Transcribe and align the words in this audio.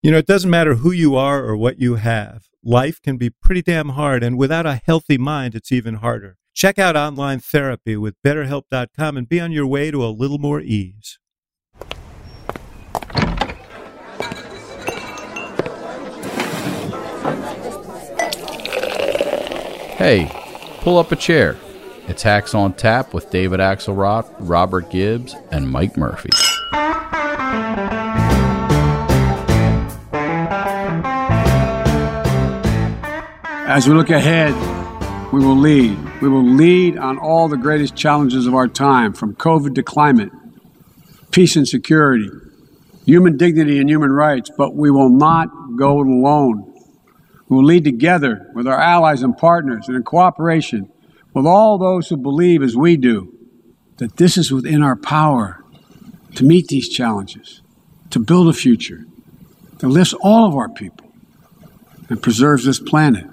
You 0.00 0.12
know, 0.12 0.18
it 0.18 0.26
doesn't 0.26 0.50
matter 0.50 0.76
who 0.76 0.92
you 0.92 1.16
are 1.16 1.44
or 1.44 1.56
what 1.56 1.80
you 1.80 1.96
have. 1.96 2.44
Life 2.62 3.02
can 3.02 3.16
be 3.16 3.30
pretty 3.30 3.62
damn 3.62 3.90
hard, 3.90 4.22
and 4.22 4.38
without 4.38 4.64
a 4.64 4.80
healthy 4.84 5.18
mind, 5.18 5.56
it's 5.56 5.72
even 5.72 5.94
harder. 5.94 6.36
Check 6.54 6.78
out 6.78 6.94
online 6.94 7.40
therapy 7.40 7.96
with 7.96 8.14
BetterHelp.com 8.24 9.16
and 9.16 9.28
be 9.28 9.40
on 9.40 9.50
your 9.50 9.66
way 9.66 9.90
to 9.90 10.04
a 10.04 10.06
little 10.06 10.38
more 10.38 10.60
ease. 10.60 11.18
Hey, 19.96 20.30
pull 20.82 20.98
up 20.98 21.10
a 21.10 21.16
chair. 21.16 21.56
It's 22.06 22.22
Hacks 22.22 22.54
on 22.54 22.74
Tap 22.74 23.12
with 23.12 23.30
David 23.30 23.58
Axelrod, 23.58 24.32
Robert 24.38 24.90
Gibbs, 24.90 25.34
and 25.50 25.68
Mike 25.68 25.96
Murphy. 25.96 26.30
As 33.68 33.86
we 33.86 33.94
look 33.94 34.08
ahead, 34.08 34.54
we 35.30 35.40
will 35.40 35.54
lead. 35.54 35.98
We 36.22 36.28
will 36.30 36.42
lead 36.42 36.96
on 36.96 37.18
all 37.18 37.48
the 37.48 37.58
greatest 37.58 37.94
challenges 37.94 38.46
of 38.46 38.54
our 38.54 38.66
time, 38.66 39.12
from 39.12 39.34
COVID 39.34 39.74
to 39.74 39.82
climate, 39.82 40.30
peace 41.32 41.54
and 41.54 41.68
security, 41.68 42.30
human 43.04 43.36
dignity 43.36 43.78
and 43.78 43.90
human 43.90 44.10
rights, 44.10 44.50
but 44.56 44.74
we 44.74 44.90
will 44.90 45.10
not 45.10 45.50
go 45.76 46.00
it 46.00 46.06
alone. 46.06 46.72
We 47.50 47.56
will 47.56 47.64
lead 47.64 47.84
together 47.84 48.50
with 48.54 48.66
our 48.66 48.80
allies 48.80 49.22
and 49.22 49.36
partners 49.36 49.86
and 49.86 49.98
in 49.98 50.02
cooperation 50.02 50.90
with 51.34 51.44
all 51.44 51.76
those 51.76 52.08
who 52.08 52.16
believe 52.16 52.62
as 52.62 52.74
we 52.74 52.96
do 52.96 53.36
that 53.98 54.16
this 54.16 54.38
is 54.38 54.50
within 54.50 54.82
our 54.82 54.96
power 54.96 55.62
to 56.36 56.42
meet 56.42 56.68
these 56.68 56.88
challenges, 56.88 57.60
to 58.08 58.18
build 58.18 58.48
a 58.48 58.54
future 58.54 59.04
that 59.80 59.88
lifts 59.88 60.14
all 60.22 60.46
of 60.46 60.56
our 60.56 60.70
people 60.70 61.12
and 62.08 62.22
preserves 62.22 62.64
this 62.64 62.80
planet. 62.80 63.26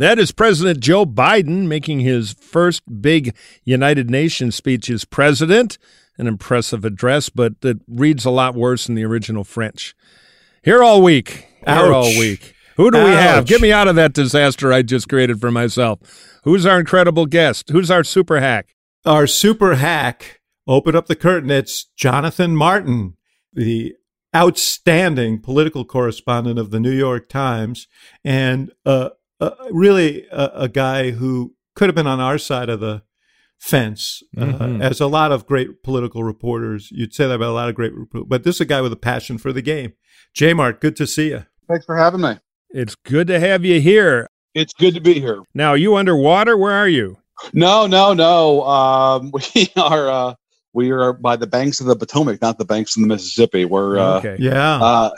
That 0.00 0.18
is 0.18 0.32
President 0.32 0.80
Joe 0.80 1.04
Biden 1.04 1.66
making 1.66 2.00
his 2.00 2.32
first 2.32 3.02
big 3.02 3.36
United 3.64 4.08
Nations 4.08 4.56
speech 4.56 4.88
as 4.88 5.04
president. 5.04 5.76
An 6.16 6.26
impressive 6.26 6.86
address, 6.86 7.28
but 7.28 7.56
it 7.62 7.80
reads 7.86 8.24
a 8.24 8.30
lot 8.30 8.54
worse 8.54 8.88
in 8.88 8.94
the 8.94 9.04
original 9.04 9.44
French. 9.44 9.94
Here 10.62 10.82
all 10.82 11.02
week. 11.02 11.48
Here 11.66 11.66
Ouch. 11.66 11.92
all 11.92 12.18
week. 12.18 12.54
Who 12.76 12.90
do 12.90 12.96
we 12.96 13.10
have? 13.10 13.44
Get 13.44 13.60
me 13.60 13.72
out 13.72 13.88
of 13.88 13.96
that 13.96 14.14
disaster 14.14 14.72
I 14.72 14.80
just 14.80 15.06
created 15.06 15.38
for 15.38 15.50
myself. 15.50 16.00
Who's 16.44 16.64
our 16.64 16.80
incredible 16.80 17.26
guest? 17.26 17.68
Who's 17.68 17.90
our 17.90 18.02
super 18.02 18.40
hack? 18.40 18.74
Our 19.04 19.26
super 19.26 19.74
hack, 19.74 20.40
open 20.66 20.96
up 20.96 21.08
the 21.08 21.16
curtain. 21.16 21.50
It's 21.50 21.84
Jonathan 21.94 22.56
Martin, 22.56 23.18
the 23.52 23.96
outstanding 24.34 25.42
political 25.42 25.84
correspondent 25.84 26.58
of 26.58 26.70
the 26.70 26.80
New 26.80 26.90
York 26.90 27.28
Times, 27.28 27.86
and 28.24 28.72
uh, 28.86 29.10
uh, 29.40 29.50
really 29.70 30.26
a, 30.30 30.50
a 30.54 30.68
guy 30.68 31.10
who 31.12 31.54
could 31.74 31.88
have 31.88 31.94
been 31.96 32.06
on 32.06 32.20
our 32.20 32.38
side 32.38 32.68
of 32.68 32.80
the 32.80 33.02
fence, 33.58 34.22
uh, 34.38 34.40
Mhm. 34.44 34.82
as 34.82 35.00
a 35.00 35.06
lot 35.06 35.32
of 35.32 35.46
great 35.46 35.82
political 35.82 36.24
reporters. 36.24 36.88
You'd 36.90 37.14
say 37.14 37.26
that 37.26 37.34
about 37.34 37.50
a 37.50 37.52
lot 37.52 37.68
of 37.68 37.74
great 37.74 37.94
reporters, 37.94 38.26
but 38.28 38.42
this 38.44 38.56
is 38.56 38.60
a 38.62 38.64
guy 38.64 38.80
with 38.80 38.92
a 38.92 38.96
passion 38.96 39.38
for 39.38 39.52
the 39.52 39.62
game. 39.62 39.92
J 40.34 40.54
Mart, 40.54 40.80
good 40.80 40.96
to 40.96 41.06
see 41.06 41.28
you. 41.30 41.44
Thanks 41.68 41.84
for 41.84 41.96
having 41.96 42.20
me. 42.22 42.38
It's 42.70 42.94
good 42.94 43.26
to 43.28 43.38
have 43.40 43.64
you 43.64 43.80
here. 43.80 44.26
It's 44.54 44.72
good 44.72 44.94
to 44.94 45.00
be 45.00 45.20
here. 45.20 45.42
Now, 45.54 45.70
are 45.70 45.76
you 45.76 45.94
underwater? 45.96 46.56
Where 46.56 46.72
are 46.72 46.88
you? 46.88 47.18
No, 47.52 47.86
no, 47.86 48.12
no. 48.14 48.62
Um, 48.64 49.32
we 49.54 49.68
are 49.76 50.08
uh, 50.08 50.34
we 50.72 50.90
are 50.90 51.12
by 51.12 51.36
the 51.36 51.46
banks 51.46 51.80
of 51.80 51.86
the 51.86 51.96
Potomac, 51.96 52.40
not 52.40 52.58
the 52.58 52.64
banks 52.64 52.96
of 52.96 53.02
the 53.02 53.08
Mississippi. 53.08 53.64
We're 53.64 53.98
uh, 53.98 54.18
okay. 54.18 54.36
Yeah. 54.38 54.80
uh, 54.82 55.10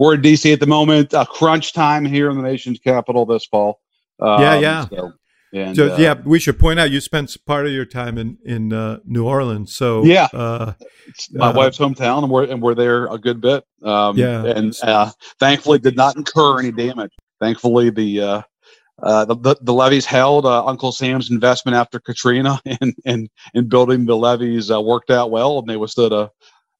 we're 0.00 0.14
in 0.14 0.22
DC 0.22 0.50
at 0.50 0.58
the 0.60 0.66
moment. 0.66 1.12
Uh, 1.12 1.26
crunch 1.26 1.74
time 1.74 2.06
here 2.06 2.30
in 2.30 2.36
the 2.36 2.42
nation's 2.42 2.78
capital 2.78 3.26
this 3.26 3.44
fall. 3.44 3.80
Um, 4.18 4.40
Yeah, 4.40 4.58
yeah. 4.58 4.86
So, 4.88 5.12
and, 5.52 5.76
So 5.76 5.92
uh, 5.92 5.96
yeah, 5.98 6.14
we 6.24 6.40
should 6.40 6.58
point 6.58 6.80
out 6.80 6.90
you 6.90 7.00
spent 7.00 7.36
part 7.46 7.66
of 7.66 7.72
your 7.72 7.84
time 7.84 8.16
in 8.16 8.38
in 8.46 8.72
uh, 8.72 9.00
New 9.04 9.26
Orleans. 9.26 9.76
So 9.76 10.04
Yeah. 10.04 10.28
uh, 10.32 10.72
my 11.32 11.48
uh, 11.48 11.52
wife's 11.52 11.76
hometown, 11.78 12.22
and 12.22 12.32
we're 12.32 12.44
and 12.44 12.62
we're 12.62 12.74
there 12.74 13.06
a 13.06 13.18
good 13.18 13.42
bit. 13.42 13.62
Um, 13.82 14.16
Yeah. 14.16 14.44
and 14.46 14.74
uh, 14.82 15.10
thankfully 15.38 15.78
did 15.78 15.96
not 15.96 16.16
incur 16.16 16.58
any 16.58 16.72
damage. 16.72 17.12
Thankfully, 17.38 17.90
the 17.90 18.20
uh, 18.20 18.42
uh, 19.02 19.24
the, 19.26 19.36
the, 19.36 19.56
the 19.60 19.74
levees 19.74 20.06
held. 20.06 20.46
Uh, 20.46 20.64
Uncle 20.64 20.92
Sam's 20.92 21.30
investment 21.30 21.76
after 21.76 22.00
Katrina 22.00 22.58
and 22.80 22.94
and 23.04 23.28
in 23.52 23.68
building 23.68 24.06
the 24.06 24.16
levees 24.16 24.70
uh, 24.70 24.80
worked 24.80 25.10
out 25.10 25.30
well, 25.30 25.58
and 25.58 25.68
they 25.68 25.76
withstood 25.76 26.12
a 26.12 26.30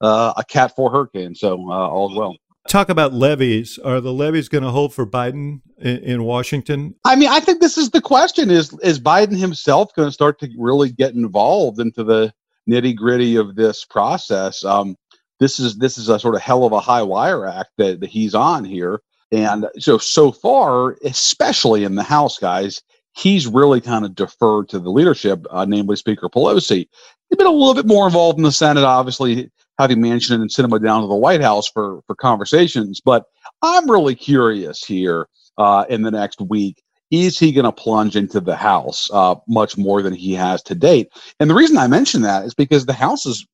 uh, 0.01 0.33
a 0.37 0.43
Cat 0.43 0.75
Four 0.75 0.89
hurricane. 0.91 1.35
So 1.35 1.69
uh, 1.69 1.87
all's 1.87 2.15
well. 2.15 2.35
Talk 2.67 2.89
about 2.89 3.11
levees. 3.11 3.79
Are 3.79 3.99
the 3.99 4.13
levees 4.13 4.47
going 4.47 4.63
to 4.63 4.69
hold 4.69 4.93
for 4.93 5.05
Biden 5.05 5.61
in, 5.79 5.97
in 5.97 6.23
Washington? 6.23 6.95
I 7.03 7.15
mean, 7.15 7.29
I 7.29 7.39
think 7.39 7.59
this 7.59 7.77
is 7.77 7.89
the 7.89 8.01
question: 8.01 8.51
is 8.51 8.71
is 8.83 8.99
Biden 8.99 9.37
himself 9.37 9.93
going 9.95 10.07
to 10.07 10.13
start 10.13 10.39
to 10.39 10.49
really 10.57 10.91
get 10.91 11.15
involved 11.15 11.79
into 11.79 12.03
the 12.03 12.33
nitty 12.69 12.95
gritty 12.95 13.35
of 13.35 13.55
this 13.55 13.83
process? 13.83 14.63
Um, 14.63 14.95
this 15.39 15.59
is 15.59 15.77
this 15.79 15.97
is 15.97 16.07
a 16.07 16.19
sort 16.19 16.35
of 16.35 16.41
hell 16.41 16.63
of 16.63 16.71
a 16.71 16.79
high 16.79 17.01
wire 17.01 17.47
act 17.47 17.71
that, 17.77 17.99
that 17.99 18.09
he's 18.09 18.35
on 18.35 18.63
here, 18.63 19.01
and 19.31 19.67
so 19.79 19.97
so 19.97 20.31
far, 20.31 20.97
especially 21.03 21.83
in 21.83 21.95
the 21.95 22.03
House, 22.03 22.37
guys, 22.37 22.83
he's 23.13 23.47
really 23.47 23.81
kind 23.81 24.05
of 24.05 24.13
deferred 24.13 24.69
to 24.69 24.79
the 24.79 24.91
leadership, 24.91 25.45
uh, 25.49 25.65
namely 25.65 25.95
Speaker 25.95 26.29
Pelosi. 26.29 26.87
He's 27.29 27.37
been 27.37 27.47
a 27.47 27.51
little 27.51 27.73
bit 27.73 27.87
more 27.87 28.05
involved 28.05 28.37
in 28.37 28.43
the 28.43 28.51
Senate, 28.51 28.83
obviously 28.83 29.49
having 29.81 29.99
Manchin 29.99 30.35
and 30.35 30.49
Sinema 30.49 30.81
down 30.81 31.01
to 31.01 31.07
the 31.07 31.15
White 31.15 31.41
House 31.41 31.69
for 31.69 32.01
for 32.07 32.15
conversations, 32.15 33.01
but 33.03 33.25
I'm 33.61 33.89
really 33.89 34.15
curious 34.15 34.83
here 34.83 35.27
uh, 35.57 35.85
in 35.89 36.03
the 36.03 36.11
next 36.11 36.41
week. 36.41 36.81
Is 37.09 37.37
he 37.37 37.51
going 37.51 37.65
to 37.65 37.73
plunge 37.73 38.15
into 38.15 38.39
the 38.39 38.55
House 38.55 39.09
uh, 39.11 39.35
much 39.47 39.77
more 39.77 40.01
than 40.01 40.13
he 40.13 40.33
has 40.33 40.63
to 40.63 40.75
date? 40.75 41.09
And 41.39 41.49
the 41.49 41.55
reason 41.55 41.77
I 41.77 41.87
mention 41.87 42.21
that 42.21 42.45
is 42.45 42.53
because 42.53 42.85
the 42.85 42.93
House 42.93 43.25
is, 43.25 43.45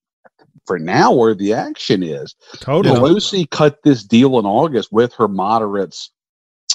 for 0.68 0.78
now, 0.78 1.12
where 1.12 1.34
the 1.34 1.54
action 1.54 2.04
is. 2.04 2.36
Totally. 2.60 2.96
Pelosi 2.96 3.50
cut 3.50 3.82
this 3.84 4.04
deal 4.04 4.38
in 4.38 4.46
August 4.46 4.92
with 4.92 5.12
her 5.16 5.28
moderates 5.28 6.12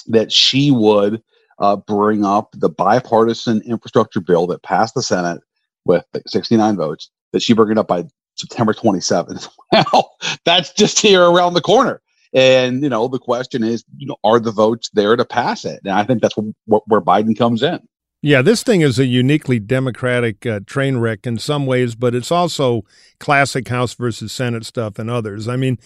that 0.07 0.31
she 0.31 0.71
would 0.71 1.23
uh, 1.59 1.77
bring 1.77 2.25
up 2.25 2.49
the 2.53 2.69
bipartisan 2.69 3.61
infrastructure 3.61 4.19
bill 4.19 4.47
that 4.47 4.63
passed 4.63 4.95
the 4.95 5.01
Senate 5.01 5.41
with 5.85 6.05
69 6.27 6.75
votes, 6.75 7.11
that 7.31 7.41
she 7.41 7.53
bring 7.53 7.71
it 7.71 7.77
up 7.77 7.87
by 7.87 8.03
September 8.35 8.73
27th. 8.73 9.49
Well, 9.91 10.15
that's 10.45 10.71
just 10.71 10.99
here 10.99 11.23
around 11.23 11.55
the 11.55 11.61
corner. 11.61 11.99
And, 12.31 12.83
you 12.83 12.89
know, 12.89 13.07
the 13.07 13.17
question 13.17 13.63
is, 13.63 13.83
you 13.97 14.05
know, 14.05 14.17
are 14.23 14.39
the 14.39 14.51
votes 14.51 14.89
there 14.93 15.15
to 15.15 15.25
pass 15.25 15.65
it? 15.65 15.79
And 15.83 15.93
I 15.93 16.03
think 16.03 16.21
that's 16.21 16.35
wh- 16.35 16.53
wh- 16.67 16.87
where 16.87 17.01
Biden 17.01 17.35
comes 17.35 17.63
in. 17.63 17.79
Yeah, 18.21 18.41
this 18.41 18.63
thing 18.63 18.81
is 18.81 18.99
a 18.99 19.05
uniquely 19.05 19.59
Democratic 19.59 20.45
uh, 20.45 20.59
train 20.65 20.97
wreck 20.97 21.25
in 21.25 21.37
some 21.39 21.65
ways, 21.65 21.95
but 21.95 22.15
it's 22.15 22.31
also 22.31 22.83
classic 23.19 23.67
House 23.67 23.93
versus 23.95 24.31
Senate 24.31 24.65
stuff 24.65 24.97
and 24.97 25.09
others. 25.09 25.47
I 25.47 25.57
mean, 25.57 25.77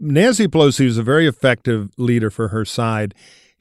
Nancy 0.00 0.48
Pelosi 0.48 0.86
is 0.86 0.98
a 0.98 1.02
very 1.02 1.26
effective 1.26 1.90
leader 1.96 2.30
for 2.30 2.48
her 2.48 2.64
side. 2.64 3.14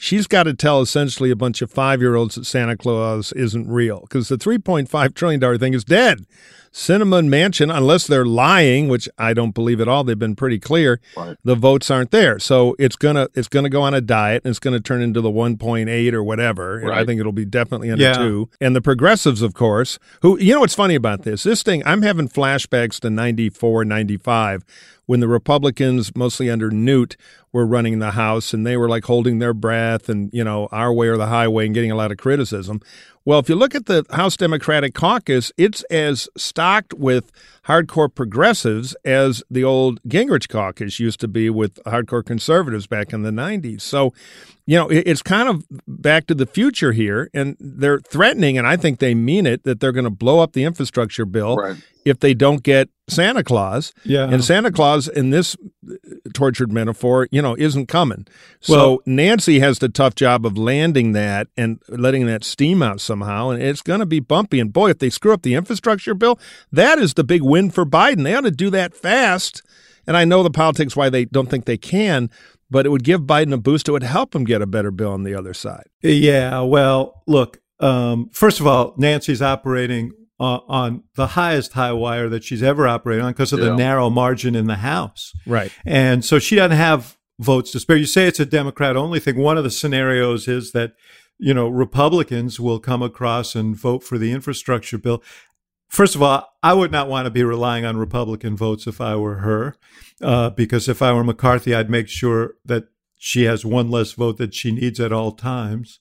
She's 0.03 0.27
got 0.27 0.43
to 0.43 0.53
tell 0.53 0.81
essentially 0.81 1.31
a 1.31 1.35
bunch 1.37 1.61
of 1.61 1.71
five 1.71 2.01
year 2.01 2.15
olds 2.15 2.35
that 2.35 2.43
Santa 2.45 2.75
Claus 2.75 3.31
isn't 3.31 3.69
real 3.69 4.01
because 4.01 4.27
the 4.27 4.35
$3.5 4.35 5.13
trillion 5.15 5.59
thing 5.59 5.73
is 5.73 5.85
dead. 5.85 6.25
Sinema 6.73 7.25
Manchin, 7.25 7.73
unless 7.73 8.07
they're 8.07 8.25
lying, 8.25 8.89
which 8.89 9.07
I 9.17 9.33
don't 9.33 9.53
believe 9.53 9.79
at 9.79 9.87
all, 9.87 10.03
they've 10.03 10.17
been 10.19 10.35
pretty 10.35 10.59
clear. 10.59 10.99
Right. 11.15 11.37
The 11.45 11.55
votes 11.55 11.89
aren't 11.89 12.09
there, 12.11 12.37
so 12.39 12.75
it's 12.79 12.95
gonna 12.95 13.27
it's 13.35 13.47
gonna 13.47 13.69
go 13.69 13.83
on 13.83 13.93
a 13.93 14.01
diet, 14.01 14.41
and 14.43 14.49
it's 14.49 14.57
gonna 14.59 14.79
turn 14.79 15.03
into 15.03 15.21
the 15.21 15.29
1.8 15.29 16.13
or 16.13 16.23
whatever. 16.23 16.79
And 16.79 16.91
I 16.91 17.05
think 17.05 17.19
it'll 17.19 17.31
be 17.31 17.45
definitely 17.45 17.91
under 17.91 18.03
Yeah. 18.03 18.13
two. 18.17 18.49
And 18.59 18.75
the 18.75 18.81
progressives, 18.81 19.43
of 19.43 19.53
course, 19.53 19.99
who 20.23 20.37
you 20.39 20.51
know 20.53 20.61
what's 20.61 20.73
funny 20.73 20.95
about 20.95 21.21
this? 21.21 21.43
This 21.43 21.61
thing, 21.61 21.83
I'm 21.85 22.01
having 22.01 22.27
flashbacks 22.27 22.99
to 23.01 23.11
94, 23.11 23.85
95, 23.85 24.65
when 25.05 25.19
the 25.19 25.27
Republicans, 25.27 26.15
mostly 26.15 26.49
under 26.49 26.71
Newt, 26.71 27.17
were 27.51 27.65
running 27.65 27.99
the 27.99 28.11
House, 28.11 28.53
and 28.53 28.65
they 28.65 28.77
were 28.77 28.89
like 28.89 29.05
holding 29.05 29.39
their 29.39 29.53
breath, 29.53 30.09
and 30.09 30.29
you 30.33 30.43
know 30.43 30.67
our 30.71 30.93
way 30.93 31.07
or 31.07 31.17
the 31.17 31.27
highway, 31.27 31.65
and 31.65 31.75
getting 31.75 31.91
a 31.91 31.95
lot 31.95 32.11
of 32.11 32.17
criticism. 32.17 32.81
Well, 33.25 33.39
if 33.39 33.47
you 33.47 33.55
look 33.55 33.73
at 33.73 33.85
the 33.85 34.05
House 34.11 34.35
Democratic 34.35 34.93
caucus, 34.93 35.51
it's 35.57 35.83
as 35.83 36.27
stocked 36.37 36.93
with 36.93 37.31
hardcore 37.65 38.13
progressives 38.13 38.95
as 39.05 39.41
the 39.49 39.63
old 39.63 40.01
Gingrich 40.03 40.49
caucus 40.49 40.99
used 40.99 41.21
to 41.21 41.29
be 41.29 41.49
with 41.49 41.75
hardcore 41.85 42.25
conservatives 42.25 42.85
back 42.85 43.13
in 43.13 43.21
the 43.23 43.31
90s. 43.31 43.79
So, 43.81 44.13
you 44.65 44.77
know, 44.77 44.89
it's 44.89 45.21
kind 45.21 45.47
of 45.47 45.63
back 45.87 46.27
to 46.27 46.35
the 46.35 46.45
future 46.45 46.91
here. 46.91 47.29
And 47.33 47.55
they're 47.61 47.99
threatening, 47.99 48.57
and 48.57 48.67
I 48.67 48.75
think 48.75 48.99
they 48.99 49.15
mean 49.15 49.45
it, 49.45 49.63
that 49.63 49.79
they're 49.79 49.93
going 49.93 50.03
to 50.03 50.09
blow 50.09 50.39
up 50.39 50.51
the 50.51 50.65
infrastructure 50.65 51.25
bill 51.25 51.55
Right. 51.55 51.77
if 52.03 52.19
they 52.19 52.33
don't 52.33 52.61
get 52.63 52.89
Santa 53.09 53.43
Claus. 53.43 53.93
Yeah. 54.03 54.25
And 54.29 54.43
Santa 54.43 54.71
Claus, 54.71 55.07
in 55.09 55.29
this 55.29 55.55
uh, 55.89 55.95
tortured 56.33 56.71
metaphor, 56.71 57.27
you 57.31 57.41
know, 57.41 57.55
isn't 57.57 57.87
coming. 57.87 58.25
So 58.61 58.73
Well- 58.73 58.99
Nancy 59.05 59.59
has 59.59 59.79
the 59.79 59.89
tough 59.89 60.15
job 60.15 60.45
of 60.45 60.57
landing 60.57 61.13
that 61.13 61.47
and 61.57 61.81
letting 61.89 62.25
that 62.27 62.43
steam 62.43 62.81
out 62.81 62.99
somehow. 63.13 63.49
And 63.51 63.61
it's 63.61 63.81
going 63.81 63.99
to 63.99 64.05
be 64.05 64.19
bumpy. 64.19 64.59
And 64.59 64.73
boy, 64.73 64.89
if 64.89 64.97
they 64.99 65.09
screw 65.09 65.33
up 65.33 65.43
the 65.43 65.53
infrastructure 65.53 66.13
bill, 66.15 66.39
that 66.71 66.97
is 66.97 67.13
the 67.13 67.23
big 67.23 67.41
win 67.43 67.69
for 67.69 67.85
Biden. 67.85 68.23
They 68.23 68.33
ought 68.35 68.41
to 68.41 68.51
do 68.51 68.69
that 68.71 68.95
fast. 68.95 69.61
And 70.07 70.17
I 70.17 70.25
know 70.25 70.41
the 70.43 70.49
politics 70.49 70.95
why 70.95 71.09
they 71.09 71.25
don't 71.25 71.49
think 71.49 71.65
they 71.65 71.77
can. 71.77 72.29
but 72.71 72.87
it 72.87 72.89
would 72.89 73.03
give 73.03 73.21
Biden 73.21 73.53
a 73.53 73.57
boost. 73.57 73.87
It 73.87 73.91
would 73.91 74.01
help 74.03 74.33
him 74.33 74.45
get 74.45 74.61
a 74.61 74.65
better 74.65 74.89
bill 74.89 75.11
on 75.11 75.23
the 75.23 75.35
other 75.35 75.53
side. 75.53 75.85
Yeah. 76.01 76.61
Well, 76.61 77.21
look. 77.27 77.59
Um, 77.79 78.29
first 78.33 78.59
of 78.59 78.65
all, 78.65 78.95
Nancy's 78.97 79.41
operating 79.43 80.11
uh, 80.39 80.59
on 80.67 81.03
the 81.15 81.27
highest 81.27 81.73
high 81.73 81.91
wire 81.91 82.29
that 82.29 82.43
she's 82.43 82.63
ever 82.63 82.87
operated 82.87 83.23
on 83.25 83.31
because 83.33 83.53
of 83.53 83.59
Yeah. 83.59 83.65
the 83.67 83.75
narrow 83.75 84.09
margin 84.09 84.55
in 84.55 84.65
the 84.65 84.77
House. 84.77 85.33
Right. 85.45 85.71
And 85.85 86.25
so 86.25 86.39
she 86.39 86.55
doesn't 86.55 86.75
have 86.77 87.15
votes 87.39 87.71
to 87.73 87.79
spare. 87.79 87.97
You 87.97 88.05
say 88.07 88.25
it's 88.25 88.39
a 88.39 88.45
Democrat 88.45 88.95
only 88.95 89.19
thing. 89.19 89.37
One 89.37 89.57
of 89.59 89.63
the 89.63 89.71
scenarios 89.71 90.47
is 90.47 90.71
that, 90.71 90.93
you 91.43 91.53
know, 91.53 91.67
Republicans 91.67 92.57
will 92.57 92.79
come 92.79 93.01
across 93.01 93.53
and 93.53 93.75
vote 93.75 94.01
for 94.01 94.17
the 94.17 94.31
infrastructure 94.31 94.97
bill. 94.97 95.21
First 95.89 96.15
of 96.15 96.23
all, 96.23 96.47
I 96.63 96.73
would 96.73 96.89
not 96.89 97.09
want 97.09 97.25
to 97.25 97.31
be 97.31 97.43
relying 97.43 97.83
on 97.83 97.97
Republican 97.97 98.55
votes 98.55 98.87
if 98.87 99.01
I 99.01 99.17
were 99.17 99.35
her, 99.35 99.75
uh, 100.21 100.51
because 100.51 100.87
if 100.87 101.01
I 101.01 101.11
were 101.11 101.23
McCarthy, 101.23 101.75
I'd 101.75 101.89
make 101.89 102.07
sure 102.07 102.55
that 102.63 102.85
she 103.17 103.43
has 103.43 103.65
one 103.65 103.91
less 103.91 104.13
vote 104.13 104.37
that 104.37 104.53
she 104.53 104.71
needs 104.71 105.01
at 105.01 105.11
all 105.11 105.33
times. 105.33 105.99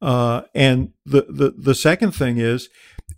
Uh, 0.00 0.42
and 0.54 0.92
the, 1.04 1.26
the 1.28 1.54
the 1.58 1.74
second 1.74 2.12
thing 2.12 2.38
is, 2.38 2.68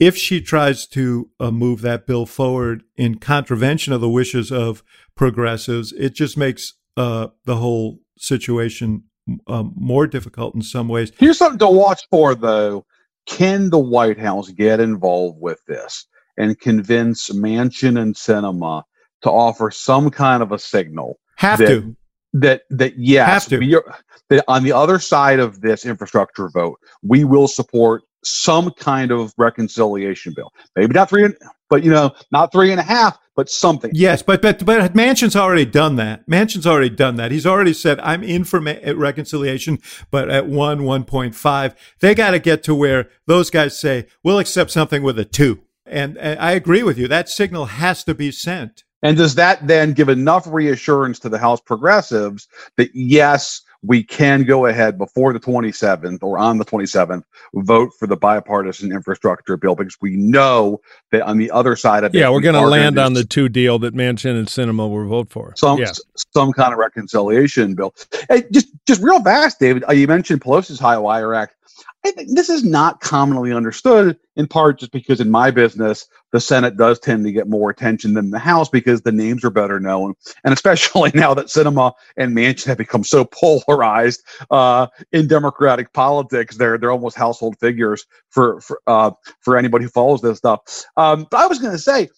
if 0.00 0.16
she 0.16 0.40
tries 0.40 0.86
to 0.86 1.28
uh, 1.38 1.50
move 1.50 1.82
that 1.82 2.06
bill 2.06 2.24
forward 2.24 2.84
in 2.96 3.16
contravention 3.18 3.92
of 3.92 4.00
the 4.00 4.08
wishes 4.08 4.50
of 4.50 4.82
progressives, 5.14 5.92
it 5.92 6.14
just 6.14 6.38
makes 6.38 6.72
uh, 6.96 7.28
the 7.44 7.56
whole 7.56 8.00
situation 8.16 9.04
um, 9.46 9.72
more 9.76 10.06
difficult 10.06 10.54
in 10.54 10.62
some 10.62 10.88
ways. 10.88 11.12
Here's 11.18 11.38
something 11.38 11.58
to 11.58 11.68
watch 11.68 12.02
for, 12.10 12.34
though. 12.34 12.84
Can 13.26 13.70
the 13.70 13.78
White 13.78 14.18
House 14.18 14.50
get 14.50 14.78
involved 14.78 15.38
with 15.40 15.58
this 15.66 16.06
and 16.36 16.58
convince 16.60 17.30
Manchin 17.30 18.00
and 18.00 18.14
Sinema 18.14 18.84
to 19.22 19.30
offer 19.30 19.70
some 19.70 20.10
kind 20.10 20.42
of 20.42 20.52
a 20.52 20.58
signal 20.58 21.18
Have 21.36 21.58
that, 21.58 21.66
to. 21.66 21.96
that 22.34 22.62
that 22.70 22.96
yes, 22.96 23.28
Have 23.28 23.46
to. 23.46 23.58
we 23.58 23.74
are, 23.74 23.98
that 24.28 24.44
on 24.46 24.62
the 24.62 24.72
other 24.72 24.98
side 24.98 25.40
of 25.40 25.60
this 25.60 25.84
infrastructure 25.84 26.48
vote, 26.48 26.78
we 27.02 27.24
will 27.24 27.48
support 27.48 28.02
some 28.24 28.70
kind 28.72 29.10
of 29.10 29.32
reconciliation 29.38 30.32
bill. 30.34 30.52
Maybe 30.74 30.94
not 30.94 31.08
three, 31.08 31.28
but 31.68 31.82
you 31.82 31.90
know, 31.90 32.12
not 32.30 32.52
three 32.52 32.70
and 32.70 32.80
a 32.80 32.84
half, 32.84 33.18
but 33.36 33.50
something. 33.50 33.90
Yes, 33.94 34.22
but 34.22 34.42
but 34.42 34.64
but 34.64 34.94
Manchin's 34.94 35.36
already 35.36 35.66
done 35.66 35.96
that. 35.96 36.26
Manchin's 36.28 36.66
already 36.66 36.90
done 36.90 37.16
that. 37.16 37.30
He's 37.30 37.46
already 37.46 37.74
said 37.74 38.00
I'm 38.00 38.24
in 38.24 38.44
for 38.44 38.60
ma- 38.60 38.74
reconciliation, 38.94 39.78
but 40.10 40.30
at 40.30 40.46
one 40.46 40.82
one 40.82 41.04
point 41.04 41.34
five, 41.34 41.76
they 42.00 42.14
got 42.14 42.32
to 42.32 42.38
get 42.38 42.64
to 42.64 42.74
where 42.74 43.10
those 43.26 43.50
guys 43.50 43.78
say 43.78 44.06
we'll 44.24 44.38
accept 44.38 44.70
something 44.70 45.02
with 45.02 45.18
a 45.18 45.24
two. 45.24 45.60
And, 45.84 46.18
and 46.18 46.40
I 46.40 46.52
agree 46.52 46.82
with 46.82 46.98
you. 46.98 47.06
That 47.06 47.28
signal 47.28 47.66
has 47.66 48.02
to 48.04 48.14
be 48.14 48.32
sent. 48.32 48.82
And 49.02 49.16
does 49.16 49.36
that 49.36 49.64
then 49.66 49.92
give 49.92 50.08
enough 50.08 50.46
reassurance 50.48 51.20
to 51.20 51.28
the 51.28 51.38
House 51.38 51.60
progressives 51.60 52.48
that 52.76 52.90
yes, 52.92 53.60
we 53.82 54.02
can 54.02 54.44
go 54.44 54.66
ahead 54.66 54.98
before 54.98 55.32
the 55.32 55.40
27th 55.40 56.22
or 56.22 56.38
on 56.38 56.58
the 56.58 56.64
27th 56.64 57.22
vote 57.54 57.90
for 57.98 58.06
the 58.06 58.16
bipartisan 58.16 58.92
infrastructure 58.92 59.56
bill 59.56 59.74
because 59.74 59.96
we 60.00 60.16
know 60.16 60.80
that 61.12 61.22
on 61.22 61.38
the 61.38 61.50
other 61.50 61.76
side 61.76 62.04
of 62.04 62.14
it, 62.14 62.18
Yeah, 62.18 62.30
we're 62.30 62.40
going 62.40 62.54
to 62.54 62.66
land 62.66 62.98
on 62.98 63.12
the 63.14 63.24
two 63.24 63.48
deal 63.48 63.78
that 63.80 63.94
Manchin 63.94 64.38
and 64.38 64.46
Sinema 64.48 64.88
will 64.90 65.06
vote 65.06 65.30
for. 65.30 65.52
some 65.56 65.78
yeah. 65.78 65.92
some 66.32 66.52
kind 66.52 66.72
of 66.72 66.78
reconciliation 66.78 67.74
bill. 67.74 67.94
Hey, 68.28 68.44
just 68.52 68.68
just 68.86 69.02
real 69.02 69.22
fast, 69.22 69.58
David. 69.58 69.84
uh, 69.88 69.92
You 69.92 70.06
mentioned 70.06 70.40
Pelosi's 70.40 70.78
High 70.80 70.98
Wire 70.98 71.34
Act. 71.34 71.55
I 72.04 72.10
think 72.12 72.30
this 72.34 72.48
is 72.48 72.64
not 72.64 73.00
commonly 73.00 73.52
understood, 73.52 74.18
in 74.36 74.46
part 74.46 74.78
just 74.78 74.92
because 74.92 75.20
in 75.20 75.30
my 75.30 75.50
business, 75.50 76.06
the 76.32 76.40
Senate 76.40 76.76
does 76.76 76.98
tend 76.98 77.24
to 77.24 77.32
get 77.32 77.48
more 77.48 77.70
attention 77.70 78.14
than 78.14 78.30
the 78.30 78.38
House 78.38 78.68
because 78.68 79.02
the 79.02 79.12
names 79.12 79.44
are 79.44 79.50
better 79.50 79.80
known, 79.80 80.14
and 80.44 80.54
especially 80.54 81.10
now 81.14 81.34
that 81.34 81.46
Sinema 81.46 81.92
and 82.16 82.36
Manchin 82.36 82.66
have 82.66 82.78
become 82.78 83.04
so 83.04 83.24
polarized 83.24 84.22
uh, 84.50 84.86
in 85.12 85.26
Democratic 85.26 85.92
politics, 85.92 86.56
they're 86.56 86.78
they're 86.78 86.92
almost 86.92 87.16
household 87.16 87.58
figures 87.58 88.06
for 88.30 88.60
for 88.60 88.80
uh, 88.86 89.10
for 89.40 89.56
anybody 89.56 89.84
who 89.84 89.90
follows 89.90 90.20
this 90.20 90.38
stuff. 90.38 90.60
Um, 90.96 91.26
but 91.30 91.38
I 91.38 91.46
was 91.46 91.58
going 91.58 91.72
to 91.72 91.78
say. 91.78 92.08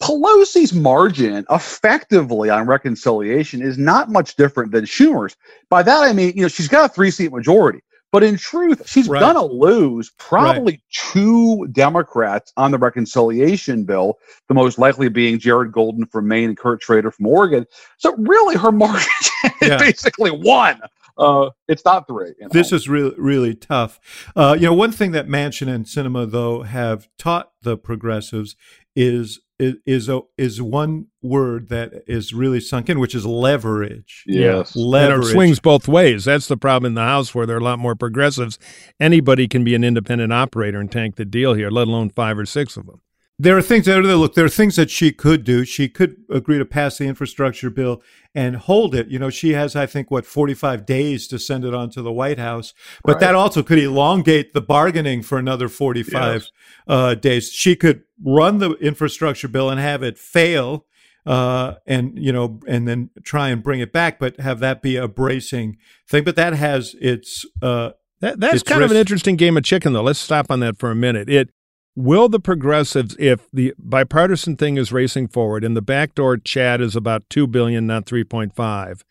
Pelosi's 0.00 0.72
margin 0.72 1.44
effectively 1.50 2.50
on 2.50 2.68
reconciliation 2.68 3.60
is 3.60 3.78
not 3.78 4.08
much 4.08 4.36
different 4.36 4.70
than 4.70 4.84
Schumer's. 4.84 5.36
By 5.70 5.82
that 5.82 6.04
I 6.04 6.12
mean, 6.12 6.34
you 6.36 6.42
know, 6.42 6.48
she's 6.48 6.68
got 6.68 6.88
a 6.88 6.94
three 6.94 7.10
seat 7.10 7.32
majority, 7.32 7.80
but 8.12 8.22
in 8.24 8.36
truth, 8.36 8.88
she's 8.88 9.08
Right. 9.08 9.20
gonna 9.20 9.44
lose 9.44 10.10
probably 10.18 10.82
two 10.92 11.66
Democrats 11.72 12.52
on 12.56 12.70
the 12.70 12.78
reconciliation 12.78 13.84
bill, 13.84 14.18
the 14.48 14.54
most 14.54 14.78
likely 14.78 15.08
being 15.08 15.38
Jared 15.38 15.72
Golden 15.72 16.06
from 16.06 16.28
Maine 16.28 16.48
and 16.50 16.56
Kurt 16.58 16.82
Schrader 16.82 17.10
from 17.10 17.26
Oregon. 17.26 17.66
So 17.98 18.14
really 18.16 18.56
her 18.56 18.72
margin 18.72 19.08
is 19.60 19.76
basically 19.80 20.30
one. 20.30 20.80
Uh, 21.16 21.50
it's 21.66 21.84
not 21.84 22.06
three. 22.06 22.28
you 22.38 22.42
know. 22.42 22.48
This 22.52 22.70
is 22.72 22.88
really 22.88 23.14
really 23.18 23.54
tough. 23.54 23.98
Uh, 24.36 24.56
you 24.58 24.66
know, 24.66 24.74
one 24.74 24.92
thing 24.92 25.10
that 25.12 25.26
Manchin 25.26 25.66
and 25.68 25.84
Sinema 25.84 26.30
though 26.30 26.62
have 26.62 27.08
taught 27.18 27.50
the 27.62 27.76
progressives 27.76 28.54
is 28.94 29.40
is 29.58 29.74
is, 29.86 30.08
a, 30.08 30.20
is 30.36 30.62
one 30.62 31.06
word 31.22 31.68
that 31.68 31.92
is 32.06 32.32
really 32.32 32.60
sunk 32.60 32.88
in, 32.88 33.00
which 33.00 33.14
is 33.14 33.26
leverage. 33.26 34.24
yes. 34.26 34.74
And 34.74 34.84
Leverage. 34.84 35.28
it 35.28 35.32
swings 35.32 35.60
both 35.60 35.88
ways. 35.88 36.24
That's 36.24 36.48
the 36.48 36.56
problem 36.56 36.90
in 36.90 36.94
the 36.94 37.02
House 37.02 37.34
where 37.34 37.46
there 37.46 37.56
are 37.56 37.60
a 37.60 37.64
lot 37.64 37.78
more 37.78 37.94
progressives. 37.94 38.58
Anybody 39.00 39.48
can 39.48 39.64
be 39.64 39.74
an 39.74 39.84
independent 39.84 40.32
operator 40.32 40.80
and 40.80 40.90
tank 40.90 41.16
the 41.16 41.24
deal 41.24 41.54
here, 41.54 41.70
let 41.70 41.88
alone 41.88 42.10
five 42.10 42.38
or 42.38 42.46
six 42.46 42.76
of 42.76 42.86
them. 42.86 43.00
There 43.40 43.56
are 43.56 43.62
things 43.62 43.86
that 43.86 44.00
look. 44.02 44.34
There 44.34 44.44
are 44.44 44.48
things 44.48 44.74
that 44.74 44.90
she 44.90 45.12
could 45.12 45.44
do. 45.44 45.64
She 45.64 45.88
could 45.88 46.16
agree 46.28 46.58
to 46.58 46.64
pass 46.64 46.98
the 46.98 47.04
infrastructure 47.04 47.70
bill 47.70 48.02
and 48.34 48.56
hold 48.56 48.96
it. 48.96 49.06
You 49.08 49.20
know, 49.20 49.30
she 49.30 49.52
has, 49.52 49.76
I 49.76 49.86
think, 49.86 50.10
what 50.10 50.26
forty-five 50.26 50.84
days 50.84 51.28
to 51.28 51.38
send 51.38 51.64
it 51.64 51.72
on 51.72 51.88
to 51.90 52.02
the 52.02 52.12
White 52.12 52.40
House. 52.40 52.74
But 53.04 53.12
Right. 53.14 53.20
that 53.20 53.34
also 53.36 53.62
could 53.62 53.78
elongate 53.78 54.54
the 54.54 54.60
bargaining 54.60 55.22
for 55.22 55.38
another 55.38 55.68
forty-five 55.68 56.42
Yes. 56.42 56.50
uh, 56.88 57.14
days. 57.14 57.52
She 57.52 57.76
could 57.76 58.02
run 58.20 58.58
the 58.58 58.72
infrastructure 58.72 59.46
bill 59.46 59.70
and 59.70 59.78
have 59.78 60.02
it 60.02 60.18
fail, 60.18 60.86
uh, 61.24 61.74
and 61.86 62.18
you 62.18 62.32
know, 62.32 62.58
and 62.66 62.88
then 62.88 63.10
try 63.22 63.50
and 63.50 63.62
bring 63.62 63.78
it 63.78 63.92
back, 63.92 64.18
but 64.18 64.40
have 64.40 64.58
that 64.58 64.82
be 64.82 64.96
a 64.96 65.06
bracing 65.06 65.76
thing. 66.08 66.24
But 66.24 66.34
that 66.34 66.54
has 66.54 66.96
its 67.00 67.46
uh, 67.62 67.90
That, 68.20 68.40
that's 68.40 68.54
It's 68.54 68.62
kind 68.64 68.82
of 68.82 68.90
an 68.90 68.96
interesting 68.96 69.36
game 69.36 69.56
of 69.56 69.62
chicken, 69.62 69.92
though. 69.92 70.02
Let's 70.02 70.18
stop 70.18 70.50
on 70.50 70.58
that 70.58 70.76
for 70.76 70.90
a 70.90 70.96
minute. 70.96 71.30
It 71.30 71.50
will 71.98 72.28
the 72.28 72.38
progressives, 72.38 73.16
if 73.18 73.50
the 73.52 73.74
bipartisan 73.76 74.56
thing 74.56 74.76
is 74.76 74.92
racing 74.92 75.26
forward 75.26 75.64
and 75.64 75.76
the 75.76 75.82
backdoor 75.82 76.36
chat 76.36 76.80
is 76.80 76.94
about 76.94 77.28
two 77.28 77.46
billion, 77.46 77.86
not 77.86 78.06
three 78.06 78.24
point 78.24 78.54
five, 78.54 79.04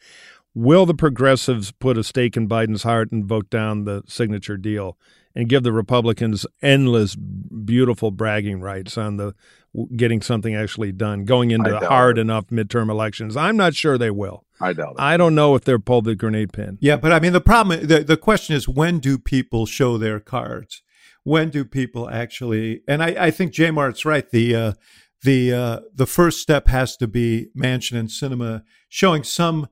will 0.56 0.86
the 0.86 0.94
progressives 0.94 1.72
put 1.72 1.98
a 1.98 2.04
stake 2.04 2.38
in 2.38 2.48
Biden's 2.48 2.84
heart 2.84 3.12
and 3.12 3.26
vote 3.26 3.50
down 3.50 3.84
the 3.84 4.04
signature 4.08 4.58
deal 4.58 4.98
and 5.36 5.50
give 5.50 5.64
the 5.64 5.74
Republicans 5.74 6.48
endless, 6.62 7.16
beautiful 7.16 8.10
bragging 8.10 8.62
rights 8.62 8.98
on 8.98 9.18
the 9.18 9.36
getting 9.96 10.22
something 10.22 10.56
actually 10.56 10.92
done, 10.92 11.26
going 11.26 11.52
into 11.52 11.76
I 11.76 11.86
hard 11.86 12.18
it. 12.18 12.22
enough 12.22 12.48
midterm 12.48 12.90
elections? 12.90 13.36
I'm 13.36 13.58
not 13.58 13.76
sure 13.76 13.98
they 13.98 14.10
will. 14.10 14.46
I 14.60 14.74
doubt 14.74 14.92
it. 14.92 15.02
I 15.02 15.18
don't 15.18 15.36
know 15.36 15.56
if 15.56 15.64
they're 15.66 15.78
pulled 15.78 16.06
the 16.06 16.16
grenade 16.16 16.54
pin. 16.54 16.78
Yeah, 16.80 16.96
but 16.96 17.12
I 17.12 17.20
mean 17.20 17.34
the 17.34 17.42
problem 17.42 17.86
the, 17.86 18.00
the 18.00 18.18
question 18.18 18.56
is 18.56 18.68
when 18.68 19.00
do 19.00 19.20
people 19.20 19.66
show 19.66 19.98
their 19.98 20.22
cards? 20.22 20.82
When 21.28 21.50
do 21.50 21.66
people 21.66 22.10
actually 22.10 22.84
and 22.88 23.04
I, 23.04 23.28
I 23.28 23.32
think 23.32 23.52
J 23.52 23.70
Mart's 23.70 24.06
right. 24.06 24.30
The 24.30 24.56
uh 24.56 24.74
the 25.24 25.54
uh 25.54 25.80
the 25.94 26.06
first 26.06 26.40
step 26.40 26.70
has 26.70 26.96
to 26.98 27.08
be 27.08 27.48
Manchin 27.54 27.98
and 27.98 28.08
Sinema 28.08 28.64
showing 28.88 29.24
some 29.24 29.68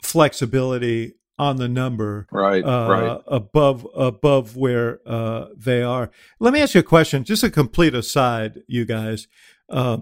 flexibility 0.00 1.14
on 1.40 1.56
the 1.56 1.68
number 1.68 2.28
right. 2.30 2.64
uh, 2.64 2.88
right. 2.88 3.20
above 3.26 3.84
above 3.96 4.56
where 4.56 5.00
uh, 5.04 5.46
they 5.56 5.82
are. 5.82 6.08
Let 6.38 6.52
me 6.52 6.60
ask 6.60 6.74
you 6.74 6.80
a 6.80 6.84
question, 6.84 7.24
just 7.24 7.42
a 7.42 7.50
complete 7.50 7.96
aside, 7.96 8.60
you 8.68 8.84
guys. 8.84 9.26
Uh, 9.68 9.98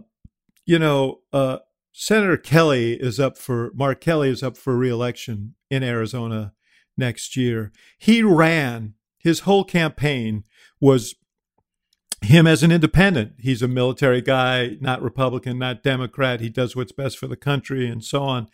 you 0.67 0.79
know, 0.79 1.21
uh, 1.33 1.61
Senator 1.93 2.37
Kelly 2.37 2.93
is 2.93 3.19
up 3.19 3.39
for 3.39 3.71
Mark 3.75 4.03
Kelly 4.03 4.29
is 4.29 4.43
up 4.43 4.59
for 4.59 4.77
reelection 4.77 5.55
in 5.71 5.83
Arizona 5.83 6.53
next 6.99 7.39
year. 7.39 7.73
He 7.99 8.23
ran 8.23 8.95
his 9.17 9.41
whole 9.41 9.65
campaign 9.65 10.45
was 10.81 11.15
him 12.23 12.47
as 12.47 12.63
an 12.63 12.73
independent. 12.73 13.33
He's 13.39 13.63
a 13.63 13.69
military 13.69 14.21
guy, 14.21 14.77
not 14.81 15.03
Republican, 15.03 15.59
not 15.59 15.83
Democrat. 15.83 16.41
He 16.41 16.49
does 16.49 16.77
what's 16.77 16.93
best 16.93 17.19
for 17.19 17.27
the 17.27 17.37
country, 17.37 17.89
and 17.89 18.05
so 18.05 18.23
on. 18.23 18.49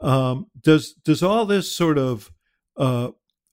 Um, 0.00 0.46
does 0.60 0.92
does 0.92 1.22
all 1.22 1.46
this 1.46 1.74
sort 1.74 1.98
of 1.98 2.30
uh, 2.76 3.10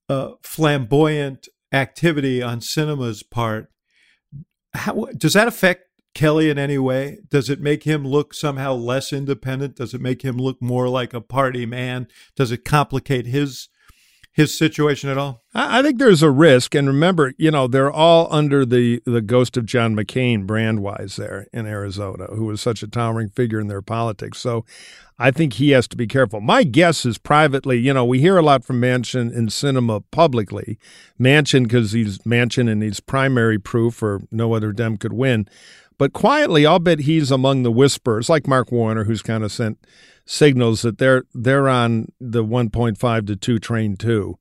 uh, 0.09 0.31
flamboyant 0.43 1.47
activity 1.71 2.41
on 2.41 2.59
Sinema's 2.59 3.23
part 3.23 3.69
how 4.73 5.07
does 5.17 5.33
that 5.33 5.47
affect 5.47 5.85
Kelly 6.13 6.49
in 6.49 6.57
any 6.57 6.77
way? 6.77 7.19
Does 7.29 7.49
it 7.49 7.61
make 7.61 7.83
him 7.83 8.05
look 8.05 8.33
somehow 8.33 8.73
less 8.73 9.13
independent? 9.13 9.75
Does 9.75 9.93
it 9.93 10.01
make 10.01 10.21
him 10.21 10.37
look 10.37 10.61
more 10.61 10.89
like 10.89 11.13
a 11.13 11.21
party 11.21 11.65
man? 11.65 12.07
Does 12.35 12.51
it 12.51 12.65
complicate 12.65 13.25
his 13.25 13.69
his 14.33 14.57
situation 14.57 15.09
at 15.09 15.17
all? 15.17 15.43
I 15.53 15.83
think 15.83 15.99
there's 15.99 16.23
a 16.23 16.31
risk, 16.31 16.73
and 16.73 16.87
remember, 16.87 17.33
you 17.37 17.51
know, 17.51 17.67
they're 17.67 17.91
all 17.91 18.27
under 18.31 18.65
the 18.65 19.01
the 19.05 19.21
ghost 19.21 19.55
of 19.55 19.67
John 19.67 19.95
McCain, 19.95 20.47
brand 20.47 20.81
wise, 20.81 21.15
there 21.15 21.47
in 21.53 21.67
Arizona, 21.67 22.25
who 22.25 22.45
was 22.45 22.59
such 22.59 22.81
a 22.81 22.87
towering 22.87 23.29
figure 23.29 23.59
in 23.59 23.67
their 23.67 23.83
politics. 23.83 24.39
So, 24.39 24.65
I 25.19 25.29
think 25.29 25.53
he 25.53 25.69
has 25.69 25.87
to 25.89 25.95
be 25.95 26.07
careful. 26.07 26.41
My 26.41 26.63
guess 26.63 27.05
is 27.05 27.19
privately, 27.19 27.77
you 27.77 27.93
know, 27.93 28.03
we 28.03 28.19
hear 28.19 28.37
a 28.37 28.41
lot 28.41 28.65
from 28.65 28.81
Manchin 28.81 29.31
in 29.31 29.47
Sinema 29.47 30.03
publicly. 30.09 30.79
Manchin 31.19 31.63
because 31.63 31.91
he's 31.91 32.17
Manchin 32.19 32.69
and 32.69 32.81
he's 32.81 32.99
primary 32.99 33.59
proof, 33.59 34.01
or 34.01 34.21
no 34.31 34.53
other 34.53 34.71
Dem 34.71 34.97
could 34.97 35.13
win. 35.13 35.47
But 36.03 36.11
quietly, 36.11 36.65
I'll 36.65 36.79
bet 36.79 36.99
he's 36.99 37.31
among 37.31 37.63
the 37.63 37.71
whisperers, 37.71 38.27
like 38.27 38.45
Mark 38.45 38.73
Warner, 38.73 39.05
who's 39.05 39.21
kind 39.21 39.41
of 39.41 39.53
sent 39.53 39.77
signals 40.25 40.81
that 40.81 40.97
they're 40.97 41.23
they're 41.33 41.69
on 41.69 42.11
the 42.19 42.43
1.5 42.43 43.27
to 43.27 43.35
2 43.37 43.59
train 43.59 43.95
too. 43.95 44.37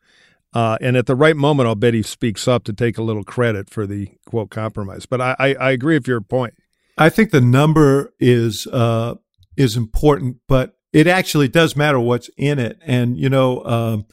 Uh, 0.52 0.76
and 0.80 0.96
at 0.96 1.06
the 1.06 1.14
right 1.14 1.36
moment, 1.36 1.68
I'll 1.68 1.76
bet 1.76 1.94
he 1.94 2.02
speaks 2.02 2.48
up 2.48 2.64
to 2.64 2.72
take 2.72 2.98
a 2.98 3.02
little 3.04 3.22
credit 3.22 3.70
for 3.70 3.86
the 3.86 4.08
quote 4.26 4.50
compromise. 4.50 5.06
But 5.06 5.20
I, 5.20 5.36
I, 5.38 5.54
I 5.54 5.70
agree 5.70 5.94
with 5.94 6.08
your 6.08 6.20
point. 6.20 6.54
I 6.98 7.08
think 7.08 7.30
the 7.30 7.40
number 7.40 8.12
is 8.18 8.66
uh, 8.66 9.14
is 9.56 9.76
important, 9.76 10.38
but 10.48 10.74
it 10.92 11.06
actually 11.06 11.46
does 11.46 11.76
matter 11.76 12.00
what's 12.00 12.28
in 12.36 12.58
it. 12.58 12.76
And 12.84 13.16
you 13.16 13.30
know, 13.30 13.64
um, 13.64 14.06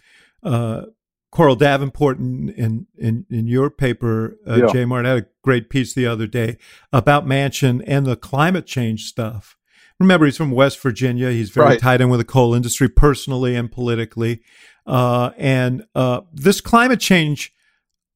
uh, 0.43 0.83
Coral 1.31 1.55
Davenport 1.55 2.17
in 2.17 2.49
in, 2.49 2.87
in, 2.97 3.25
in 3.29 3.47
your 3.47 3.69
paper, 3.69 4.37
uh, 4.47 4.55
yeah. 4.55 4.71
Jay 4.71 4.85
Martin, 4.85 5.09
had 5.09 5.23
a 5.23 5.27
great 5.43 5.69
piece 5.69 5.93
the 5.93 6.07
other 6.07 6.27
day 6.27 6.57
about 6.91 7.25
Manchin 7.25 7.83
and 7.85 8.05
the 8.05 8.15
climate 8.15 8.65
change 8.65 9.05
stuff. 9.05 9.55
Remember, 9.99 10.25
he's 10.25 10.37
from 10.37 10.51
West 10.51 10.79
Virginia. 10.81 11.31
He's 11.31 11.49
very 11.49 11.71
right. 11.71 11.79
tied 11.79 12.01
in 12.01 12.09
with 12.09 12.19
the 12.19 12.25
coal 12.25 12.55
industry 12.55 12.87
personally 12.87 13.55
and 13.55 13.71
politically. 13.71 14.41
Uh, 14.85 15.31
and 15.37 15.85
uh, 15.93 16.21
this 16.33 16.61
climate 16.61 17.01
change 17.01 17.53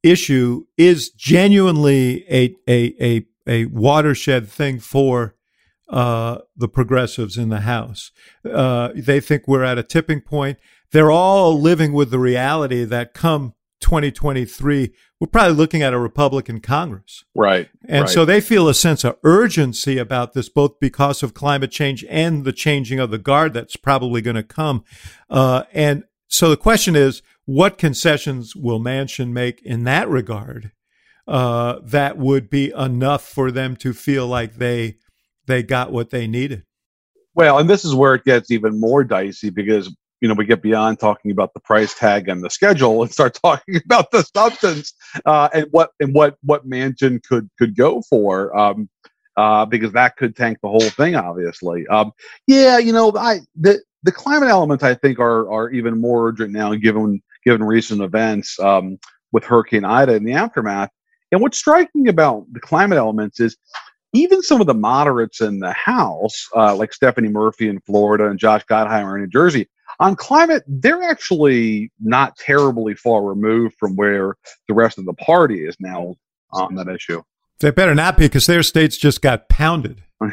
issue 0.02 0.66
is 0.78 1.10
genuinely 1.12 2.26
a, 2.30 2.56
a, 2.68 2.96
a, 3.02 3.26
a 3.48 3.66
watershed 3.66 4.48
thing 4.48 4.80
for 4.80 5.36
uh, 5.90 6.40
the 6.56 6.68
progressives 6.68 7.38
in 7.38 7.50
the 7.50 7.62
House. 7.62 8.12
Uh, 8.50 8.90
they 8.96 9.20
think 9.20 9.48
we're 9.48 9.64
at 9.64 9.78
a 9.78 9.84
tipping 9.84 10.22
point. 10.22 10.58
They're 10.94 11.12
all 11.12 11.60
living 11.60 11.92
with 11.92 12.10
the 12.10 12.20
reality 12.20 12.86
that 12.86 13.14
come 13.14 13.54
2023, 13.84 14.94
we're 15.20 15.28
probably 15.28 15.56
looking 15.56 15.84
at 15.84 15.94
a 15.94 16.00
Republican 16.00 16.60
Congress. 16.62 17.26
Right. 17.36 17.70
And 17.88 18.04
right. 18.04 18.10
so 18.10 18.26
they 18.26 18.42
feel 18.42 18.70
a 18.70 18.74
sense 18.74 19.04
of 19.04 19.18
urgency 19.24 19.98
about 19.98 20.34
this, 20.34 20.50
both 20.50 20.80
because 20.80 21.22
of 21.22 21.34
climate 21.34 21.70
change 21.70 22.04
and 22.10 22.46
the 22.46 22.54
changing 22.54 23.00
of 23.00 23.12
the 23.12 23.18
guard 23.18 23.54
that's 23.54 23.76
probably 23.76 24.22
going 24.22 24.38
to 24.38 24.44
come. 24.44 24.84
Uh, 25.30 25.64
and 25.74 26.06
so 26.28 26.50
the 26.50 26.58
question 26.58 26.96
is, 26.96 27.22
what 27.46 27.78
concessions 27.78 28.56
will 28.56 28.80
Manchin 28.80 29.32
make 29.32 29.62
in 29.64 29.84
that 29.84 30.08
regard 30.08 30.72
uh, 31.28 31.80
that 31.84 32.18
would 32.18 32.50
be 32.50 32.72
enough 32.72 33.28
for 33.28 33.52
them 33.52 33.76
to 33.78 33.94
feel 33.94 34.28
like 34.28 34.56
they 34.56 34.98
they 35.46 35.62
got 35.62 35.92
what 35.92 36.10
they 36.10 36.26
needed? 36.26 36.64
Well, 37.36 37.58
and 37.58 37.70
this 37.70 37.84
is 37.84 37.94
where 37.94 38.16
it 38.16 38.24
gets 38.24 38.50
even 38.50 38.80
more 38.80 39.04
dicey 39.04 39.50
because 39.50 39.94
you 40.24 40.30
know 40.30 40.36
we 40.36 40.46
get 40.46 40.62
beyond 40.62 41.00
talking 41.00 41.32
about 41.32 41.54
the 41.54 41.60
price 41.60 41.94
tag 41.94 42.30
and 42.30 42.42
the 42.42 42.50
schedule 42.50 43.04
and 43.04 43.12
start 43.12 43.34
talking 43.44 43.76
about 43.84 44.10
the 44.10 44.24
substance 44.24 44.94
uh, 45.26 45.50
and 45.54 45.68
what 45.72 45.92
and 46.00 46.16
what 46.16 46.38
what 46.44 46.68
Manchin 46.68 47.22
could 47.22 47.50
could 47.60 47.76
go 47.76 48.02
for 48.10 48.58
um, 48.58 48.90
uh, 49.36 49.66
because 49.66 49.92
that 49.92 50.16
could 50.16 50.34
tank 50.34 50.60
the 50.64 50.70
whole 50.70 50.80
thing 50.80 51.16
obviously. 51.16 51.86
Um, 51.88 52.14
yeah 52.48 52.78
you 52.78 52.94
know 52.94 53.12
I 53.18 53.42
the 53.60 53.84
the 54.04 54.14
climate 54.14 54.50
elements 54.50 54.82
I 54.82 54.94
think 54.94 55.20
are 55.20 55.52
are 55.52 55.70
even 55.72 56.00
more 56.00 56.30
urgent 56.30 56.54
now 56.54 56.74
given 56.74 57.22
given 57.44 57.62
recent 57.62 58.02
events 58.02 58.58
um, 58.62 58.98
with 59.34 59.44
Hurricane 59.44 59.84
Ida 59.84 60.14
and 60.14 60.26
the 60.26 60.34
aftermath. 60.34 60.90
And 61.34 61.42
what's 61.42 61.58
striking 61.58 62.08
about 62.08 62.46
the 62.54 62.62
climate 62.62 62.98
elements 62.98 63.42
is 63.42 63.58
even 64.14 64.42
some 64.42 64.62
of 64.62 64.68
the 64.68 64.74
moderates 64.74 65.42
in 65.42 65.60
the 65.60 65.74
House, 65.74 66.48
uh, 66.56 66.76
like 66.76 66.94
Stephanie 66.94 67.30
Murphy 67.30 67.68
in 67.68 67.82
Florida 67.82 68.28
and 68.30 68.40
Josh 68.40 68.64
Gottheimer 68.70 69.16
in 69.16 69.22
New 69.22 69.28
Jersey, 69.28 69.68
on 70.00 70.16
climate, 70.16 70.64
they're 70.68 71.04
actually 71.04 71.92
not 72.00 72.36
terribly 72.38 72.96
far 72.96 73.24
removed 73.24 73.76
from 73.80 73.96
where 73.96 74.36
the 74.68 74.74
rest 74.74 74.98
of 74.98 75.06
the 75.06 75.14
party 75.14 75.66
is 75.66 75.76
now 75.80 76.16
on 76.52 76.76
that 76.76 76.88
issue. 76.88 77.22
They 77.60 77.72
better 77.72 77.96
not 77.96 78.18
be 78.18 78.26
because 78.26 78.46
their 78.46 78.64
states 78.64 78.98
just 78.98 79.22
got 79.22 79.48
pounded. 79.50 80.04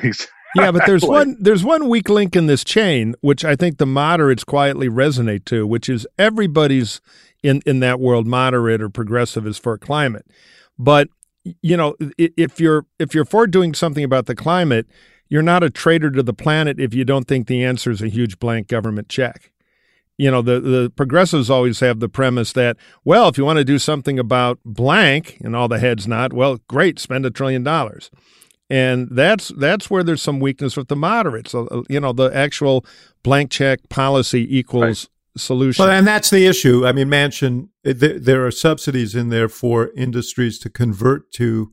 yeah, 0.57 0.73
but 0.73 0.87
there's 0.87 1.05
one 1.05 1.37
there's 1.39 1.65
one 1.65 1.89
weak 1.89 2.09
link 2.09 2.35
in 2.35 2.47
this 2.47 2.65
chain, 2.65 3.15
which 3.21 3.45
I 3.45 3.55
think 3.57 3.79
the 3.79 3.87
moderates 3.87 4.45
quietly 4.45 4.89
resonate 4.89 5.45
to, 5.47 5.67
which 5.67 5.89
is 5.89 6.07
everybody's 6.19 7.01
in 7.43 7.63
in 7.67 7.81
that 7.81 8.01
world 8.01 8.27
moderate 8.27 8.83
or 8.83 8.89
progressive 8.89 9.47
is 9.47 9.59
for 9.59 9.79
climate, 9.79 10.27
but 10.79 11.09
you 11.63 11.77
know 11.77 11.97
if 12.19 12.61
you're 12.61 12.87
if 12.99 13.15
you're 13.15 13.25
for 13.25 13.47
doing 13.47 13.75
something 13.75 14.05
about 14.05 14.27
the 14.27 14.35
climate, 14.35 14.87
you're 15.31 15.43
not 15.43 15.63
a 15.63 15.71
traitor 15.71 16.11
to 16.11 16.23
the 16.23 16.35
planet 16.35 16.79
if 16.79 16.93
you 16.93 17.05
don't 17.05 17.27
think 17.27 17.47
the 17.47 17.65
answer 17.65 17.91
is 17.91 18.03
a 18.03 18.09
huge 18.09 18.39
blank 18.39 18.69
government 18.69 19.09
check. 19.09 19.53
You 20.19 20.31
know, 20.31 20.43
the, 20.43 20.61
the 20.61 20.93
progressives 20.95 21.49
always 21.49 21.81
have 21.81 22.01
the 22.01 22.09
premise 22.09 22.53
that, 22.53 22.77
well, 23.07 23.29
if 23.29 23.39
you 23.39 23.45
want 23.47 23.59
to 23.59 23.65
do 23.65 23.79
something 23.79 24.19
about 24.19 24.59
blank 24.67 25.39
and 25.43 25.57
all 25.57 25.67
the 25.67 25.79
heads 25.79 26.07
not, 26.07 26.35
well, 26.35 26.59
great, 26.69 26.99
spend 26.99 27.25
a 27.25 27.31
trillion 27.31 27.63
dollars. 27.63 28.11
And 28.69 29.09
that's 29.11 29.49
that's 29.57 29.91
where 29.91 30.05
there's 30.05 30.23
some 30.23 30.39
weakness 30.39 30.77
with 30.77 30.89
the 30.89 30.97
moderates. 30.97 31.55
Uh, 31.55 31.83
you 31.89 31.99
know, 31.99 32.13
the 32.13 32.31
actual 32.35 32.85
blank 33.23 33.51
check 33.51 33.89
policy 33.89 34.47
equals 34.57 34.83
right. 34.83 35.41
solution. 35.41 35.85
Well, 35.85 35.93
and 35.93 36.07
that's 36.07 36.31
the 36.31 36.47
issue. 36.47 36.87
I 36.87 36.93
mean, 36.93 37.09
Manchin, 37.09 37.69
there 37.83 38.47
are 38.47 38.51
subsidies 38.51 39.15
in 39.15 39.31
there 39.31 39.49
for 39.49 39.91
industries 39.97 40.59
to 40.61 40.71
convert 40.71 41.33
to 41.33 41.73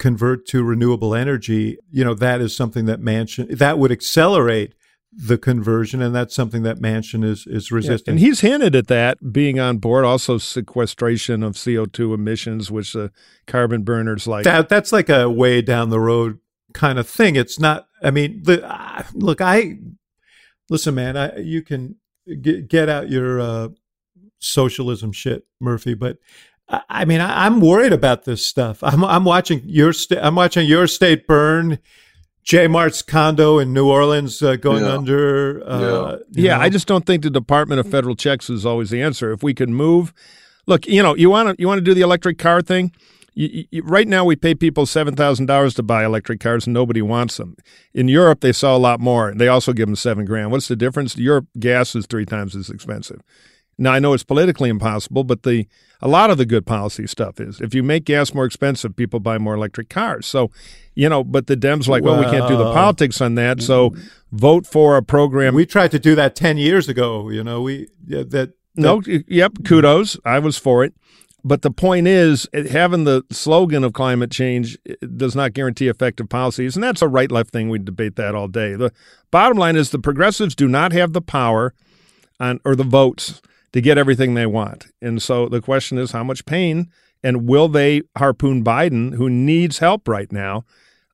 convert 0.00 0.46
to 0.46 0.64
renewable 0.64 1.14
energy, 1.14 1.76
you 1.92 2.02
know, 2.02 2.14
that 2.14 2.40
is 2.40 2.56
something 2.56 2.86
that 2.86 3.00
Manchin 3.00 3.56
that 3.58 3.78
would 3.78 3.92
accelerate 3.92 4.74
the 5.12 5.36
conversion, 5.36 6.00
and 6.00 6.14
that's 6.14 6.34
something 6.34 6.62
that 6.62 6.78
Manchin 6.78 7.22
is 7.22 7.46
is 7.46 7.70
resisting. 7.70 8.14
Yeah, 8.14 8.18
and 8.18 8.26
he's 8.26 8.40
hinted 8.40 8.74
at 8.74 8.86
that 8.88 9.32
being 9.32 9.60
on 9.60 9.76
board. 9.78 10.04
Also, 10.04 10.38
sequestration 10.38 11.42
of 11.42 11.62
CO 11.62 11.84
two 11.84 12.14
emissions, 12.14 12.70
which 12.70 12.94
the 12.94 13.12
carbon 13.46 13.82
burners 13.82 14.26
like. 14.26 14.44
That 14.44 14.68
that's 14.68 14.90
like 14.90 15.10
a 15.10 15.28
way 15.28 15.62
down 15.62 15.90
the 15.90 16.00
road 16.00 16.38
kind 16.72 16.98
of 16.98 17.08
thing. 17.08 17.36
It's 17.36 17.60
not. 17.60 17.86
I 18.02 18.10
mean, 18.10 18.42
the 18.42 18.66
uh, 18.66 19.02
look. 19.12 19.40
I 19.40 19.78
listen, 20.70 20.94
man. 20.94 21.16
I 21.16 21.36
you 21.38 21.62
can 21.62 21.96
get, 22.40 22.68
get 22.68 22.88
out 22.88 23.10
your 23.10 23.38
uh, 23.38 23.68
socialism 24.38 25.12
shit, 25.12 25.44
Murphy, 25.60 25.92
but 25.92 26.16
I 26.88 27.04
mean, 27.04 27.20
I, 27.20 27.46
am 27.46 27.60
worried 27.60 27.92
about 27.92 28.24
this 28.24 28.44
stuff. 28.44 28.82
I'm, 28.82 29.04
I'm 29.04 29.24
watching 29.24 29.62
your 29.64 29.92
state. 29.92 30.20
I'm 30.22 30.34
watching 30.34 30.66
your 30.66 30.86
state 30.86 31.26
burn. 31.26 31.78
J 32.42 32.68
Mart's 32.68 33.02
condo 33.02 33.58
in 33.58 33.72
New 33.72 33.88
Orleans 33.88 34.42
uh, 34.42 34.56
going 34.56 34.84
yeah. 34.84 34.96
under. 34.96 35.62
Uh, 35.66 36.18
yeah, 36.30 36.44
yeah 36.44 36.60
I 36.60 36.68
just 36.68 36.86
don't 36.86 37.04
think 37.04 37.22
the 37.22 37.30
Department 37.30 37.80
of 37.80 37.90
Federal 37.90 38.16
Checks 38.16 38.48
is 38.48 38.64
always 38.64 38.90
the 38.90 39.02
answer. 39.02 39.32
If 39.32 39.42
we 39.42 39.52
could 39.52 39.68
move, 39.68 40.12
look, 40.66 40.86
you 40.86 41.02
know, 41.02 41.14
you 41.16 41.28
want 41.28 41.50
to 41.50 41.60
you 41.60 41.66
want 41.66 41.78
to 41.78 41.84
do 41.84 41.94
the 41.94 42.00
electric 42.00 42.38
car 42.38 42.62
thing. 42.62 42.92
You, 43.34 43.64
you, 43.70 43.82
right 43.82 44.08
now, 44.08 44.24
we 44.24 44.36
pay 44.36 44.54
people 44.54 44.86
seven 44.86 45.14
thousand 45.14 45.46
dollars 45.46 45.74
to 45.74 45.82
buy 45.82 46.04
electric 46.04 46.40
cars, 46.40 46.66
and 46.66 46.74
nobody 46.74 47.02
wants 47.02 47.36
them. 47.36 47.56
In 47.94 48.08
Europe, 48.08 48.40
they 48.40 48.52
sell 48.52 48.76
a 48.76 48.78
lot 48.78 49.00
more. 49.00 49.28
and 49.28 49.40
They 49.40 49.48
also 49.48 49.72
give 49.72 49.86
them 49.86 49.96
seven 49.96 50.24
grand. 50.24 50.50
What's 50.50 50.68
the 50.68 50.76
difference? 50.76 51.16
Europe 51.16 51.46
gas 51.58 51.94
is 51.94 52.06
three 52.06 52.26
times 52.26 52.56
as 52.56 52.70
expensive. 52.70 53.20
Now 53.80 53.92
I 53.92 53.98
know 53.98 54.12
it's 54.12 54.22
politically 54.22 54.68
impossible, 54.68 55.24
but 55.24 55.42
the 55.42 55.66
a 56.02 56.06
lot 56.06 56.30
of 56.30 56.36
the 56.36 56.44
good 56.44 56.66
policy 56.66 57.06
stuff 57.06 57.40
is 57.40 57.60
if 57.62 57.74
you 57.74 57.82
make 57.82 58.04
gas 58.04 58.34
more 58.34 58.44
expensive, 58.44 58.94
people 58.94 59.20
buy 59.20 59.38
more 59.38 59.54
electric 59.54 59.88
cars. 59.88 60.26
So, 60.26 60.50
you 60.94 61.08
know, 61.08 61.24
but 61.24 61.46
the 61.46 61.56
Dems 61.56 61.88
are 61.88 61.92
like, 61.92 62.04
well, 62.04 62.18
well 62.18 62.30
we 62.30 62.30
can't 62.30 62.46
do 62.46 62.58
the 62.58 62.72
politics 62.72 63.22
on 63.22 63.36
that. 63.36 63.62
So, 63.62 63.90
mm-hmm. 63.90 64.06
vote 64.32 64.66
for 64.66 64.98
a 64.98 65.02
program. 65.02 65.54
We 65.54 65.64
tried 65.64 65.90
to 65.92 65.98
do 65.98 66.14
that 66.14 66.36
ten 66.36 66.58
years 66.58 66.90
ago. 66.90 67.30
You 67.30 67.42
know, 67.42 67.62
we 67.62 67.88
yeah, 68.06 68.18
that, 68.18 68.30
that. 68.30 68.50
No, 68.76 69.02
yep, 69.06 69.52
kudos. 69.64 70.18
I 70.24 70.38
was 70.38 70.58
for 70.58 70.84
it. 70.84 70.94
But 71.42 71.62
the 71.62 71.70
point 71.70 72.06
is, 72.06 72.46
having 72.70 73.04
the 73.04 73.24
slogan 73.30 73.82
of 73.82 73.94
climate 73.94 74.30
change 74.30 74.76
does 75.16 75.34
not 75.34 75.54
guarantee 75.54 75.88
effective 75.88 76.28
policies. 76.28 76.76
And 76.76 76.84
that's 76.84 77.00
a 77.00 77.08
right 77.08 77.32
left 77.32 77.50
thing. 77.50 77.70
We 77.70 77.78
debate 77.78 78.16
that 78.16 78.34
all 78.34 78.46
day. 78.46 78.74
The 78.74 78.92
bottom 79.30 79.56
line 79.56 79.74
is 79.74 79.90
the 79.90 79.98
progressives 79.98 80.54
do 80.54 80.68
not 80.68 80.92
have 80.92 81.14
the 81.14 81.22
power 81.22 81.72
on, 82.38 82.60
or 82.64 82.76
the 82.76 82.84
votes 82.84 83.40
to 83.72 83.80
get 83.80 83.98
everything 83.98 84.34
they 84.34 84.46
want. 84.46 84.88
And 85.00 85.22
so 85.22 85.48
the 85.48 85.60
question 85.60 85.98
is 85.98 86.12
how 86.12 86.24
much 86.24 86.44
pain 86.46 86.90
and 87.22 87.46
will 87.46 87.68
they 87.68 88.02
harpoon 88.16 88.64
Biden, 88.64 89.14
who 89.14 89.28
needs 89.28 89.78
help 89.78 90.08
right 90.08 90.30
now, 90.32 90.64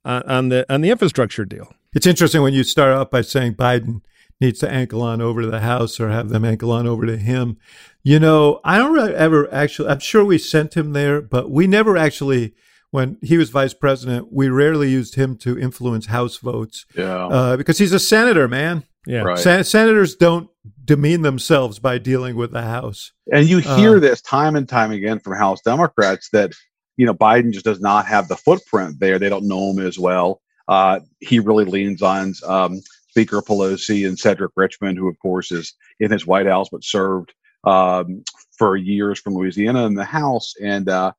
uh, 0.05 0.23
on 0.27 0.49
the 0.49 0.73
on 0.73 0.81
the 0.81 0.91
infrastructure 0.91 1.45
deal? 1.45 1.73
It's 1.95 2.07
interesting 2.07 2.43
when 2.43 2.55
you 2.55 2.63
start 2.63 2.93
out 2.93 3.11
by 3.11 3.23
saying 3.23 3.55
Biden 3.55 4.03
needs 4.41 4.59
to 4.61 4.71
ankle 4.71 5.03
on 5.03 5.21
over 5.21 5.43
to 5.43 5.51
the 5.51 5.61
House 5.61 5.99
or 5.99 6.11
have 6.11 6.29
them 6.29 6.45
ankle 6.45 6.71
on 6.71 6.87
over 6.87 7.07
to 7.07 7.17
him. 7.17 7.57
You 8.03 8.21
know, 8.21 8.61
I 8.65 8.79
don't 8.79 8.93
really 8.93 9.15
ever 9.15 9.53
actually. 9.53 9.89
I'm 9.89 9.99
sure 9.99 10.25
we 10.25 10.39
sent 10.39 10.77
him 10.77 10.93
there, 10.93 11.21
but 11.21 11.51
we 11.51 11.67
never 11.67 11.97
actually. 11.97 12.55
When 12.93 13.19
he 13.21 13.37
was 13.37 13.51
vice 13.51 13.75
president, 13.75 14.33
we 14.33 14.49
rarely 14.49 14.89
used 14.89 15.17
him 15.17 15.37
to 15.39 15.59
influence 15.59 16.07
House 16.07 16.37
votes. 16.37 16.87
Yeah, 16.95 17.27
uh, 17.27 17.57
because 17.57 17.79
he's 17.79 17.93
a 17.93 17.99
senator, 17.99 18.47
man. 18.47 18.85
Yeah, 19.07 19.23
right. 19.23 19.39
Sen- 19.39 19.65
senators 19.65 20.15
don't 20.15 20.49
demean 20.85 21.23
themselves 21.23 21.79
by 21.79 21.99
dealing 21.99 22.37
with 22.37 22.53
the 22.53 22.63
House. 22.63 23.13
And 23.33 23.49
you 23.49 23.59
hear 23.59 23.97
Uh, 23.97 24.01
this 24.01 24.23
time 24.23 24.57
and 24.57 24.69
time 24.69 24.91
again 24.91 25.21
from 25.21 25.37
House 25.37 25.61
Democrats 25.63 26.29
that 26.33 26.53
you 26.97 27.07
know 27.07 27.15
Biden 27.15 27.53
just 27.53 27.65
does 27.65 27.81
not 27.81 28.07
have 28.07 28.29
the 28.29 28.37
footprint 28.37 29.01
there. 29.01 29.19
They 29.19 29.29
don't 29.29 29.49
know 29.49 29.71
him 29.71 29.87
as 29.87 29.99
well. 29.99 30.41
Uh, 30.69 31.01
he 31.21 31.39
really 31.39 31.65
leans 31.65 32.03
on 32.03 32.35
um, 32.47 32.81
Speaker 33.11 33.41
Pelosi 33.41 34.07
and 34.07 34.19
Cedric 34.19 34.53
Richmond, 34.57 34.99
who 34.99 35.09
of 35.09 35.19
course 35.21 35.53
is 35.53 35.75
in 36.01 36.11
his 36.11 36.27
White 36.27 36.47
House 36.47 36.69
but 36.71 36.85
served 36.85 37.33
um, 37.65 38.23
for 38.59 38.77
years 38.77 39.21
from 39.21 39.35
Louisiana 39.35 39.87
in 39.87 39.95
the 39.95 40.05
House. 40.05 40.55
And 40.63 40.89
uh, 40.89 41.13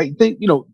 I 0.00 0.12
think 0.18 0.38
you 0.40 0.48
know 0.48 0.66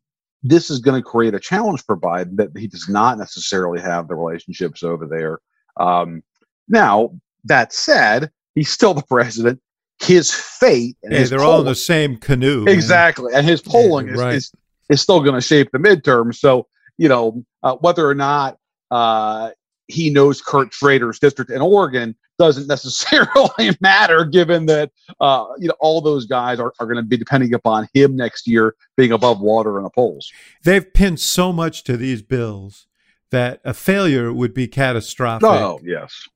this 0.43 0.71
is 0.71 0.79
going 0.79 1.01
to 1.01 1.09
create 1.09 1.35
a 1.35 1.41
challenge 1.41 1.83
for 1.85 1.97
Biden 1.97 2.37
that 2.37 2.57
he 2.57 2.69
does 2.69 2.89
not 2.89 3.19
necessarily 3.19 3.81
have 3.81 4.07
the 4.07 4.15
relationships 4.15 4.83
over 4.83 5.07
there. 5.07 5.41
Um, 5.79 6.23
now 6.69 7.11
that 7.47 7.73
said, 7.73 8.31
he's 8.55 8.71
still 8.71 8.95
the 8.95 9.03
president. 9.03 9.61
His 10.03 10.33
fate 10.33 10.97
and 11.03 11.13
Hey, 11.13 11.21
his 11.21 11.31
they're 11.31 11.41
all 11.41 11.61
in 11.61 11.67
the 11.67 11.75
same 11.75 12.19
canoe. 12.19 12.65
man. 12.65 12.75
exactly, 12.75 13.33
and 13.35 13.47
his 13.47 13.63
polling 13.63 14.09
is, 14.09 14.21
right. 14.21 14.35
is 14.35 14.53
is 14.91 15.01
still 15.01 15.21
going 15.21 15.35
to 15.35 15.41
shape 15.41 15.71
the 15.73 15.79
midterm. 15.79 16.35
So 16.35 16.67
you 16.99 17.09
know 17.09 17.45
uh, 17.63 17.77
whether 17.77 18.07
or 18.07 18.15
not 18.15 18.59
uh, 18.91 19.51
he 19.89 20.11
knows 20.11 20.43
Kurt 20.43 20.73
Schrader's 20.75 21.19
district 21.19 21.51
in 21.51 21.63
Oregon 21.63 22.15
doesn't 22.39 22.67
necessarily 22.69 23.71
matter, 23.81 24.25
given 24.25 24.67
that 24.67 24.91
uh, 25.21 25.47
you 25.59 25.69
know 25.69 25.75
all 25.81 26.01
those 26.01 26.27
guys 26.27 26.61
are, 26.61 26.73
are 26.79 26.87
going 26.87 26.97
to 26.97 27.03
be 27.03 27.17
depending 27.17 27.55
upon 27.55 27.89
him 27.95 28.17
next 28.17 28.47
year 28.47 28.75
being 28.97 29.13
above 29.13 29.41
water 29.41 29.79
in 29.79 29.85
the 29.85 29.91
polls. 29.91 30.31
They've 30.63 30.93
pinned 30.93 31.21
so 31.21 31.53
much 31.53 31.85
to 31.85 31.97
these 31.97 32.23
bills 32.23 32.87
that 33.31 33.61
a 33.65 33.75
failure 33.75 34.33
would 34.33 34.55
be 34.55 34.69
catastrophic. 34.69 35.49
Oh 35.49 35.81
yes, 35.83 36.29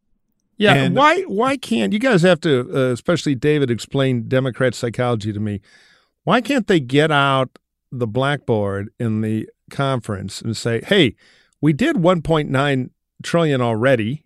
Yeah, 0.60 0.74
And- 0.74 0.94
why 0.94 1.22
why 1.22 1.56
can't 1.56 1.94
you 1.94 1.98
guys 1.98 2.20
have 2.20 2.38
to, 2.42 2.70
uh, 2.72 2.92
especially 2.92 3.34
David, 3.34 3.70
explain 3.70 4.28
Democrat 4.28 4.74
psychology 4.74 5.32
to 5.32 5.40
me? 5.40 5.62
Why 6.24 6.42
can't 6.42 6.66
they 6.66 6.80
get 6.80 7.10
out 7.10 7.58
the 7.90 8.06
blackboard 8.06 8.90
in 9.00 9.22
the 9.22 9.48
conference 9.70 10.42
and 10.42 10.54
say, 10.54 10.82
"Hey, 10.86 11.14
we 11.62 11.72
did 11.72 11.96
1.9 11.96 12.90
trillion 13.22 13.62
already. 13.62 14.24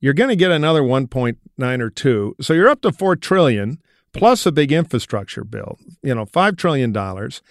You're 0.00 0.14
going 0.14 0.30
to 0.30 0.36
get 0.36 0.52
another 0.52 0.82
1.9 0.84 1.80
or 1.80 1.90
2, 1.90 2.36
so 2.40 2.54
you're 2.54 2.68
up 2.68 2.82
to 2.82 2.92
4 2.92 3.16
trillion 3.16 3.78
plus 4.12 4.46
a 4.46 4.52
big 4.52 4.70
infrastructure 4.70 5.42
bill. 5.42 5.78
You 6.00 6.14
know, 6.14 6.26
5 6.26 6.54
trillion 6.56 6.92
dollars." 6.92 7.42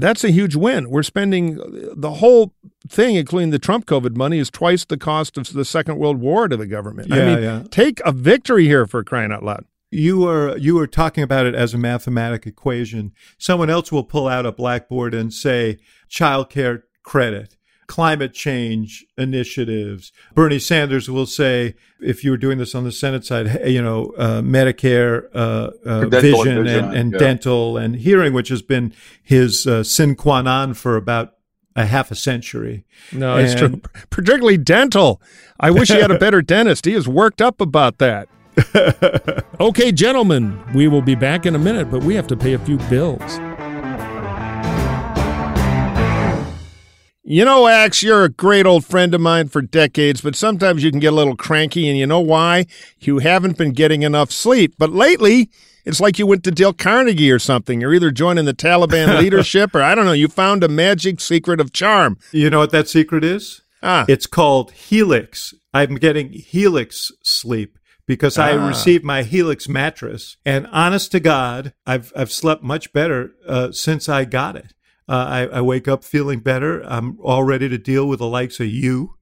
That's 0.00 0.24
a 0.24 0.30
huge 0.30 0.56
win. 0.56 0.90
We're 0.90 1.02
spending 1.02 1.58
the 1.96 2.14
whole 2.14 2.54
thing, 2.88 3.16
including 3.16 3.50
the 3.50 3.58
Trump 3.58 3.86
COVID 3.86 4.16
money, 4.16 4.38
is 4.38 4.50
twice 4.50 4.84
the 4.84 4.96
cost 4.96 5.36
of 5.36 5.52
the 5.52 5.64
Second 5.64 5.98
World 5.98 6.18
War 6.18 6.48
to 6.48 6.56
the 6.56 6.66
government. 6.66 7.12
I 7.12 7.16
mean, 7.24 7.42
yeah. 7.42 7.62
take 7.70 8.00
a 8.04 8.12
victory 8.12 8.66
here 8.66 8.86
for 8.86 9.02
crying 9.04 9.32
out 9.32 9.42
loud. 9.42 9.64
You 9.90 10.18
were 10.18 10.56
you 10.58 10.74
were 10.74 10.86
talking 10.86 11.24
about 11.24 11.46
it 11.46 11.54
as 11.54 11.72
a 11.72 11.78
mathematic 11.78 12.46
equation. 12.46 13.12
Someone 13.38 13.70
else 13.70 13.90
will 13.90 14.04
pull 14.04 14.28
out 14.28 14.44
a 14.44 14.52
blackboard 14.52 15.14
and 15.14 15.32
say 15.32 15.78
child 16.08 16.50
care 16.50 16.84
credit, 17.02 17.56
climate 17.88 18.34
change 18.34 19.04
initiatives. 19.16 20.12
Bernie 20.34 20.58
Sanders 20.58 21.10
will 21.10 21.26
say, 21.26 21.74
if 22.00 22.22
you 22.22 22.30
were 22.30 22.36
doing 22.36 22.58
this 22.58 22.74
on 22.74 22.84
the 22.84 22.92
Senate 22.92 23.24
side, 23.24 23.48
hey, 23.48 23.70
you 23.70 23.82
know, 23.82 24.12
uh, 24.18 24.40
Medicare, 24.42 25.28
uh, 25.34 25.70
uh, 25.84 26.04
Dental 26.04 26.06
and 26.06 26.12
vision, 26.12 26.64
vision, 26.64 26.84
and, 26.84 26.94
and 26.94 27.12
yeah. 27.12 27.18
dental 27.18 27.76
and 27.76 27.96
hearing, 27.96 28.32
which 28.32 28.50
has 28.50 28.62
been 28.62 28.94
his 29.22 29.66
uh, 29.66 29.82
sine 29.82 30.14
qua 30.14 30.42
non 30.42 30.74
for 30.74 30.96
about 30.96 31.34
a 31.74 31.86
half 31.86 32.10
a 32.10 32.14
century. 32.14 32.84
No, 33.12 33.36
it's 33.36 33.54
true. 33.54 33.80
Particularly 34.10 34.58
dental. 34.58 35.20
I 35.58 35.70
wish 35.70 35.88
he 35.88 36.00
had 36.00 36.10
a 36.10 36.18
better 36.20 36.42
dentist. 36.42 36.84
He 36.84 36.92
is 36.92 37.08
worked 37.08 37.40
up 37.40 37.60
about 37.60 37.98
that. 37.98 38.28
okay, 39.60 39.92
gentlemen, 39.92 40.60
we 40.74 40.88
will 40.88 41.02
be 41.02 41.14
back 41.14 41.46
in 41.46 41.54
a 41.54 41.58
minute, 41.58 41.90
but 41.90 42.02
we 42.02 42.14
have 42.14 42.26
to 42.26 42.36
pay 42.36 42.52
a 42.52 42.58
few 42.58 42.76
bills. 42.90 43.38
You 47.30 47.44
know, 47.44 47.66
Axe, 47.68 48.02
you're 48.02 48.24
a 48.24 48.30
great 48.30 48.64
old 48.64 48.86
friend 48.86 49.12
of 49.14 49.20
mine 49.20 49.48
for 49.48 49.60
decades, 49.60 50.22
but 50.22 50.34
sometimes 50.34 50.82
you 50.82 50.90
can 50.90 50.98
get 50.98 51.12
a 51.12 51.16
little 51.16 51.36
cranky, 51.36 51.86
and 51.86 51.98
you 51.98 52.06
know 52.06 52.20
why? 52.20 52.64
You 53.00 53.18
haven't 53.18 53.58
been 53.58 53.72
getting 53.72 54.02
enough 54.02 54.30
sleep. 54.32 54.76
But 54.78 54.92
lately, 54.94 55.50
it's 55.84 56.00
like 56.00 56.18
you 56.18 56.26
went 56.26 56.42
to 56.44 56.50
Dale 56.50 56.72
Carnegie 56.72 57.30
or 57.30 57.38
something. 57.38 57.82
You're 57.82 57.92
either 57.92 58.10
joining 58.10 58.46
the 58.46 58.54
Taliban 58.54 59.18
leadership 59.20 59.74
or 59.74 59.82
I 59.82 59.94
don't 59.94 60.06
know, 60.06 60.12
you 60.12 60.28
found 60.28 60.64
a 60.64 60.68
magic 60.68 61.20
secret 61.20 61.60
of 61.60 61.70
charm. 61.74 62.16
You 62.32 62.48
know 62.48 62.60
what 62.60 62.70
that 62.70 62.88
secret 62.88 63.24
is? 63.24 63.60
Ah, 63.82 64.06
It's 64.08 64.26
called 64.26 64.70
Helix. 64.72 65.52
I'm 65.74 65.96
getting 65.96 66.32
Helix 66.32 67.12
sleep 67.22 67.78
because 68.06 68.38
I 68.38 68.56
Ah. 68.56 68.66
received 68.66 69.04
my 69.04 69.22
Helix 69.22 69.68
mattress, 69.68 70.38
and 70.46 70.66
honest 70.72 71.12
to 71.12 71.20
God, 71.20 71.74
I've 71.86 72.10
I've 72.16 72.32
slept 72.32 72.62
much 72.62 72.90
better 72.94 73.32
uh, 73.46 73.70
since 73.72 74.08
I 74.08 74.24
got 74.24 74.56
it. 74.56 74.72
Uh, 75.08 75.48
I, 75.52 75.58
I 75.58 75.60
wake 75.62 75.88
up 75.88 76.04
feeling 76.04 76.40
better. 76.40 76.82
I'm 76.82 77.18
all 77.22 77.44
ready 77.44 77.68
to 77.68 77.78
deal 77.78 78.06
with 78.06 78.18
the 78.18 78.26
likes 78.26 78.60
of 78.60 78.66
you. 78.66 79.14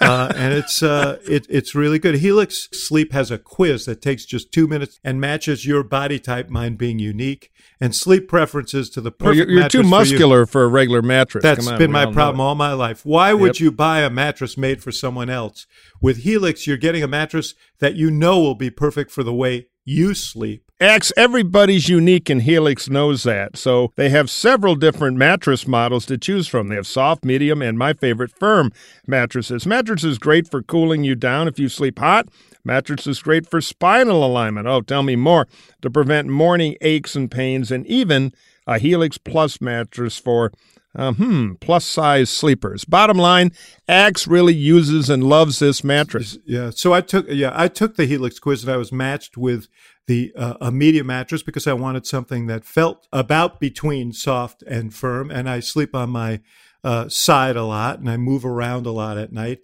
uh, 0.00 0.32
and 0.36 0.54
it's 0.54 0.84
uh, 0.84 1.18
it, 1.28 1.46
it's 1.50 1.74
really 1.74 1.98
good. 1.98 2.16
Helix 2.16 2.68
Sleep 2.72 3.12
has 3.12 3.32
a 3.32 3.38
quiz 3.38 3.86
that 3.86 4.00
takes 4.00 4.24
just 4.24 4.52
two 4.52 4.68
minutes 4.68 5.00
and 5.02 5.20
matches 5.20 5.66
your 5.66 5.82
body 5.82 6.20
type, 6.20 6.48
mine 6.48 6.76
being 6.76 7.00
unique, 7.00 7.50
and 7.80 7.92
sleep 7.92 8.28
preferences 8.28 8.88
to 8.90 9.00
the 9.00 9.10
perfect 9.10 9.24
Well, 9.26 9.34
you're, 9.34 9.48
you're 9.48 9.68
too 9.68 9.78
mattress 9.78 9.80
for 9.80 9.86
you. 9.86 9.90
muscular 9.90 10.46
for, 10.46 10.62
a 10.62 10.68
regular 10.68 11.02
mattress. 11.02 11.42
That's 11.42 11.66
on, 11.66 11.78
been 11.78 11.90
my 11.90 12.04
all 12.04 12.12
problem 12.12 12.40
all 12.40 12.54
my 12.54 12.72
life. 12.72 13.04
Why 13.04 13.34
would 13.34 13.58
you 13.58 13.72
buy 13.72 14.02
a 14.02 14.10
mattress 14.10 14.56
made 14.56 14.80
for 14.80 14.92
someone 14.92 15.28
else? 15.28 15.66
With 16.00 16.18
Helix, 16.18 16.68
you're 16.68 16.76
getting 16.76 17.02
a 17.02 17.08
mattress 17.08 17.54
that 17.80 17.96
you 17.96 18.12
know 18.12 18.38
will 18.38 18.54
be 18.54 18.70
perfect 18.70 19.10
for 19.10 19.24
the 19.24 19.34
way 19.34 19.66
you 19.84 20.14
sleep. 20.14 20.63
Axe, 20.80 21.12
everybody's 21.16 21.88
unique, 21.88 22.28
and 22.28 22.42
Helix 22.42 22.90
knows 22.90 23.22
that. 23.22 23.56
So 23.56 23.92
they 23.94 24.08
have 24.08 24.28
several 24.28 24.74
different 24.74 25.16
mattress 25.16 25.68
models 25.68 26.04
to 26.06 26.18
choose 26.18 26.48
from. 26.48 26.68
They 26.68 26.74
have 26.74 26.86
soft, 26.86 27.24
medium, 27.24 27.62
and 27.62 27.78
my 27.78 27.92
favorite, 27.92 28.32
firm 28.32 28.72
mattresses. 29.06 29.66
Mattress 29.66 30.02
is 30.02 30.18
great 30.18 30.48
for 30.48 30.62
cooling 30.64 31.04
you 31.04 31.14
down 31.14 31.46
if 31.46 31.60
you 31.60 31.68
sleep 31.68 32.00
hot. 32.00 32.28
Mattress 32.64 33.06
is 33.06 33.22
great 33.22 33.48
for 33.48 33.60
spinal 33.60 34.24
alignment. 34.24 34.66
Oh, 34.66 34.80
tell 34.80 35.04
me 35.04 35.14
more. 35.14 35.46
To 35.82 35.90
prevent 35.90 36.26
morning 36.26 36.76
aches 36.80 37.14
and 37.14 37.30
pains, 37.30 37.70
and 37.70 37.86
even 37.86 38.32
a 38.66 38.80
Helix 38.80 39.16
Plus 39.16 39.60
mattress 39.60 40.18
for 40.18 40.50
uh, 40.96 41.12
hmm, 41.12 41.54
plus 41.54 41.84
size 41.84 42.30
sleepers. 42.30 42.84
Bottom 42.84 43.18
line, 43.18 43.50
Axe 43.88 44.26
really 44.26 44.54
uses 44.54 45.10
and 45.10 45.24
loves 45.24 45.58
this 45.58 45.82
mattress. 45.82 46.38
Yeah. 46.46 46.70
So 46.70 46.92
I 46.92 47.00
took 47.00 47.26
yeah 47.28 47.52
I 47.52 47.68
took 47.68 47.96
the 47.96 48.06
Helix 48.06 48.38
quiz 48.38 48.62
and 48.62 48.72
I 48.72 48.76
was 48.76 48.92
matched 48.92 49.36
with 49.36 49.66
the 50.06 50.32
uh, 50.36 50.54
a 50.60 50.70
medium 50.70 51.06
mattress 51.06 51.42
because 51.42 51.66
I 51.66 51.72
wanted 51.72 52.06
something 52.06 52.46
that 52.46 52.64
felt 52.64 53.08
about 53.12 53.60
between 53.60 54.12
soft 54.12 54.62
and 54.62 54.92
firm, 54.92 55.30
and 55.30 55.48
I 55.48 55.60
sleep 55.60 55.94
on 55.94 56.10
my 56.10 56.40
uh, 56.84 57.08
side 57.08 57.56
a 57.56 57.64
lot 57.64 57.98
and 57.98 58.10
I 58.10 58.16
move 58.16 58.44
around 58.44 58.86
a 58.86 58.92
lot 58.92 59.16
at 59.16 59.32
night. 59.32 59.60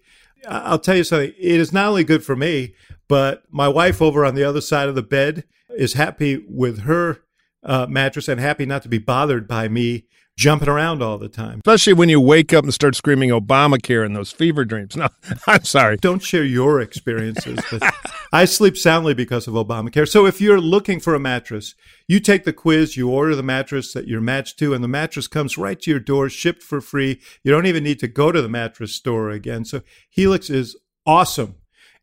I'll 0.47 0.79
tell 0.79 0.95
you 0.95 1.03
something. 1.03 1.33
It 1.37 1.59
is 1.59 1.71
not 1.71 1.87
only 1.87 2.03
good 2.03 2.23
for 2.23 2.35
me, 2.35 2.73
but 3.07 3.43
my 3.51 3.67
wife 3.67 4.01
over 4.01 4.25
on 4.25 4.33
the 4.33 4.43
other 4.43 4.61
side 4.61 4.89
of 4.89 4.95
the 4.95 5.03
bed 5.03 5.43
is 5.69 5.93
happy 5.93 6.43
with 6.49 6.79
her 6.81 7.19
uh, 7.63 7.85
mattress 7.87 8.27
and 8.27 8.39
happy 8.39 8.65
not 8.65 8.81
to 8.83 8.89
be 8.89 8.97
bothered 8.97 9.47
by 9.47 9.67
me 9.67 10.07
jumping 10.41 10.67
around 10.67 11.03
all 11.03 11.19
the 11.19 11.29
time. 11.29 11.59
Especially 11.65 11.93
when 11.93 12.09
you 12.09 12.19
wake 12.19 12.51
up 12.51 12.63
and 12.63 12.73
start 12.73 12.95
screaming 12.95 13.29
Obamacare 13.29 14.03
in 14.03 14.13
those 14.13 14.31
fever 14.31 14.65
dreams. 14.65 14.95
No, 15.01 15.07
I'm 15.47 15.63
sorry. 15.63 15.97
don't 15.97 16.21
share 16.21 16.43
your 16.43 16.81
experiences, 16.81 17.59
but 17.71 17.93
I 18.33 18.45
sleep 18.45 18.75
soundly 18.75 19.13
because 19.13 19.47
of 19.47 19.53
Obamacare. 19.53 20.07
So 20.07 20.25
if 20.25 20.41
you're 20.41 20.59
looking 20.59 20.99
for 20.99 21.13
a 21.15 21.19
mattress, 21.19 21.75
you 22.07 22.19
take 22.19 22.43
the 22.43 22.53
quiz, 22.53 22.97
you 22.97 23.09
order 23.09 23.35
the 23.35 23.43
mattress 23.43 23.93
that 23.93 24.07
you're 24.07 24.19
matched 24.19 24.57
to, 24.59 24.73
and 24.73 24.83
the 24.83 24.87
mattress 24.87 25.27
comes 25.27 25.57
right 25.57 25.79
to 25.81 25.91
your 25.91 25.99
door, 25.99 26.27
shipped 26.29 26.63
for 26.63 26.81
free. 26.81 27.21
You 27.43 27.51
don't 27.51 27.67
even 27.67 27.83
need 27.83 27.99
to 27.99 28.07
go 28.07 28.31
to 28.31 28.41
the 28.41 28.49
mattress 28.49 28.93
store 28.95 29.29
again. 29.29 29.63
So 29.65 29.81
Helix 30.09 30.49
is 30.49 30.75
awesome. 31.05 31.55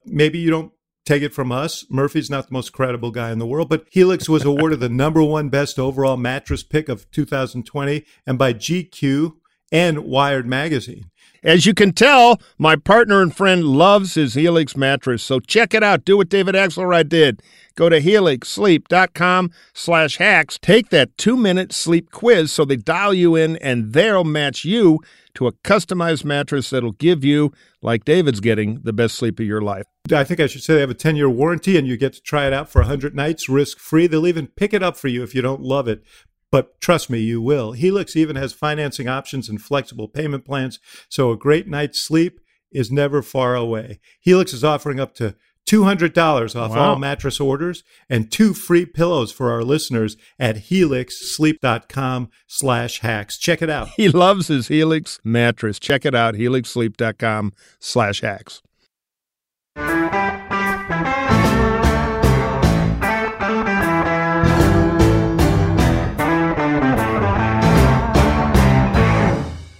Maybe 0.04 0.38
you 0.38 0.50
don't 0.50 0.72
take 1.08 1.22
it 1.22 1.32
from 1.32 1.50
us. 1.50 1.86
Murphy's 1.88 2.28
not 2.28 2.48
the 2.48 2.52
most 2.52 2.72
credible 2.72 3.10
guy 3.10 3.32
in 3.32 3.38
the 3.38 3.46
world, 3.46 3.70
but 3.70 3.86
Helix 3.90 4.28
was 4.28 4.44
awarded 4.44 4.80
the 4.80 4.90
number 4.90 5.22
one 5.22 5.48
best 5.48 5.78
overall 5.78 6.18
mattress 6.18 6.62
pick 6.62 6.88
of 6.88 7.10
2020 7.10 8.04
and 8.26 8.38
by 8.38 8.52
GQ 8.52 9.32
and 9.72 10.00
Wired 10.00 10.46
Magazine. 10.46 11.10
As 11.42 11.66
you 11.66 11.74
can 11.74 11.92
tell, 11.92 12.40
my 12.58 12.74
partner 12.74 13.22
and 13.22 13.34
friend 13.34 13.64
loves 13.64 14.14
his 14.14 14.34
Helix 14.34 14.76
mattress, 14.76 15.22
so 15.22 15.38
check 15.38 15.72
it 15.72 15.84
out. 15.84 16.04
Do 16.04 16.16
what 16.16 16.28
David 16.28 16.56
Axelrod 16.56 17.08
did. 17.08 17.42
Go 17.76 17.88
to 17.88 18.00
helixsleep.com 18.00 19.52
slash 19.72 20.16
hacks. 20.16 20.58
Take 20.60 20.88
that 20.88 21.16
two-minute 21.16 21.72
sleep 21.72 22.10
quiz 22.10 22.50
so 22.50 22.64
they 22.64 22.74
dial 22.74 23.14
you 23.14 23.36
in 23.36 23.56
and 23.58 23.92
they'll 23.92 24.24
match 24.24 24.64
you 24.64 24.98
to 25.34 25.46
a 25.46 25.52
customized 25.52 26.24
mattress 26.24 26.70
that'll 26.70 26.90
give 26.90 27.22
you, 27.22 27.52
like 27.80 28.04
David's 28.04 28.40
getting, 28.40 28.80
the 28.82 28.92
best 28.92 29.14
sleep 29.14 29.38
of 29.38 29.46
your 29.46 29.60
life. 29.60 29.84
I 30.12 30.24
think 30.24 30.40
I 30.40 30.48
should 30.48 30.62
say 30.64 30.74
they 30.74 30.80
have 30.80 30.90
a 30.90 30.94
10 30.94 31.14
year 31.14 31.30
warranty 31.30 31.76
and 31.76 31.86
you 31.86 31.96
get 31.96 32.14
to 32.14 32.20
try 32.20 32.46
it 32.46 32.52
out 32.52 32.68
for 32.68 32.80
100 32.80 33.14
nights 33.14 33.48
risk 33.48 33.78
free. 33.78 34.08
They'll 34.08 34.26
even 34.26 34.48
pick 34.48 34.74
it 34.74 34.82
up 34.82 34.96
for 34.96 35.06
you 35.06 35.22
if 35.22 35.34
you 35.34 35.42
don't 35.42 35.60
love 35.60 35.86
it. 35.86 36.02
But 36.50 36.80
trust 36.80 37.10
me, 37.10 37.18
you 37.20 37.40
will. 37.40 37.72
Helix 37.72 38.16
even 38.16 38.36
has 38.36 38.52
financing 38.52 39.06
options 39.08 39.48
and 39.48 39.60
flexible 39.60 40.08
payment 40.08 40.44
plans, 40.44 40.78
so 41.08 41.30
a 41.30 41.36
great 41.36 41.68
night's 41.68 42.00
sleep 42.00 42.40
is 42.72 42.90
never 42.90 43.22
far 43.22 43.54
away. 43.54 44.00
Helix 44.20 44.52
is 44.52 44.64
offering 44.64 44.98
up 45.00 45.14
to 45.16 45.34
$200 45.66 46.56
off 46.56 46.70
Wow. 46.70 46.78
all 46.78 46.96
mattress 46.96 47.38
orders 47.40 47.84
and 48.08 48.32
two 48.32 48.54
free 48.54 48.86
pillows 48.86 49.30
for 49.30 49.50
our 49.50 49.62
listeners 49.62 50.16
at 50.38 50.56
helixsleep.com 50.70 52.30
slash 52.46 53.00
hacks. 53.00 53.36
Check 53.38 53.60
it 53.62 53.68
out. 53.70 53.88
He 53.96 54.08
loves 54.08 54.48
his 54.48 54.68
Helix 54.68 55.18
mattress. 55.24 55.78
Check 55.78 56.06
it 56.06 56.14
out, 56.14 56.34
helixsleep.com 56.34 57.52
slash 57.78 58.20
hacks. 58.22 58.62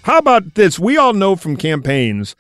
How 0.09 0.17
about 0.17 0.55
this? 0.55 0.79
We 0.79 0.97
all 0.97 1.13
know 1.13 1.37
from 1.37 1.59
campaigns 1.59 2.35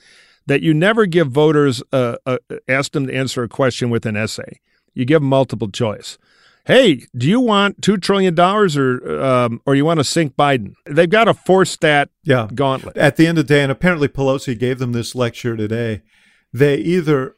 that 0.47 0.63
you 0.63 0.73
never 0.73 1.05
give 1.05 1.29
voters 1.31 1.83
uh, 1.93 2.17
uh, 2.25 2.39
ask 2.67 2.93
them 2.93 3.09
to 3.09 3.15
answer 3.15 3.43
a 3.43 3.49
question 3.49 3.91
with 3.91 4.07
an 4.07 4.17
essay. 4.17 4.61
You 4.95 5.05
give 5.05 5.21
them 5.21 5.29
multiple 5.29 5.71
choice. 5.71 6.17
Hey, 6.65 7.03
do 7.15 7.29
you 7.29 7.41
want 7.41 7.83
two 7.83 7.99
trillion 7.99 8.35
dollars 8.35 8.75
or 8.75 9.21
um, 9.23 9.61
or 9.67 9.75
you 9.75 9.85
want 9.85 10.01
to 10.01 10.05
sink 10.05 10.35
Biden? 10.35 10.77
They've 10.87 11.11
got 11.11 11.25
to 11.25 11.35
force 11.35 11.77
that 11.77 12.09
Yeah. 12.25 12.49
gauntlet. 12.55 12.97
At 12.97 13.17
the 13.17 13.27
end 13.27 13.37
of 13.37 13.47
the 13.47 13.53
day, 13.55 13.63
and 13.63 13.71
apparently 13.71 14.09
Pelosi 14.09 14.59
gave 14.59 14.79
them 14.79 14.93
this 14.93 15.15
lecture 15.15 15.55
today, 15.55 16.01
they 16.55 16.77
either 16.77 17.37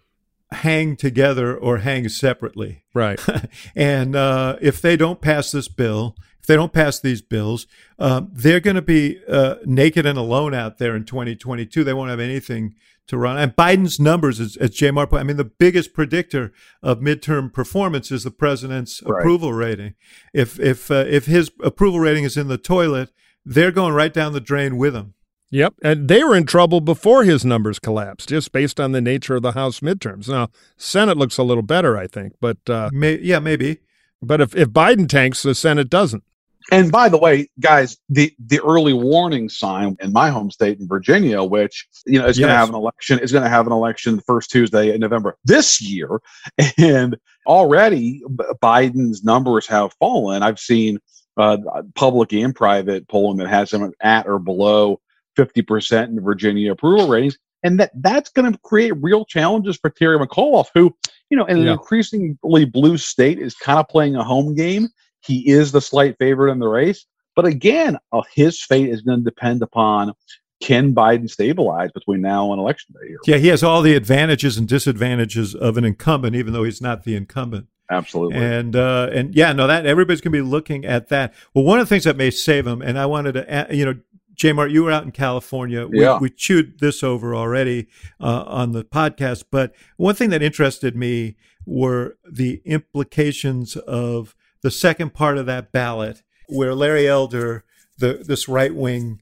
hang 0.52 0.94
together 0.94 1.56
or 1.56 1.78
hang 1.78 2.08
separately. 2.08 2.84
Right. 2.94 3.20
and 3.74 4.14
uh, 4.14 4.58
if 4.60 4.80
they 4.80 4.96
don't 4.96 5.20
pass 5.20 5.50
this 5.50 5.66
bill, 5.66 6.14
if 6.40 6.46
they 6.46 6.56
don't 6.56 6.72
pass 6.72 6.98
these 6.98 7.22
bills, 7.22 7.66
um, 7.98 8.28
they're 8.32 8.60
going 8.60 8.76
to 8.76 8.82
be 8.82 9.20
uh, 9.28 9.56
naked 9.64 10.06
and 10.06 10.18
alone 10.18 10.54
out 10.54 10.78
there 10.78 10.96
in 10.96 11.04
2022. 11.04 11.84
They 11.84 11.92
won't 11.92 12.10
have 12.10 12.20
anything 12.20 12.74
to 13.06 13.18
run. 13.18 13.36
And 13.38 13.54
Biden's 13.56 13.98
numbers, 13.98 14.38
as, 14.40 14.56
as 14.56 14.70
J 14.70 14.90
Mart, 14.90 15.12
I 15.12 15.22
mean, 15.24 15.36
the 15.36 15.44
biggest 15.44 15.92
predictor 15.94 16.52
of 16.82 17.00
midterm 17.00 17.52
performance 17.52 18.10
is 18.12 18.24
the 18.24 18.30
president's 18.30 19.02
Right. 19.04 19.20
approval 19.20 19.52
rating. 19.52 19.94
If 20.32 20.58
if 20.60 20.90
uh, 20.90 21.04
if 21.08 21.26
his 21.26 21.50
approval 21.62 22.00
rating 22.00 22.24
is 22.24 22.36
in 22.36 22.48
the 22.48 22.58
toilet, 22.58 23.10
they're 23.44 23.72
going 23.72 23.94
right 23.94 24.14
down 24.14 24.32
the 24.32 24.40
drain 24.40 24.76
with 24.76 24.94
him. 24.94 25.14
Yep. 25.52 25.74
And 25.82 26.06
they 26.06 26.22
were 26.22 26.36
in 26.36 26.46
trouble 26.46 26.80
before 26.80 27.24
his 27.24 27.44
numbers 27.44 27.80
collapsed, 27.80 28.28
just 28.28 28.52
based 28.52 28.78
on 28.78 28.92
the 28.92 29.00
nature 29.00 29.34
of 29.34 29.42
the 29.42 29.52
House 29.52 29.80
midterms. 29.80 30.28
Now, 30.28 30.48
Senate 30.76 31.16
looks 31.16 31.38
a 31.38 31.42
little 31.42 31.64
better, 31.64 31.98
I 31.98 32.06
think, 32.06 32.34
but 32.40 32.58
uh, 32.70 32.90
May, 32.92 33.18
yeah, 33.18 33.40
maybe. 33.40 33.78
but 34.22 34.40
if, 34.40 34.54
if 34.54 34.68
Biden 34.68 35.08
tanks, 35.08 35.42
the 35.42 35.56
Senate 35.56 35.90
doesn't. 35.90 36.22
And 36.70 36.92
by 36.92 37.08
the 37.08 37.18
way, 37.18 37.48
guys, 37.58 37.98
the 38.08 38.32
the 38.38 38.60
early 38.60 38.92
warning 38.92 39.48
sign 39.48 39.96
in 40.00 40.12
my 40.12 40.30
home 40.30 40.50
state 40.50 40.78
in 40.78 40.86
Virginia, 40.86 41.42
which 41.42 41.86
you 42.06 42.18
know 42.18 42.26
is 42.26 42.38
going 42.38 42.50
to 42.50 42.56
have 42.56 42.68
an 42.68 42.74
election, 42.74 43.18
is 43.18 43.32
going 43.32 43.44
to 43.44 43.50
have 43.50 43.66
an 43.66 43.72
election 43.72 44.16
the 44.16 44.22
first 44.22 44.50
Tuesday 44.50 44.94
in 44.94 45.00
November 45.00 45.36
this 45.44 45.80
year, 45.80 46.20
and 46.78 47.16
already 47.46 48.22
Biden's 48.62 49.24
numbers 49.24 49.66
have 49.66 49.92
fallen. 49.94 50.42
I've 50.42 50.60
seen 50.60 50.98
uh, 51.36 51.58
public 51.94 52.32
and 52.32 52.54
private 52.54 53.08
polling 53.08 53.38
that 53.38 53.48
has 53.48 53.72
him 53.72 53.92
at 54.00 54.26
or 54.26 54.38
below 54.38 55.00
fifty 55.36 55.62
percent 55.62 56.10
in 56.10 56.22
Virginia 56.22 56.72
approval 56.72 57.08
ratings, 57.08 57.36
and 57.62 57.80
that 57.80 57.90
that's 57.96 58.30
going 58.30 58.52
to 58.52 58.58
create 58.60 58.92
real 58.98 59.24
challenges 59.24 59.76
for 59.76 59.90
Terry 59.90 60.18
McAuliffe, 60.18 60.70
who 60.74 60.94
you 61.30 61.36
know 61.36 61.46
in 61.46 61.58
an 61.58 61.68
increasingly 61.68 62.64
blue 62.64 62.96
state 62.96 63.38
is 63.38 63.54
kind 63.54 63.78
of 63.78 63.88
playing 63.88 64.14
a 64.14 64.22
home 64.22 64.54
game. 64.54 64.88
He 65.22 65.48
is 65.48 65.72
the 65.72 65.80
slight 65.80 66.16
favorite 66.18 66.52
in 66.52 66.58
the 66.58 66.68
race. 66.68 67.06
But 67.36 67.44
again, 67.46 67.98
uh, 68.12 68.22
his 68.34 68.62
fate 68.62 68.88
is 68.88 69.02
going 69.02 69.20
to 69.20 69.24
depend 69.24 69.62
upon 69.62 70.12
can 70.60 70.94
Biden 70.94 71.28
stabilize 71.30 71.90
between 71.92 72.20
now 72.20 72.52
and 72.52 72.60
election 72.60 72.94
day 73.00 73.08
here. 73.08 73.18
Yeah, 73.26 73.36
he 73.38 73.48
has 73.48 73.62
all 73.62 73.80
the 73.82 73.94
advantages 73.94 74.58
and 74.58 74.68
disadvantages 74.68 75.54
of 75.54 75.78
an 75.78 75.84
incumbent, 75.84 76.36
even 76.36 76.52
though 76.52 76.64
he's 76.64 76.82
not 76.82 77.04
the 77.04 77.16
incumbent. 77.16 77.66
Absolutely. 77.90 78.36
And 78.36 78.76
uh, 78.76 79.08
and 79.12 79.34
yeah, 79.34 79.52
no, 79.52 79.66
that 79.66 79.86
everybody's 79.86 80.20
going 80.20 80.32
to 80.32 80.38
be 80.38 80.48
looking 80.48 80.84
at 80.84 81.08
that. 81.08 81.34
Well, 81.54 81.64
one 81.64 81.80
of 81.80 81.88
the 81.88 81.94
things 81.94 82.04
that 82.04 82.16
may 82.16 82.30
save 82.30 82.66
him, 82.66 82.82
and 82.82 82.98
I 82.98 83.06
wanted 83.06 83.32
to, 83.32 83.50
add, 83.50 83.74
you 83.74 83.84
know, 83.84 83.94
J. 84.34 84.52
Mart, 84.52 84.70
you 84.70 84.84
were 84.84 84.92
out 84.92 85.04
in 85.04 85.10
California. 85.10 85.86
We, 85.86 86.00
Yeah. 86.02 86.18
we 86.18 86.30
chewed 86.30 86.78
this 86.78 87.02
over 87.02 87.34
already 87.34 87.88
uh, 88.20 88.44
on 88.46 88.72
the 88.72 88.84
podcast, 88.84 89.44
but 89.50 89.74
one 89.96 90.14
thing 90.14 90.30
that 90.30 90.42
interested 90.42 90.94
me 90.94 91.36
were 91.66 92.16
the 92.30 92.62
implications 92.64 93.76
of 93.76 94.36
the 94.62 94.70
second 94.70 95.14
part 95.14 95.38
of 95.38 95.46
that 95.46 95.72
ballot, 95.72 96.22
where 96.48 96.74
Larry 96.74 97.08
Elder, 97.08 97.64
the 97.98 98.22
this 98.26 98.48
right 98.48 98.74
wing 98.74 99.20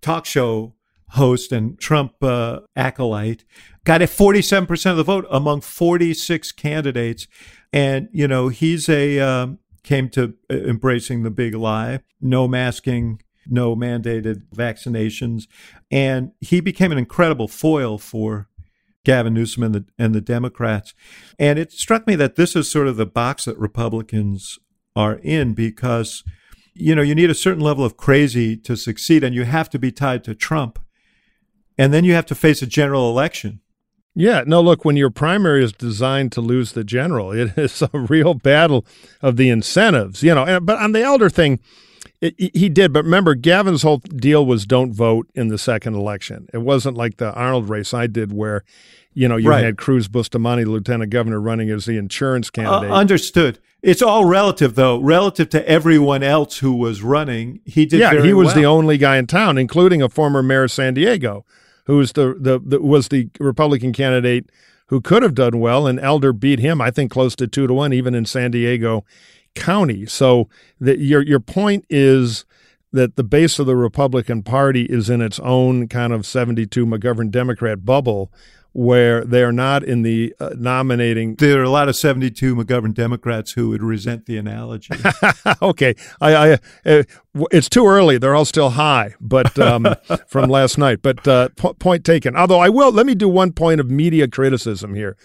talk 0.00 0.26
show 0.26 0.74
host 1.10 1.52
and 1.52 1.78
Trump 1.78 2.22
uh, 2.22 2.60
acolyte, 2.76 3.44
got 3.84 4.02
a 4.02 4.06
47% 4.06 4.90
of 4.90 4.96
the 4.96 5.02
vote 5.02 5.26
among 5.30 5.62
46 5.62 6.52
candidates. 6.52 7.26
And, 7.72 8.08
you 8.12 8.28
know, 8.28 8.48
he's 8.48 8.88
a, 8.88 9.18
um, 9.18 9.58
came 9.82 10.08
to 10.10 10.34
uh, 10.50 10.54
embracing 10.54 11.22
the 11.22 11.30
big 11.30 11.54
lie 11.54 12.00
no 12.20 12.48
masking, 12.48 13.22
no 13.46 13.76
mandated 13.76 14.42
vaccinations. 14.54 15.46
And 15.90 16.32
he 16.40 16.60
became 16.60 16.90
an 16.90 16.98
incredible 16.98 17.46
foil 17.46 17.96
for 17.96 18.48
Gavin 19.04 19.34
Newsom 19.34 19.62
and 19.62 19.74
the, 19.74 19.84
and 19.98 20.14
the 20.14 20.20
Democrats. 20.20 20.94
And 21.38 21.58
it 21.58 21.70
struck 21.70 22.06
me 22.06 22.16
that 22.16 22.34
this 22.34 22.56
is 22.56 22.68
sort 22.68 22.88
of 22.88 22.96
the 22.96 23.06
box 23.06 23.44
that 23.44 23.56
Republicans 23.56 24.58
are 24.98 25.20
in 25.22 25.54
because, 25.54 26.24
you 26.74 26.92
know, 26.92 27.02
you 27.02 27.14
need 27.14 27.30
a 27.30 27.34
certain 27.34 27.62
level 27.62 27.84
of 27.84 27.96
crazy 27.96 28.56
to 28.56 28.76
succeed 28.76 29.22
and 29.22 29.32
you 29.32 29.44
have 29.44 29.70
to 29.70 29.78
be 29.78 29.92
tied 29.92 30.24
to 30.24 30.34
Trump. 30.34 30.80
And 31.78 31.94
then 31.94 32.02
you 32.02 32.14
have 32.14 32.26
to 32.26 32.34
face 32.34 32.62
a 32.62 32.66
general 32.66 33.08
election. 33.08 33.60
Yeah, 34.16 34.42
no, 34.44 34.60
look, 34.60 34.84
when 34.84 34.96
your 34.96 35.10
primary 35.10 35.62
is 35.62 35.72
designed 35.72 36.32
to 36.32 36.40
lose 36.40 36.72
the 36.72 36.82
general, 36.82 37.30
it 37.30 37.52
is 37.56 37.80
a 37.80 37.90
real 37.92 38.34
battle 38.34 38.84
of 39.22 39.36
the 39.36 39.48
incentives, 39.48 40.24
you 40.24 40.34
know. 40.34 40.58
But 40.58 40.78
on 40.78 40.90
the 40.90 41.02
elder 41.02 41.30
thing, 41.30 41.60
it, 42.20 42.34
he 42.56 42.68
did. 42.68 42.92
But 42.92 43.04
remember, 43.04 43.34
Gavin's 43.34 43.82
whole 43.82 43.98
deal 43.98 44.44
was 44.44 44.66
don't 44.66 44.92
vote 44.92 45.28
in 45.34 45.48
the 45.48 45.58
second 45.58 45.94
election. 45.94 46.48
It 46.52 46.58
wasn't 46.58 46.96
like 46.96 47.16
the 47.18 47.32
Arnold 47.32 47.68
race 47.68 47.94
I 47.94 48.06
did 48.06 48.32
where, 48.32 48.64
you 49.14 49.28
know, 49.28 49.36
you 49.36 49.48
Right. 49.50 49.64
had 49.64 49.76
Cruz 49.78 50.08
Bustamante, 50.08 50.64
lieutenant 50.64 51.10
governor, 51.10 51.40
running 51.40 51.70
as 51.70 51.84
the 51.84 51.96
insurance 51.96 52.48
Uh, 52.48 52.52
candidate. 52.62 52.90
understood. 52.90 53.58
It's 53.82 54.02
all 54.02 54.24
relative, 54.24 54.74
though. 54.74 54.98
Relative 54.98 55.48
to 55.50 55.68
everyone 55.68 56.22
else 56.24 56.58
who 56.58 56.72
was 56.72 57.02
running, 57.02 57.60
he 57.64 57.86
did. 57.86 58.00
yeah, 58.00 58.20
he 58.22 58.32
was 58.32 58.46
well. 58.48 58.54
the 58.56 58.66
only 58.66 58.98
guy 58.98 59.16
in 59.18 59.26
town, 59.28 59.56
including 59.56 60.02
a 60.02 60.08
former 60.08 60.42
mayor 60.42 60.64
of 60.64 60.72
San 60.72 60.94
Diego, 60.94 61.44
who 61.86 61.96
was 61.98 62.12
the, 62.12 62.34
the, 62.38 62.58
the 62.64 62.82
was 62.82 63.08
the 63.08 63.28
Republican 63.38 63.92
candidate 63.92 64.50
who 64.88 65.00
could 65.00 65.22
have 65.22 65.34
done 65.34 65.60
well, 65.60 65.86
and 65.86 66.00
Elder 66.00 66.32
beat 66.32 66.58
him, 66.58 66.80
I 66.80 66.90
think, 66.90 67.10
close 67.10 67.36
to 67.36 67.46
two 67.46 67.66
to 67.68 67.74
one, 67.74 67.92
even 67.92 68.14
in 68.14 68.24
San 68.24 68.50
Diego 68.50 69.04
County. 69.58 70.06
So 70.06 70.48
the, 70.80 70.98
your 70.98 71.22
your 71.22 71.40
point 71.40 71.84
is 71.90 72.44
that 72.92 73.16
the 73.16 73.24
base 73.24 73.58
of 73.58 73.66
the 73.66 73.76
Republican 73.76 74.42
Party 74.42 74.84
is 74.84 75.10
in 75.10 75.20
its 75.20 75.38
own 75.40 75.88
kind 75.88 76.12
of 76.12 76.24
72 76.24 76.86
McGovern 76.86 77.30
Democrat 77.30 77.84
bubble 77.84 78.32
where 78.72 79.24
they're 79.24 79.50
not 79.50 79.82
in 79.82 80.02
the 80.02 80.34
uh, 80.38 80.50
nominating 80.56 81.34
There 81.34 81.60
are 81.60 81.64
a 81.64 81.70
lot 81.70 81.88
of 81.88 81.96
72 81.96 82.54
McGovern 82.54 82.94
Democrats 82.94 83.52
who 83.52 83.70
would 83.70 83.82
resent 83.82 84.26
the 84.26 84.36
analogy. 84.36 84.94
okay, 85.62 85.94
I, 86.20 86.36
I 86.36 86.52
uh, 86.86 87.02
it's 87.50 87.68
too 87.68 87.86
early. 87.86 88.18
They're 88.18 88.34
all 88.34 88.44
still 88.44 88.70
high, 88.70 89.14
but 89.20 89.58
um, 89.58 89.96
from 90.28 90.50
last 90.50 90.78
night. 90.78 91.00
But 91.02 91.26
uh, 91.26 91.48
po- 91.56 91.74
point 91.74 92.04
taken. 92.04 92.36
Although 92.36 92.60
I 92.60 92.68
will 92.68 92.92
let 92.92 93.06
me 93.06 93.14
do 93.14 93.28
one 93.28 93.52
point 93.52 93.80
of 93.80 93.90
media 93.90 94.28
criticism 94.28 94.94
here. 94.94 95.16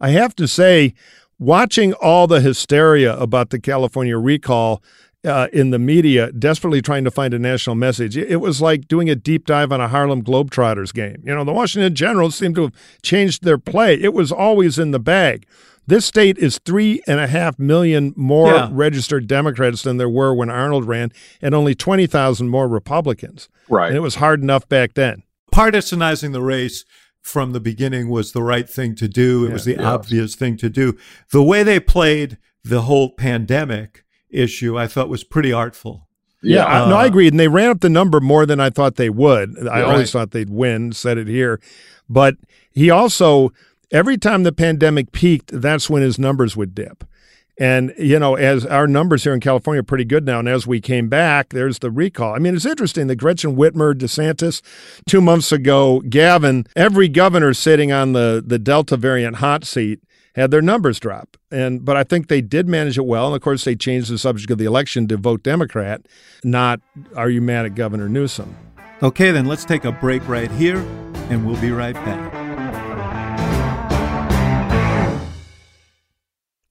I 0.00 0.10
have 0.10 0.36
to 0.36 0.46
say, 0.46 0.94
watching 1.40 1.92
all 1.94 2.28
the 2.28 2.40
hysteria 2.40 3.16
about 3.16 3.50
the 3.50 3.58
California 3.58 4.16
recall. 4.16 4.80
Uh, 5.22 5.48
in 5.52 5.68
the 5.68 5.78
media, 5.78 6.32
desperately 6.32 6.80
trying 6.80 7.04
to 7.04 7.10
find 7.10 7.34
a 7.34 7.38
national 7.38 7.76
message. 7.76 8.16
It, 8.16 8.30
it 8.30 8.36
was 8.36 8.62
like 8.62 8.88
doing 8.88 9.10
a 9.10 9.14
deep 9.14 9.44
dive 9.44 9.70
on 9.70 9.78
a 9.78 9.86
Harlem 9.86 10.22
Globetrotters 10.22 10.94
game. 10.94 11.22
You 11.26 11.34
know, 11.34 11.44
the 11.44 11.52
Washington 11.52 11.94
Generals 11.94 12.34
seem 12.36 12.54
to 12.54 12.62
have 12.62 12.72
changed 13.02 13.44
their 13.44 13.58
play. 13.58 14.00
It 14.00 14.14
was 14.14 14.32
always 14.32 14.78
in 14.78 14.92
the 14.92 14.98
bag. 14.98 15.44
This 15.86 16.06
state 16.06 16.38
is 16.38 16.58
three 16.64 17.02
and 17.06 17.20
a 17.20 17.26
half 17.26 17.58
million 17.58 18.14
more 18.16 18.50
Yeah. 18.54 18.68
registered 18.72 19.26
Democrats 19.26 19.82
than 19.82 19.98
there 19.98 20.08
were 20.08 20.32
when 20.32 20.48
Arnold 20.48 20.86
ran, 20.86 21.12
and 21.42 21.54
only 21.54 21.74
20,000 21.74 22.48
more 22.48 22.66
Republicans. 22.66 23.50
right. 23.68 23.88
And 23.88 23.96
it 23.98 24.00
was 24.00 24.14
hard 24.14 24.40
enough 24.42 24.66
back 24.70 24.94
then. 24.94 25.22
Partisanizing 25.54 26.32
the 26.32 26.40
race 26.40 26.86
from 27.22 27.52
the 27.52 27.60
beginning 27.60 28.08
was 28.08 28.32
the 28.32 28.42
right 28.42 28.68
thing 28.68 28.94
to 28.96 29.08
do. 29.08 29.46
It 29.46 29.52
was 29.52 29.64
the 29.64 29.78
obvious 29.78 30.34
thing 30.34 30.56
to 30.58 30.70
do. 30.70 30.96
The 31.32 31.42
way 31.42 31.62
they 31.62 31.80
played 31.80 32.38
the 32.64 32.82
whole 32.82 33.10
pandemic 33.10 34.04
issue, 34.30 34.78
I 34.78 34.86
thought 34.86 35.08
was 35.08 35.24
pretty 35.24 35.52
artful. 35.52 36.08
Yeah, 36.42 36.64
I, 36.64 36.88
no, 36.88 36.96
I 36.96 37.04
Uh, 37.04 37.08
agreed. 37.08 37.32
And 37.32 37.40
they 37.40 37.48
ran 37.48 37.70
up 37.70 37.80
the 37.80 37.90
number 37.90 38.20
more 38.20 38.46
than 38.46 38.60
I 38.60 38.70
thought 38.70 38.96
they 38.96 39.10
would. 39.10 39.68
I 39.68 39.82
always 39.82 39.98
right. 39.98 40.08
thought 40.08 40.30
they'd 40.30 40.48
win, 40.50 40.92
said 40.92 41.18
it 41.18 41.26
here. 41.26 41.60
But 42.08 42.36
he 42.70 42.88
also, 42.88 43.52
every 43.90 44.16
time 44.16 44.42
the 44.42 44.52
pandemic 44.52 45.12
peaked, 45.12 45.50
that's 45.60 45.90
when 45.90 46.02
his 46.02 46.18
numbers 46.18 46.56
would 46.56 46.74
dip. 46.74 47.04
And, 47.60 47.92
you 47.98 48.18
know, 48.18 48.36
as 48.36 48.64
our 48.64 48.86
numbers 48.86 49.22
here 49.22 49.34
in 49.34 49.40
California 49.40 49.80
are 49.80 49.84
pretty 49.84 50.06
good 50.06 50.24
now, 50.24 50.38
and 50.38 50.48
as 50.48 50.66
we 50.66 50.80
came 50.80 51.08
back, 51.08 51.50
there's 51.50 51.78
the 51.80 51.90
recall. 51.90 52.34
I 52.34 52.38
mean, 52.38 52.56
it's 52.56 52.64
interesting 52.64 53.06
that 53.08 53.16
Gretchen 53.16 53.54
Whitmer, 53.54 53.92
DeSantis, 53.94 54.62
two 55.06 55.20
months 55.20 55.52
ago, 55.52 56.00
Gavin, 56.08 56.66
every 56.74 57.06
governor 57.06 57.52
sitting 57.52 57.92
on 57.92 58.14
the, 58.14 58.42
the 58.44 58.58
Delta 58.58 58.96
variant 58.96 59.36
hot 59.36 59.64
seat 59.64 60.00
had 60.36 60.50
their 60.50 60.62
numbers 60.62 60.98
drop. 60.98 61.36
And 61.50 61.84
but 61.84 61.96
I 61.96 62.04
think 62.04 62.28
they 62.28 62.40
did 62.40 62.66
manage 62.66 62.96
it 62.96 63.04
well. 63.04 63.26
And 63.26 63.36
of 63.36 63.42
course, 63.42 63.64
they 63.64 63.74
changed 63.74 64.10
the 64.10 64.16
subject 64.16 64.50
of 64.50 64.58
the 64.58 64.64
election 64.64 65.06
to 65.08 65.16
vote 65.16 65.42
Democrat, 65.42 66.06
not 66.44 66.80
"Are 67.16 67.28
you 67.28 67.42
mad 67.42 67.66
at 67.66 67.74
Governor 67.74 68.08
Newsom?" 68.08 68.56
Okay, 69.02 69.32
then 69.32 69.46
let's 69.46 69.64
take 69.64 69.84
a 69.84 69.92
break 69.92 70.26
right 70.28 70.50
here, 70.52 70.78
and 71.28 71.44
we'll 71.44 71.60
be 71.60 71.72
right 71.72 71.94
back. 71.94 72.39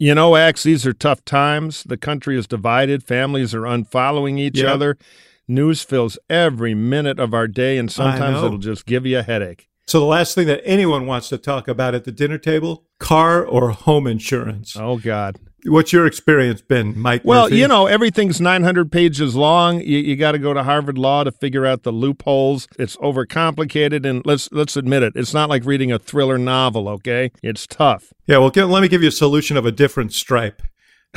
You 0.02 0.16
know, 0.16 0.38
Axe, 0.38 0.64
these 0.64 0.86
are 0.88 0.94
tough 0.94 1.26
times. 1.26 1.84
The 1.84 1.98
country 1.98 2.38
is 2.38 2.48
divided. 2.48 3.04
Families 3.04 3.54
are 3.54 3.64
unfollowing 3.64 4.40
each 4.40 4.60
Yep. 4.60 4.68
other. 4.74 4.98
News 5.46 5.84
fills 5.84 6.18
every 6.30 6.74
minute 6.74 7.20
of 7.20 7.34
our 7.34 7.48
day, 7.50 7.78
and 7.78 7.92
sometimes 7.92 8.42
it'll 8.42 8.58
just 8.60 8.86
give 8.86 9.06
you 9.06 9.20
a 9.20 9.24
headache. 9.24 9.68
So, 9.88 10.00
the 10.00 10.06
last 10.06 10.36
thing 10.36 10.48
that 10.48 10.62
anyone 10.64 11.06
wants 11.06 11.28
to 11.30 11.38
talk 11.38 11.68
about 11.68 11.96
at 11.96 12.06
the 12.06 12.12
dinner 12.14 12.38
table 12.38 12.86
car 13.00 13.44
or 13.44 13.72
home 13.72 14.08
insurance. 14.08 14.78
Oh, 14.80 14.98
God. 14.98 15.36
What's 15.66 15.92
your 15.92 16.06
experience 16.06 16.62
been, 16.62 16.98
Mike? 16.98 17.22
Well, 17.26 17.44
Murphy? 17.44 17.58
you 17.58 17.68
know, 17.68 17.88
everything's 17.88 18.40
900 18.40 18.92
pages 18.92 19.36
long. 19.36 19.82
You, 19.82 19.98
you 20.00 20.16
got 20.16 20.32
to 20.32 20.40
go 20.40 20.54
to 20.54 20.64
Harvard 20.64 20.98
Law 20.98 21.24
to 21.24 21.32
figure 21.32 21.66
out 21.66 21.84
the 21.84 21.92
loopholes. 21.92 22.68
It's 22.78 22.96
overcomplicated, 22.98 24.06
and 24.06 24.26
let's 24.26 24.52
let's 24.52 24.78
admit 24.78 25.04
it. 25.04 25.14
It's 25.16 25.34
not 25.34 25.50
like 25.50 25.66
reading 25.66 25.92
a 25.92 26.00
thriller 26.00 26.38
novel. 26.38 26.88
Okay, 26.90 27.32
it's 27.44 27.68
tough. 27.68 28.14
Yeah, 28.28 28.38
well, 28.38 28.50
get, 28.50 28.66
let 28.66 28.82
me 28.82 28.88
give 28.88 29.02
you 29.02 29.10
a 29.10 29.12
solution 29.12 29.58
of 29.58 29.66
a 29.66 29.72
different 29.72 30.14
stripe. 30.14 30.62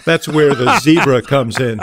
That's 0.05 0.27
where 0.27 0.55
the 0.55 0.79
zebra 0.81 1.23
comes 1.23 1.61
in. 1.61 1.81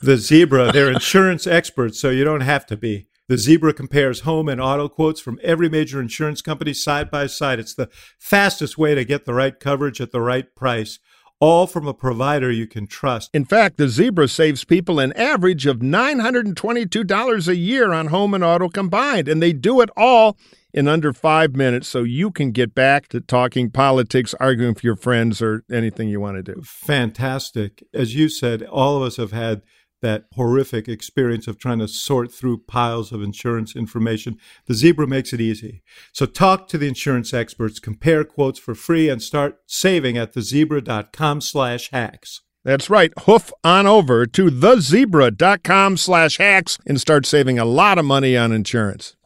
The 0.00 0.16
zebra, 0.16 0.70
they're 0.72 0.92
insurance 0.92 1.46
experts, 1.46 2.00
so 2.00 2.10
you 2.10 2.24
don't 2.24 2.42
have 2.42 2.66
to 2.66 2.76
be. 2.76 3.08
The 3.28 3.36
zebra 3.36 3.74
compares 3.74 4.20
home 4.20 4.48
and 4.48 4.60
auto 4.60 4.88
quotes 4.88 5.20
from 5.20 5.38
every 5.42 5.68
major 5.68 6.00
insurance 6.00 6.40
company 6.40 6.72
side 6.72 7.10
by 7.10 7.26
side. 7.26 7.58
It's 7.58 7.74
the 7.74 7.90
fastest 8.18 8.78
way 8.78 8.94
to 8.94 9.04
get 9.04 9.26
the 9.26 9.34
right 9.34 9.58
coverage 9.58 10.00
at 10.00 10.12
the 10.12 10.20
right 10.20 10.54
price, 10.54 10.98
all 11.40 11.66
from 11.66 11.86
a 11.86 11.94
provider 11.94 12.50
you 12.50 12.66
can 12.66 12.86
trust. 12.86 13.30
In 13.32 13.44
fact, 13.44 13.76
the 13.76 13.88
Zebra 13.88 14.28
saves 14.28 14.64
people 14.64 14.98
an 14.98 15.12
average 15.12 15.66
of 15.66 15.78
$922 15.78 17.48
a 17.48 17.56
year 17.56 17.92
on 17.92 18.08
home 18.08 18.34
and 18.34 18.44
auto 18.44 18.68
combined, 18.68 19.28
and 19.28 19.42
they 19.42 19.52
do 19.52 19.80
it 19.80 19.90
all 19.96 20.36
in 20.74 20.88
under 20.88 21.12
five 21.12 21.54
minutes 21.56 21.88
so 21.88 22.02
you 22.02 22.30
can 22.30 22.50
get 22.50 22.74
back 22.74 23.08
to 23.08 23.20
talking 23.20 23.70
politics, 23.70 24.34
arguing 24.38 24.74
with 24.74 24.84
your 24.84 24.96
friends, 24.96 25.40
or 25.40 25.64
anything 25.70 26.08
you 26.08 26.20
want 26.20 26.36
to 26.36 26.54
do. 26.54 26.60
Fantastic. 26.62 27.82
As 27.94 28.14
you 28.14 28.28
said, 28.28 28.62
all 28.64 28.96
of 28.96 29.02
us 29.02 29.16
have 29.16 29.32
had 29.32 29.62
that 30.00 30.24
horrific 30.34 30.88
experience 30.88 31.46
of 31.46 31.58
trying 31.58 31.78
to 31.80 31.88
sort 31.88 32.32
through 32.32 32.64
piles 32.66 33.12
of 33.12 33.22
insurance 33.22 33.74
information. 33.74 34.38
The 34.66 34.74
Zebra 34.74 35.06
makes 35.06 35.32
it 35.32 35.40
easy. 35.40 35.82
So 36.12 36.26
talk 36.26 36.68
to 36.68 36.78
the 36.78 36.88
insurance 36.88 37.34
experts, 37.34 37.78
compare 37.78 38.24
quotes 38.24 38.58
for 38.58 38.74
free, 38.74 39.08
and 39.08 39.22
start 39.22 39.58
saving 39.66 40.16
at 40.16 40.34
thezebra.com 40.34 41.40
slash 41.40 41.90
hacks. 41.90 42.42
That's 42.64 42.90
right. 42.90 43.12
Hoof 43.20 43.52
on 43.64 43.86
over 43.86 44.26
to 44.26 44.50
thezebra.com 44.50 45.96
slash 45.96 46.38
hacks 46.38 46.78
and 46.86 47.00
start 47.00 47.24
saving 47.24 47.58
a 47.58 47.64
lot 47.64 47.98
of 47.98 48.04
money 48.04 48.36
on 48.36 48.52
insurance. 48.52 49.16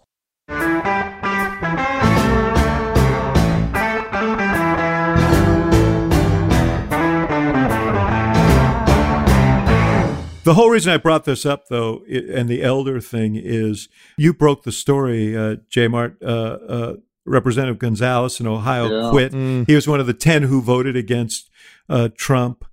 The 10.45 10.55
whole 10.55 10.71
reason 10.71 10.93
I 10.93 10.97
brought 10.97 11.25
this 11.25 11.47
up, 11.47 11.69
though, 11.69 12.03
and 12.11 12.49
the 12.49 12.63
elder 12.65 13.01
thing 13.01 13.37
is 13.37 13.89
you 14.19 14.35
broke 14.35 14.65
the 14.65 14.73
story, 14.73 15.37
uh, 15.37 15.57
J. 15.69 15.89
Mart. 15.89 16.17
Uh, 16.23 16.27
uh, 16.69 16.97
Representative 17.25 17.79
Gonzalez 17.79 18.41
in 18.41 18.49
Ohio 18.49 18.89
Yeah. 18.91 19.11
quit. 19.11 19.33
Mm. 19.33 19.65
He 19.69 19.77
was 19.77 19.87
one 19.87 20.01
of 20.01 20.09
the 20.09 20.13
10 20.13 20.43
who 20.43 20.61
voted 20.61 20.97
against 20.97 21.49
uh, 21.89 22.09
Trump. 22.17 22.65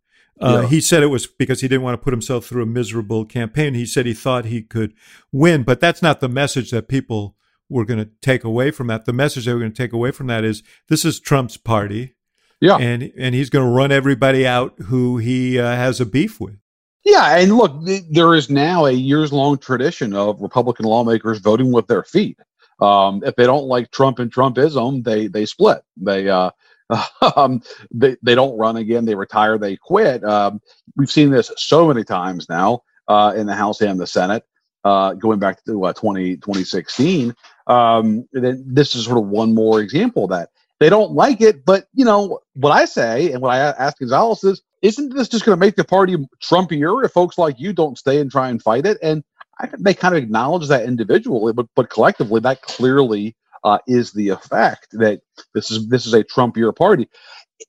Uh, 0.41 0.62
Yeah. 0.63 0.69
He 0.69 0.82
said 0.82 1.03
it 1.03 1.08
was 1.08 1.27
because 1.27 1.62
he 1.62 1.67
didn't 1.67 1.84
want 1.84 1.93
to 1.93 2.03
put 2.03 2.13
himself 2.13 2.45
through 2.47 2.63
a 2.63 2.65
miserable 2.65 3.25
campaign. 3.25 3.75
He 3.75 3.86
said 3.86 4.08
he 4.08 4.13
thought 4.15 4.45
he 4.45 4.63
could 4.63 4.93
win, 5.32 5.62
but 5.62 5.79
that's 5.79 6.01
not 6.01 6.19
the 6.19 6.27
message 6.29 6.71
that 6.71 6.88
people 6.88 7.36
were 7.69 7.86
going 7.86 7.99
to 7.99 8.10
take 8.23 8.43
away 8.43 8.71
from 8.71 8.88
that. 8.88 9.05
The 9.05 9.13
message 9.13 9.45
they 9.45 9.53
were 9.53 9.60
going 9.60 9.71
to 9.71 9.77
take 9.84 9.93
away 9.93 10.10
from 10.10 10.25
that 10.27 10.43
is 10.43 10.63
this 10.88 11.05
is 11.05 11.19
Trump's 11.19 11.58
party, 11.58 12.15
Yeah. 12.60 12.77
and 12.77 13.12
and 13.19 13.36
he's 13.36 13.51
going 13.51 13.63
to 13.65 13.71
run 13.71 13.91
everybody 13.91 14.47
out 14.47 14.73
who 14.86 15.17
he 15.19 15.60
uh, 15.60 15.75
has 15.75 16.01
a 16.01 16.08
beef 16.08 16.39
with. 16.41 16.58
Yeah, 17.05 17.38
and 17.38 17.55
look, 17.57 17.85
th- 17.85 18.03
there 18.09 18.35
is 18.35 18.49
now 18.49 18.85
a 18.85 18.91
years 18.91 19.31
long 19.31 19.57
tradition 19.57 20.13
of 20.13 20.41
Republican 20.41 20.85
lawmakers 20.85 21.39
voting 21.39 21.71
with 21.71 21.88
their 21.88 22.03
feet. 22.03 22.38
Um, 22.81 23.23
if 23.25 23.35
they 23.35 23.45
don't 23.45 23.65
like 23.65 23.91
Trump 23.91 24.19
and 24.19 24.31
Trumpism, 24.33 25.03
they 25.03 25.27
they 25.27 25.45
split. 25.45 25.81
They 25.97 26.29
uh, 26.29 26.51
um, 27.35 27.62
they 27.91 28.17
they 28.21 28.35
don't 28.35 28.57
run 28.57 28.77
again. 28.77 29.05
They 29.05 29.15
retire. 29.15 29.57
They 29.57 29.77
quit. 29.77 30.23
Um, 30.23 30.62
we've 30.95 31.12
seen 31.12 31.29
this 31.31 31.51
so 31.57 31.88
many 31.88 32.03
times 32.03 32.49
now 32.49 32.83
uh, 33.07 33.33
in 33.35 33.47
the 33.47 33.55
House 33.55 33.81
and 33.81 33.99
the 33.99 34.07
Senate, 34.07 34.43
uh, 34.83 35.13
going 35.13 35.39
back 35.39 35.63
to 35.65 35.85
uh, 35.85 35.93
20, 35.93 36.38
2016. 36.38 37.33
Um, 37.67 38.27
this 38.33 38.95
is 38.95 39.05
sort 39.05 39.19
of 39.19 39.27
one 39.27 39.53
more 39.53 39.81
example 39.81 40.25
of 40.25 40.31
that 40.31 40.49
they 40.79 40.89
don't 40.89 41.12
like 41.12 41.41
it. 41.41 41.65
But 41.65 41.88
you 41.93 42.05
know 42.05 42.39
what 42.55 42.71
I 42.71 42.85
say, 42.85 43.31
and 43.31 43.41
what 43.41 43.53
I 43.53 43.59
ask 43.59 43.99
Gonzalez 43.99 44.43
is, 44.43 44.62
isn't 44.82 45.13
this 45.15 45.30
just 45.30 45.46
going 45.46 45.58
to 45.58 45.65
make 45.65 45.76
the 45.76 45.84
party 45.84 46.15
Trumpier 46.42 47.04
if 47.04 47.12
folks 47.12 47.38
like 47.38 47.60
you 47.60 47.74
don't 47.74 47.98
stay 47.98 48.20
and 48.20 48.32
try 48.32 48.50
and 48.50 48.62
fight 48.62 48.86
it? 48.86 48.98
And 49.02 49.24
I 49.60 49.68
think 49.68 49.84
they 49.84 49.94
kind 49.94 50.15
of 50.15 50.24
acknowledge 50.24 50.68
that 50.70 50.86
individually, 50.86 51.54
but 51.54 51.68
but 51.76 51.89
collectively, 51.89 52.39
that 52.42 52.62
clearly 52.62 53.36
uh, 53.63 53.80
is 53.88 54.13
the 54.13 54.30
effect 54.30 54.88
that 54.94 55.22
this 55.54 55.70
is 55.72 55.88
this 55.89 56.06
is 56.06 56.13
a 56.13 56.24
Trumpier 56.24 56.76
party. 56.76 57.10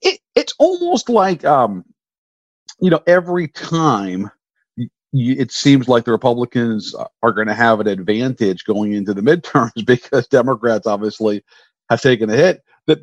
It, 0.01 0.19
it's 0.35 0.53
almost 0.59 1.09
like 1.09 1.43
um, 1.45 1.83
you 2.79 2.89
know 2.89 3.01
every 3.07 3.47
time. 3.47 4.31
It 5.13 5.51
seems 5.51 5.89
like 5.89 6.05
the 6.05 6.13
Republicans 6.13 6.95
are 7.21 7.33
going 7.33 7.47
to 7.47 7.53
have 7.53 7.81
an 7.81 7.87
advantage 7.87 8.63
going 8.63 8.93
into 8.93 9.13
the 9.13 9.19
midterms 9.19 9.85
because 9.85 10.25
Democrats 10.27 10.87
obviously 10.87 11.43
have 11.89 12.01
taken 12.01 12.29
a 12.29 12.35
hit. 12.37 12.61
That 12.87 12.99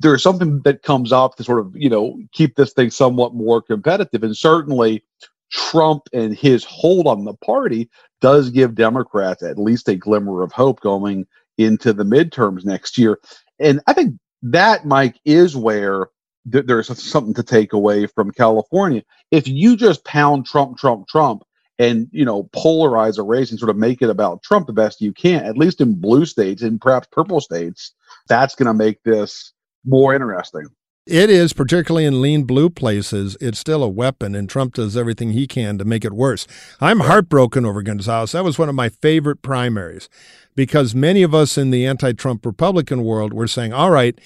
there's 0.00 0.22
something 0.22 0.60
that 0.62 0.82
comes 0.82 1.12
up 1.12 1.36
to 1.36 1.44
sort 1.44 1.60
of 1.60 1.74
you 1.76 1.90
know 1.90 2.18
keep 2.32 2.56
this 2.56 2.72
thing 2.72 2.90
somewhat 2.90 3.34
more 3.34 3.62
competitive, 3.62 4.22
and 4.22 4.36
certainly 4.36 5.04
Trump 5.50 6.02
and 6.12 6.36
his 6.36 6.64
hold 6.64 7.06
on 7.06 7.24
the 7.24 7.34
party 7.34 7.88
does 8.20 8.50
give 8.50 8.74
Democrats 8.74 9.42
at 9.42 9.58
least 9.58 9.88
a 9.88 9.96
glimmer 9.96 10.42
of 10.42 10.52
hope 10.52 10.80
going 10.80 11.26
into 11.56 11.92
the 11.92 12.04
midterms 12.04 12.64
next 12.64 12.98
year. 12.98 13.18
And 13.58 13.80
I 13.86 13.92
think 13.92 14.16
that, 14.42 14.86
Mike, 14.86 15.18
is 15.24 15.56
where 15.56 16.08
th- 16.50 16.66
there's 16.66 16.86
something 17.02 17.34
to 17.34 17.42
take 17.42 17.72
away 17.72 18.06
from 18.06 18.30
California. 18.30 19.02
If 19.30 19.48
you 19.48 19.76
just 19.76 20.04
pound 20.04 20.46
Trump, 20.46 20.78
Trump, 20.78 21.08
Trump, 21.08 21.42
and 21.80 22.08
you 22.10 22.24
know 22.24 22.44
polarize 22.54 23.18
a 23.18 23.22
race 23.22 23.50
and 23.50 23.58
sort 23.58 23.70
of 23.70 23.76
make 23.76 24.02
it 24.02 24.10
about 24.10 24.42
Trump 24.42 24.66
the 24.66 24.72
best 24.72 25.00
you 25.00 25.12
can, 25.12 25.44
at 25.44 25.58
least 25.58 25.80
in 25.80 26.00
blue 26.00 26.24
states 26.24 26.62
and 26.62 26.80
perhaps 26.80 27.08
purple 27.12 27.40
states, 27.40 27.94
that's 28.28 28.54
going 28.54 28.66
to 28.66 28.74
make 28.74 29.02
this 29.04 29.52
more 29.84 30.14
interesting. 30.14 30.66
It 31.06 31.30
is, 31.30 31.54
particularly 31.54 32.04
in 32.04 32.20
lean 32.20 32.44
blue 32.44 32.68
places, 32.68 33.34
it's 33.40 33.58
still 33.58 33.82
a 33.82 33.88
weapon, 33.88 34.34
and 34.34 34.46
Trump 34.46 34.74
does 34.74 34.94
everything 34.94 35.32
he 35.32 35.46
can 35.46 35.78
to 35.78 35.86
make 35.86 36.04
it 36.04 36.12
worse. 36.12 36.46
I'm 36.82 37.00
heartbroken 37.00 37.64
over 37.64 37.80
Gonzalez. 37.80 38.32
That 38.32 38.44
was 38.44 38.58
one 38.58 38.68
of 38.68 38.74
my 38.74 38.90
favorite 38.90 39.40
primaries 39.40 40.10
because 40.54 40.94
many 40.94 41.22
of 41.22 41.34
us 41.34 41.56
in 41.56 41.70
the 41.70 41.86
anti 41.86 42.12
Trump 42.12 42.44
Republican 42.44 43.04
world 43.04 43.32
were 43.32 43.48
saying, 43.48 43.72
all 43.72 43.90
right, 43.90 44.20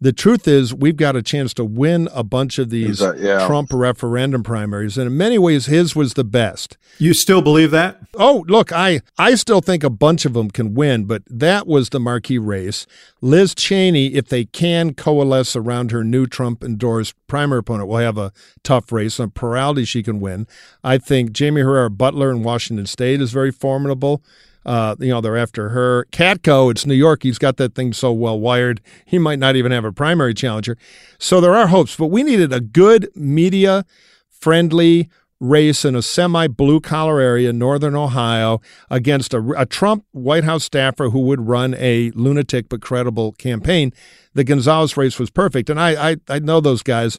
the 0.00 0.12
truth 0.12 0.46
is 0.46 0.74
we've 0.74 0.96
got 0.96 1.16
a 1.16 1.22
chance 1.22 1.54
to 1.54 1.64
win 1.64 2.08
a 2.12 2.22
bunch 2.22 2.58
of 2.58 2.70
these 2.70 3.00
Exa- 3.00 3.22
yeah. 3.22 3.46
Trump 3.46 3.70
referendum 3.72 4.42
primaries. 4.42 4.98
And 4.98 5.06
in 5.06 5.16
many 5.16 5.38
ways, 5.38 5.66
his 5.66 5.96
was 5.96 6.14
the 6.14 6.24
best. 6.24 6.76
You 6.98 7.14
still 7.14 7.40
believe 7.42 7.70
that? 7.70 8.00
Oh, 8.14 8.44
look, 8.46 8.72
I, 8.72 9.00
I 9.18 9.34
still 9.34 9.60
think 9.60 9.82
a 9.82 9.90
bunch 9.90 10.24
of 10.24 10.34
them 10.34 10.50
can 10.50 10.74
win, 10.74 11.04
but 11.04 11.22
that 11.28 11.66
was 11.66 11.88
the 11.88 12.00
marquee 12.00 12.38
race. 12.38 12.86
Liz 13.20 13.54
Cheney, 13.54 14.08
if 14.14 14.28
they 14.28 14.44
can 14.44 14.94
coalesce 14.94 15.56
around 15.56 15.90
her 15.90 16.04
new 16.04 16.26
Trump 16.26 16.62
endorsed 16.62 17.14
primary 17.26 17.60
opponent, 17.60 17.88
will 17.88 17.96
have 17.98 18.18
a 18.18 18.32
tough 18.62 18.92
race. 18.92 19.18
On 19.18 19.30
plurality, 19.30 19.84
she 19.84 20.02
can 20.02 20.20
win. 20.20 20.46
I 20.82 20.98
think 20.98 21.36
Jaime 21.38 21.62
Herrera 21.62 21.90
Beutler 21.90 22.30
in 22.30 22.42
Washington 22.42 22.86
State 22.86 23.20
is 23.20 23.32
very 23.32 23.50
formidable. 23.50 24.22
Uh, 24.64 24.96
you 24.98 25.08
know, 25.08 25.20
they're 25.20 25.36
after 25.36 25.70
her. 25.70 26.06
Katko, 26.12 26.70
it's 26.70 26.86
New 26.86 26.94
York. 26.94 27.22
He's 27.22 27.38
got 27.38 27.56
that 27.58 27.74
thing 27.74 27.92
so 27.92 28.12
well 28.12 28.38
wired. 28.38 28.80
He 29.04 29.18
might 29.18 29.38
not 29.38 29.56
even 29.56 29.72
have 29.72 29.84
a 29.84 29.92
primary 29.92 30.34
challenger. 30.34 30.76
So 31.18 31.40
there 31.40 31.54
are 31.54 31.66
hopes, 31.66 31.96
but 31.96 32.06
we 32.06 32.22
needed 32.22 32.52
a 32.52 32.60
good 32.60 33.08
media 33.14 33.84
friendly 34.28 35.08
race 35.40 35.84
in 35.84 35.94
a 35.94 36.02
semi 36.02 36.46
blue 36.46 36.80
collar 36.80 37.20
area, 37.20 37.52
northern 37.52 37.94
Ohio, 37.94 38.60
against 38.90 39.34
a, 39.34 39.54
a 39.56 39.66
Trump 39.66 40.04
White 40.12 40.44
House 40.44 40.64
staffer 40.64 41.10
who 41.10 41.20
would 41.20 41.46
run 41.46 41.74
a 41.74 42.10
lunatic 42.12 42.68
but 42.68 42.80
credible 42.80 43.32
campaign. 43.32 43.92
The 44.34 44.44
Gonzalez 44.44 44.96
race 44.96 45.18
was 45.18 45.30
perfect. 45.30 45.70
And 45.70 45.80
I, 45.80 46.10
I, 46.10 46.16
I 46.28 46.38
know 46.38 46.60
those 46.60 46.82
guys. 46.82 47.18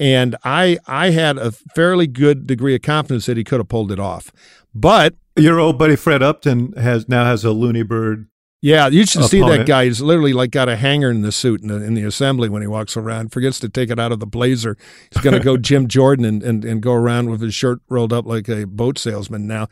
And 0.00 0.34
I 0.42 0.78
I 0.88 1.10
had 1.10 1.38
a 1.38 1.52
fairly 1.52 2.08
good 2.08 2.48
degree 2.48 2.74
of 2.74 2.82
confidence 2.82 3.26
that 3.26 3.36
he 3.36 3.44
could 3.44 3.60
have 3.60 3.68
pulled 3.68 3.92
it 3.92 4.00
off. 4.00 4.32
But 4.74 5.14
Your 5.36 5.58
old 5.58 5.78
buddy 5.78 5.96
Fred 5.96 6.22
Upton 6.22 6.72
has 6.74 7.08
now 7.08 7.24
has 7.24 7.44
a 7.44 7.50
Looney 7.50 7.82
bird 7.82 8.28
Yeah, 8.62 8.86
you 8.86 9.04
should 9.04 9.24
see 9.24 9.40
that 9.42 9.66
guy. 9.66 9.84
He's 9.84 10.00
literally 10.00 10.32
like 10.32 10.50
got 10.50 10.68
a 10.68 10.76
hanger 10.76 11.10
in 11.10 11.20
the 11.22 11.32
suit 11.32 11.60
in 11.60 11.68
the, 11.68 11.82
in 11.82 11.94
the 11.94 12.04
assembly 12.04 12.48
when 12.48 12.62
he 12.62 12.68
walks 12.68 12.96
around. 12.96 13.32
Forgets 13.32 13.58
to 13.60 13.68
take 13.68 13.90
it 13.90 13.98
out 13.98 14.10
of 14.12 14.20
the 14.20 14.26
blazer. 14.26 14.76
He's 15.12 15.22
going 15.22 15.34
to 15.34 15.44
go 15.44 15.56
Jim 15.58 15.86
Jordan 15.86 16.24
and, 16.24 16.42
and, 16.42 16.64
and 16.64 16.80
go 16.80 16.94
around 16.94 17.30
with 17.30 17.42
his 17.42 17.54
shirt 17.54 17.80
rolled 17.90 18.12
up 18.12 18.26
like 18.26 18.48
a 18.48 18.64
boat 18.64 18.98
salesman 18.98 19.46
now. 19.46 19.68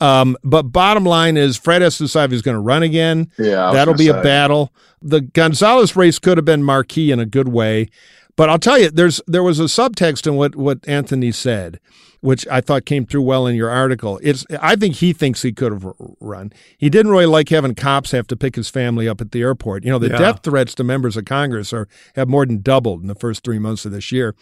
Um, 0.00 0.36
but 0.44 0.64
bottom 0.64 1.04
line 1.04 1.36
is 1.36 1.56
Fred 1.56 1.82
has 1.82 1.96
to 1.96 2.04
decide 2.04 2.26
if 2.26 2.30
he's 2.32 2.42
going 2.42 2.54
to 2.56 2.60
run 2.60 2.82
again. 2.82 3.32
Yeah, 3.38 3.72
That'll 3.72 3.94
gonna 3.94 3.98
be 3.98 4.08
a 4.08 4.22
battle. 4.22 4.72
The 5.02 5.22
Gonzalez 5.22 5.96
race 5.96 6.18
could 6.18 6.38
have 6.38 6.44
been 6.44 6.62
marquee 6.62 7.10
in 7.10 7.18
a 7.18 7.26
good 7.26 7.48
way. 7.48 7.88
But 8.36 8.50
I'll 8.50 8.58
tell 8.58 8.78
you, 8.78 8.90
there's 8.90 9.20
there 9.26 9.42
was 9.42 9.58
a 9.60 9.64
subtext 9.64 10.26
in 10.26 10.36
what, 10.36 10.54
what 10.56 10.86
Anthony 10.86 11.32
said, 11.32 11.80
which 12.20 12.46
I 12.48 12.60
thought 12.60 12.84
came 12.84 13.06
through 13.06 13.22
well 13.22 13.46
in 13.46 13.56
your 13.56 13.70
article. 13.70 14.20
It's 14.22 14.44
I 14.60 14.76
think 14.76 14.96
he 14.96 15.12
thinks 15.14 15.42
he 15.42 15.52
could 15.52 15.72
have 15.72 15.86
run. 16.20 16.52
He 16.76 16.90
didn't 16.90 17.12
really 17.12 17.26
like 17.26 17.48
having 17.48 17.74
cops 17.74 18.10
have 18.10 18.26
to 18.28 18.36
pick 18.36 18.56
his 18.56 18.68
family 18.68 19.08
up 19.08 19.20
at 19.22 19.32
the 19.32 19.40
airport. 19.40 19.84
You 19.84 19.90
know, 19.90 19.98
the 19.98 20.08
Yeah. 20.10 20.18
death 20.18 20.40
threats 20.42 20.74
to 20.76 20.84
members 20.84 21.16
of 21.16 21.24
Congress 21.24 21.72
are 21.72 21.88
have 22.14 22.28
more 22.28 22.44
than 22.44 22.60
doubled 22.60 23.00
in 23.00 23.08
the 23.08 23.14
first 23.14 23.42
three 23.42 23.58
months 23.58 23.86
of 23.86 23.92
this 23.92 24.12
year. 24.12 24.34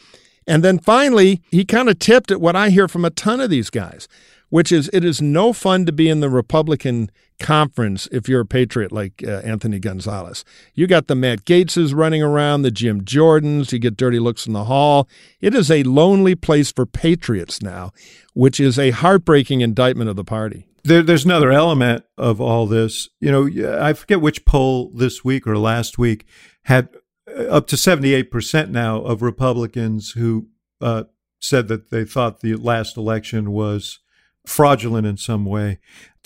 And 0.46 0.62
then 0.62 0.78
finally, 0.78 1.40
he 1.50 1.64
kind 1.64 1.88
of 1.88 1.98
tipped 1.98 2.30
at 2.30 2.40
what 2.40 2.54
I 2.54 2.68
hear 2.70 2.86
from 2.86 3.04
a 3.04 3.10
ton 3.10 3.40
of 3.40 3.48
these 3.48 3.70
guys, 3.70 4.08
which 4.48 4.70
is 4.70 4.90
it 4.92 5.04
is 5.04 5.20
no 5.20 5.52
fun 5.52 5.86
to 5.86 5.92
be 5.92 6.08
in 6.08 6.20
the 6.20 6.30
Republican 6.30 7.10
conference 7.40 8.08
if 8.12 8.28
you're 8.28 8.42
a 8.42 8.46
patriot 8.46 8.92
like 8.92 9.22
uh, 9.26 9.40
Anthony 9.44 9.78
Gonzalez. 9.78 10.44
You 10.74 10.86
got 10.86 11.08
the 11.08 11.14
Matt 11.14 11.44
Gaetzes 11.44 11.94
running 11.94 12.22
around, 12.22 12.62
the 12.62 12.70
Jim 12.70 13.02
Jordans, 13.02 13.72
you 13.72 13.78
get 13.78 13.96
dirty 13.96 14.18
looks 14.18 14.46
in 14.46 14.52
the 14.52 14.64
hall. 14.64 15.08
It 15.40 15.54
is 15.54 15.70
a 15.70 15.82
lonely 15.82 16.34
place 16.34 16.70
for 16.70 16.86
patriots 16.86 17.62
now, 17.62 17.92
which 18.34 18.60
is 18.60 18.78
a 18.78 18.90
heartbreaking 18.90 19.60
indictment 19.60 20.10
of 20.10 20.16
the 20.16 20.24
party. 20.24 20.66
There, 20.84 21.02
there's 21.02 21.24
another 21.24 21.50
element 21.50 22.04
of 22.18 22.40
all 22.40 22.66
this. 22.66 23.08
You 23.18 23.32
know, 23.32 23.78
I 23.80 23.94
forget 23.94 24.20
which 24.20 24.44
poll 24.44 24.90
this 24.94 25.24
week 25.24 25.46
or 25.46 25.56
last 25.56 25.98
week 25.98 26.26
had 26.64 26.88
uh, 27.28 27.44
up 27.44 27.66
to 27.68 27.76
78% 27.76 28.70
now 28.70 29.00
of 29.00 29.22
Republicans 29.22 30.12
who 30.12 30.48
uh, 30.80 31.04
said 31.40 31.68
that 31.68 31.90
they 31.90 32.04
thought 32.04 32.40
the 32.40 32.54
last 32.56 32.96
election 32.96 33.50
was 33.52 34.00
fraudulent 34.46 35.06
in 35.06 35.16
some 35.16 35.44
way. 35.44 35.78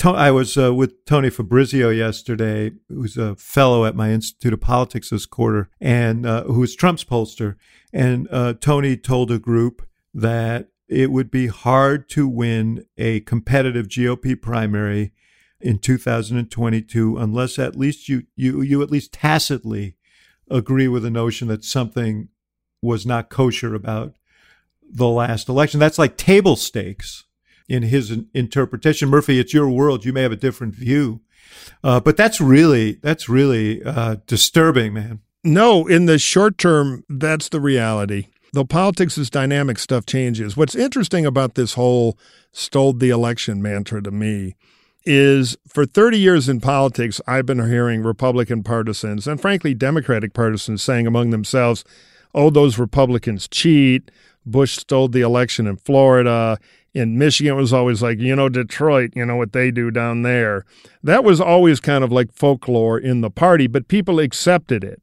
I 0.05 0.31
was 0.31 0.57
uh, 0.57 0.73
with 0.75 1.05
Tony 1.07 1.29
Fabrizio 1.29 1.91
yesterday, 1.91 2.73
who's 2.89 3.17
a 3.17 3.35
fellow 3.37 3.85
at 3.85 3.97
my 3.97 4.11
Institute 4.11 4.53
of 4.53 4.61
Politics 4.61 5.11
this 5.11 5.27
quarter, 5.27 5.69
and 5.81 6.25
uh, 6.25 6.45
who 6.45 6.63
is 6.63 6.77
Trump's 6.77 7.03
pollster. 7.03 7.57
And 7.93 8.29
uh, 8.31 8.55
Tony 8.61 8.97
told 8.97 9.33
a 9.33 9.41
group 9.41 9.87
that 10.15 10.69
it 10.89 11.11
would 11.11 11.31
be 11.31 11.49
hard 11.49 12.09
to 12.11 12.29
win 12.29 12.87
a 12.97 13.21
competitive 13.21 13.89
GOP 13.89 14.41
primary 14.41 15.13
in 15.61 15.79
2022 15.79 17.17
unless 17.17 17.59
at 17.59 17.75
least 17.75 18.09
you 18.09 18.23
you 18.37 18.63
you 18.63 18.81
at 18.81 18.93
least 18.93 19.13
tacitly 19.13 19.97
agree 20.49 20.87
with 20.87 21.03
the 21.03 21.11
notion 21.11 21.49
that 21.49 21.65
something 21.65 22.29
was 22.81 23.05
not 23.05 23.29
kosher 23.29 23.75
about 23.75 24.15
the 24.89 25.09
last 25.09 25.49
election. 25.49 25.81
That's 25.81 25.99
like 25.99 26.17
table 26.17 26.57
stakes 26.57 27.25
in 27.69 27.85
his 27.85 28.17
interpretation. 28.35 29.09
Murphy, 29.09 29.39
it's 29.39 29.55
your 29.55 29.69
world. 29.69 30.05
You 30.05 30.13
may 30.13 30.23
have 30.23 30.33
a 30.33 30.37
different 30.37 30.75
view, 30.75 31.21
uh, 31.85 32.01
but 32.01 32.17
that's 32.17 32.41
really 32.41 32.93
that's 33.03 33.29
really 33.29 33.83
uh, 33.83 34.17
disturbing, 34.27 34.93
man. 34.93 35.21
No, 35.45 35.87
in 35.87 36.07
the 36.07 36.19
short 36.19 36.59
term, 36.59 37.05
that's 37.09 37.49
the 37.49 37.61
reality. 37.61 38.29
Though 38.53 38.65
politics 38.65 39.19
is 39.19 39.31
dynamic, 39.31 39.79
stuff 39.79 40.07
changes. 40.07 40.57
What's 40.57 40.75
interesting 40.75 41.27
about 41.27 41.55
this 41.55 41.75
whole 41.75 42.19
stole 42.53 42.95
the 42.95 43.11
election 43.11 43.61
mantra 43.63 44.03
to 44.03 44.11
me 44.11 44.57
is 45.05 45.57
for 45.67 45.87
30 45.87 46.19
years 46.19 46.49
in 46.49 46.61
politics, 46.61 47.21
I've 47.27 47.47
been 47.47 47.67
hearing 47.69 48.03
Republican 48.03 48.63
partisans 48.63 49.27
and 49.27 49.41
frankly 49.41 49.75
Democratic 49.75 50.35
partisans 50.35 50.83
saying 50.83 51.07
among 51.07 51.31
themselves, 51.31 51.85
oh, 52.35 52.51
those 52.51 52.79
Republicans 52.79 53.49
cheat. 53.49 54.11
Bush 54.45 54.79
stole 54.79 55.09
the 55.09 55.21
election 55.21 55.67
in 55.67 55.77
Florida. 55.77 56.59
In 56.99 57.17
Michigan, 57.17 57.53
it 57.53 57.57
was 57.57 57.73
always 57.73 58.03
like, 58.03 58.19
you 58.19 58.35
know, 58.35 58.49
Detroit, 58.49 59.13
you 59.15 59.25
know 59.25 59.37
what 59.37 59.53
they 59.53 59.71
do 59.71 59.91
down 59.91 60.23
there. 60.23 60.65
That 61.03 61.23
was 61.23 61.41
always 61.41 61.79
kind 61.79 62.03
of 62.03 62.11
like 62.11 62.33
folklore 62.33 62.99
in 62.99 63.21
the 63.21 63.31
party, 63.31 63.69
but 63.69 63.87
people 63.87 64.19
accepted 64.19 64.83
it 64.83 65.01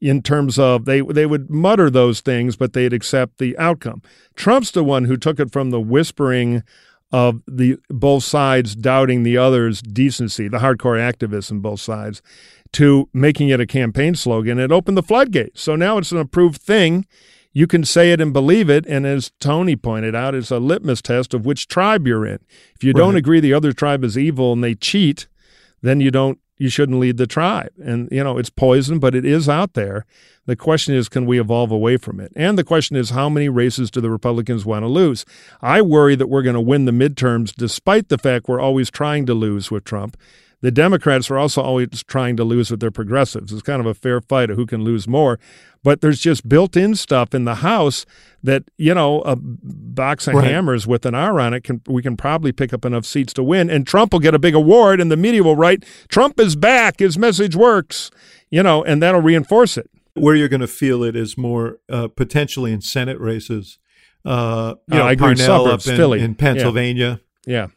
in 0.00 0.22
terms 0.22 0.58
of 0.58 0.84
they 0.84 1.00
they 1.00 1.24
would 1.26 1.48
mutter 1.48 1.88
those 1.88 2.20
things, 2.20 2.56
but 2.56 2.72
they'd 2.74 2.92
accept 2.92 3.38
the 3.38 3.56
outcome. 3.56 4.02
Trump's 4.36 4.70
the 4.70 4.84
one 4.84 5.06
who 5.06 5.16
took 5.16 5.40
it 5.40 5.50
from 5.50 5.70
the 5.70 5.80
whispering 5.80 6.62
of 7.10 7.42
the 7.46 7.78
both 7.88 8.24
sides 8.24 8.76
doubting 8.76 9.22
the 9.22 9.38
other's 9.38 9.80
decency, 9.80 10.48
the 10.48 10.58
hardcore 10.58 10.98
activists 10.98 11.50
on 11.50 11.60
both 11.60 11.80
sides, 11.80 12.20
to 12.72 13.08
making 13.14 13.48
it 13.48 13.60
a 13.60 13.66
campaign 13.66 14.14
slogan. 14.14 14.58
It 14.58 14.70
opened 14.70 14.98
the 14.98 15.02
floodgates. 15.02 15.62
So 15.62 15.74
now 15.74 15.96
it's 15.96 16.12
an 16.12 16.18
approved 16.18 16.60
thing. 16.60 17.06
You 17.58 17.66
can 17.66 17.84
say 17.84 18.12
it 18.12 18.20
and 18.20 18.32
believe 18.32 18.70
it, 18.70 18.86
and 18.86 19.04
as 19.04 19.32
Tony 19.40 19.74
pointed 19.74 20.14
out, 20.14 20.32
it's 20.32 20.52
a 20.52 20.60
litmus 20.60 21.02
test 21.02 21.34
of 21.34 21.44
which 21.44 21.66
tribe 21.66 22.06
you're 22.06 22.24
in. 22.24 22.38
If 22.76 22.84
you 22.84 22.92
don't 22.92 23.16
agree 23.16 23.40
the 23.40 23.52
other 23.52 23.72
tribe 23.72 24.04
is 24.04 24.16
evil 24.16 24.52
and 24.52 24.62
they 24.62 24.76
cheat, 24.76 25.26
then 25.82 26.00
you 26.00 26.12
don't 26.12 26.38
you 26.56 26.68
shouldn't 26.68 27.00
lead 27.00 27.16
the 27.16 27.26
tribe. 27.26 27.70
And 27.82 28.08
you 28.12 28.22
know, 28.22 28.38
it's 28.38 28.48
poison, 28.48 29.00
but 29.00 29.16
it 29.16 29.24
is 29.24 29.48
out 29.48 29.74
there. 29.74 30.06
The 30.46 30.54
question 30.54 30.94
is 30.94 31.08
can 31.08 31.26
we 31.26 31.40
evolve 31.40 31.72
away 31.72 31.96
from 31.96 32.20
it? 32.20 32.30
And 32.36 32.56
the 32.56 32.62
question 32.62 32.94
is 32.94 33.10
how 33.10 33.28
many 33.28 33.48
races 33.48 33.90
do 33.90 34.00
the 34.00 34.08
Republicans 34.08 34.64
want 34.64 34.84
to 34.84 34.88
lose? 34.88 35.24
I 35.60 35.82
worry 35.82 36.14
that 36.14 36.28
we're 36.28 36.42
going 36.42 36.54
to 36.54 36.60
win 36.60 36.84
the 36.84 36.92
midterms 36.92 37.52
despite 37.52 38.08
the 38.08 38.18
fact 38.18 38.46
we're 38.46 38.60
always 38.60 38.88
trying 38.88 39.26
to 39.26 39.34
lose 39.34 39.68
with 39.68 39.82
Trump. 39.82 40.16
The 40.60 40.70
Democrats 40.72 41.30
are 41.30 41.38
also 41.38 41.62
always 41.62 42.02
trying 42.08 42.36
to 42.36 42.42
lose 42.44 42.70
with 42.70 42.80
their 42.80 42.90
progressives. 42.90 43.52
It's 43.52 43.62
kind 43.62 43.80
of 43.80 43.86
a 43.86 43.94
fair 43.94 44.20
fight 44.20 44.50
of 44.50 44.56
who 44.56 44.66
can 44.66 44.82
lose 44.82 45.06
more. 45.06 45.38
But 45.84 46.00
there's 46.00 46.18
just 46.18 46.48
built 46.48 46.76
in 46.76 46.96
stuff 46.96 47.32
in 47.32 47.44
the 47.44 47.56
House 47.56 48.04
that, 48.42 48.64
you 48.76 48.92
know, 48.92 49.20
a 49.22 49.36
box 49.36 50.26
of 50.26 50.34
Right. 50.34 50.50
hammers 50.50 50.84
with 50.86 51.06
an 51.06 51.14
R 51.14 51.38
on 51.38 51.54
it, 51.54 51.62
can 51.62 51.80
we 51.86 52.02
can 52.02 52.16
probably 52.16 52.50
pick 52.50 52.72
up 52.72 52.84
enough 52.84 53.06
seats 53.06 53.32
to 53.34 53.42
win. 53.44 53.70
And 53.70 53.86
Trump 53.86 54.12
will 54.12 54.18
get 54.20 54.34
a 54.34 54.38
big 54.40 54.56
award, 54.56 55.00
and 55.00 55.12
the 55.12 55.16
media 55.16 55.44
will 55.44 55.54
write, 55.54 55.84
Trump 56.08 56.40
is 56.40 56.56
back. 56.56 56.98
His 56.98 57.16
message 57.16 57.54
works, 57.54 58.10
you 58.50 58.62
know, 58.64 58.82
and 58.82 59.00
that'll 59.00 59.20
reinforce 59.22 59.76
it. 59.78 59.88
Where 60.14 60.34
you're 60.34 60.48
going 60.48 60.60
to 60.62 60.66
feel 60.66 61.04
it 61.04 61.14
is 61.14 61.38
more 61.38 61.78
uh, 61.88 62.08
potentially 62.08 62.72
in 62.72 62.80
Senate 62.80 63.20
races. 63.20 63.78
Uh, 64.24 64.74
you 64.88 64.96
Uh, 64.96 64.98
know, 64.98 65.04
I 65.06 65.12
agree, 65.12 65.36
Parnell 65.36 65.68
up 65.68 65.86
in, 65.86 65.96
Philly. 65.96 66.20
in 66.20 66.34
Pennsylvania 66.34 67.20
Yeah. 67.46 67.68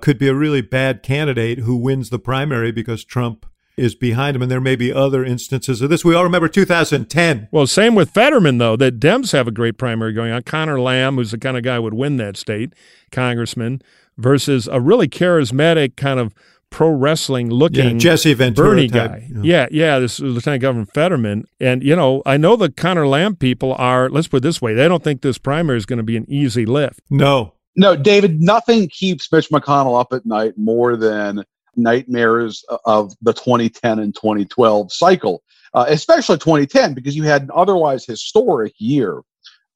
Could 0.00 0.18
be 0.18 0.28
a 0.28 0.34
really 0.34 0.60
bad 0.60 1.02
candidate 1.02 1.60
who 1.60 1.76
wins 1.76 2.10
the 2.10 2.18
primary 2.18 2.72
because 2.72 3.04
Trump 3.04 3.46
is 3.76 3.94
behind 3.94 4.36
him. 4.36 4.42
And 4.42 4.50
there 4.50 4.60
may 4.60 4.76
be 4.76 4.92
other 4.92 5.24
instances 5.24 5.80
of 5.80 5.88
this. 5.90 6.04
We 6.04 6.14
all 6.14 6.24
remember 6.24 6.48
2010. 6.48 7.48
Well, 7.50 7.66
same 7.66 7.94
with 7.94 8.10
Fetterman, 8.10 8.58
though, 8.58 8.76
that 8.76 9.00
Dems 9.00 9.32
have 9.32 9.48
a 9.48 9.52
great 9.52 9.78
primary 9.78 10.12
going 10.12 10.32
on. 10.32 10.42
Connor 10.42 10.80
Lamb, 10.80 11.16
who's 11.16 11.30
the 11.30 11.38
kind 11.38 11.56
of 11.56 11.62
guy 11.62 11.76
who 11.76 11.82
would 11.82 11.94
win 11.94 12.16
that 12.18 12.36
state, 12.36 12.74
congressman, 13.10 13.80
versus 14.18 14.68
a 14.70 14.80
really 14.80 15.08
charismatic 15.08 15.96
kind 15.96 16.20
of 16.20 16.34
pro 16.68 16.90
wrestling 16.90 17.50
Yeah, 17.50 17.56
looking 17.56 17.98
Jesse 17.98 18.34
Ventura 18.34 18.68
Bernie 18.70 18.88
type, 18.88 19.10
guy. 19.10 19.26
know. 19.30 19.42
Yeah, 19.42 19.66
yeah, 19.70 19.98
this 19.98 20.14
is 20.14 20.20
Lieutenant 20.20 20.62
Governor 20.62 20.86
Fetterman. 20.86 21.44
And, 21.58 21.82
you 21.82 21.96
know, 21.96 22.22
I 22.26 22.36
know 22.36 22.56
the 22.56 22.70
Connor 22.70 23.06
Lamb 23.08 23.36
people 23.36 23.74
are, 23.74 24.08
let's 24.08 24.28
put 24.28 24.38
it 24.38 24.42
this 24.42 24.60
way, 24.62 24.74
they 24.74 24.88
don't 24.88 25.02
think 25.02 25.22
this 25.22 25.38
primary 25.38 25.78
is 25.78 25.86
going 25.86 25.96
to 25.96 26.02
be 26.02 26.16
an 26.16 26.26
easy 26.28 26.66
lift. 26.66 27.00
No. 27.10 27.54
No, 27.80 27.96
David, 27.96 28.42
nothing 28.42 28.88
keeps 28.88 29.32
Mitch 29.32 29.48
McConnell 29.48 29.98
up 29.98 30.12
at 30.12 30.26
night 30.26 30.52
more 30.58 30.96
than 30.96 31.42
nightmares 31.76 32.62
of 32.84 33.14
the 33.22 33.32
2010 33.32 34.00
and 34.00 34.14
2012 34.14 34.92
cycle, 34.92 35.42
uh, 35.72 35.86
especially 35.88 36.36
2010, 36.36 36.92
because 36.92 37.16
you 37.16 37.22
had 37.22 37.40
an 37.40 37.50
otherwise 37.54 38.04
historic 38.04 38.74
year 38.76 39.22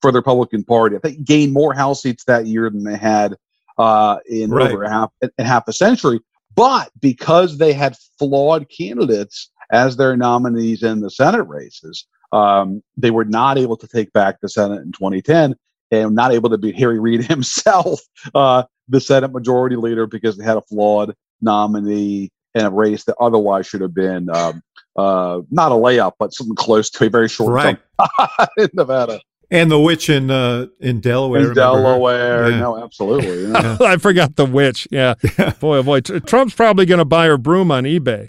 for 0.03 0.12
the 0.12 0.19
Republican 0.19 0.64
Party. 0.64 0.97
I 0.97 0.99
think 0.99 1.25
gained 1.25 1.55
more 1.55 1.73
House 1.73 2.03
seats 2.03 2.25
that 2.25 2.45
year 2.45 2.69
than 2.69 2.85
they 2.85 2.99
had 2.99 3.37
uh, 3.79 4.19
in 4.29 4.51
Right. 4.51 4.71
over 4.71 4.83
a 4.83 4.90
half, 4.90 5.11
in 5.23 5.47
half 5.47 5.67
a 5.67 5.73
century. 5.73 6.21
But 6.55 6.90
because 7.01 7.57
they 7.57 7.73
had 7.73 7.97
flawed 8.19 8.69
candidates 8.69 9.51
as 9.73 9.97
their 9.97 10.14
nominees 10.14 10.83
in 10.83 11.01
the 11.01 11.11
Senate 11.11 11.45
races, 11.45 12.07
um, 12.33 12.83
they 12.99 13.11
were 13.11 13.25
not 13.25 13.57
able 13.57 13.79
to 13.79 13.88
take 13.88 14.12
back 14.12 14.43
the 14.43 14.51
Senate 14.51 14.83
in 14.83 14.93
2010 14.93 15.55
and 16.00 16.14
not 16.14 16.33
able 16.33 16.50
to 16.50 16.59
beat 16.59 16.76
Harry 16.76 16.98
Reid 16.98 17.24
himself, 17.26 18.00
uh, 18.35 18.64
the 18.88 19.00
Senate 19.00 19.33
Majority 19.33 19.76
Leader, 19.76 20.07
because 20.07 20.37
they 20.37 20.44
had 20.44 20.57
a 20.57 20.62
flawed 20.62 21.14
nominee 21.40 22.30
in 22.54 22.64
a 22.64 22.70
race 22.70 23.04
that 23.04 23.16
otherwise 23.20 23.66
should 23.66 23.80
have 23.80 23.94
been 23.94 24.30
um, 24.30 24.62
uh, 24.96 25.40
not 25.50 25.72
a 25.72 25.74
layup, 25.74 26.12
but 26.18 26.33
something 26.33 26.54
close 26.54 26.88
to 26.90 27.07
a 27.07 27.11
very 27.11 27.28
short 27.28 27.52
Right. 27.52 27.79
jump 27.98 28.50
in 28.58 28.69
Nevada, 28.75 29.21
And 29.50 29.71
the 29.71 29.81
witch 29.81 30.08
in 30.08 30.31
uh, 30.31 30.66
in 30.81 31.00
Delaware. 31.00 31.48
in? 31.48 31.54
Delaware. 31.54 32.50
Yeah. 32.50 32.58
No, 32.60 32.83
absolutely. 32.83 33.46
yeah. 33.50 33.77
I 33.81 33.96
forgot 33.96 34.37
the 34.37 34.44
witch. 34.46 34.87
Yeah. 34.90 35.14
Boy, 35.60 35.79
oh 35.79 35.83
boy. 35.83 36.00
Trump's 36.00 36.54
probably 36.54 36.87
going 36.87 36.98
to 36.98 37.04
buy 37.04 37.27
her 37.27 37.37
broom 37.38 37.71
on 37.73 37.85
eBay. 37.85 38.27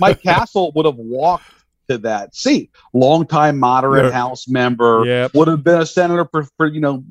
Mike 0.00 0.22
Castle 0.22 0.72
would 0.74 0.86
have 0.86 0.96
walked 0.96 1.44
to 1.92 1.98
that 1.98 2.34
seat. 2.34 2.70
Longtime 2.92 3.58
moderate 3.58 4.06
Yeah. 4.06 4.10
House 4.10 4.48
member 4.48 5.04
Yep. 5.06 5.34
would 5.34 5.48
have 5.48 5.62
been 5.64 5.80
a 5.80 5.86
senator 5.86 6.26
for, 6.30 6.44
for 6.56 6.66
you 6.66 6.80
know 6.80 7.04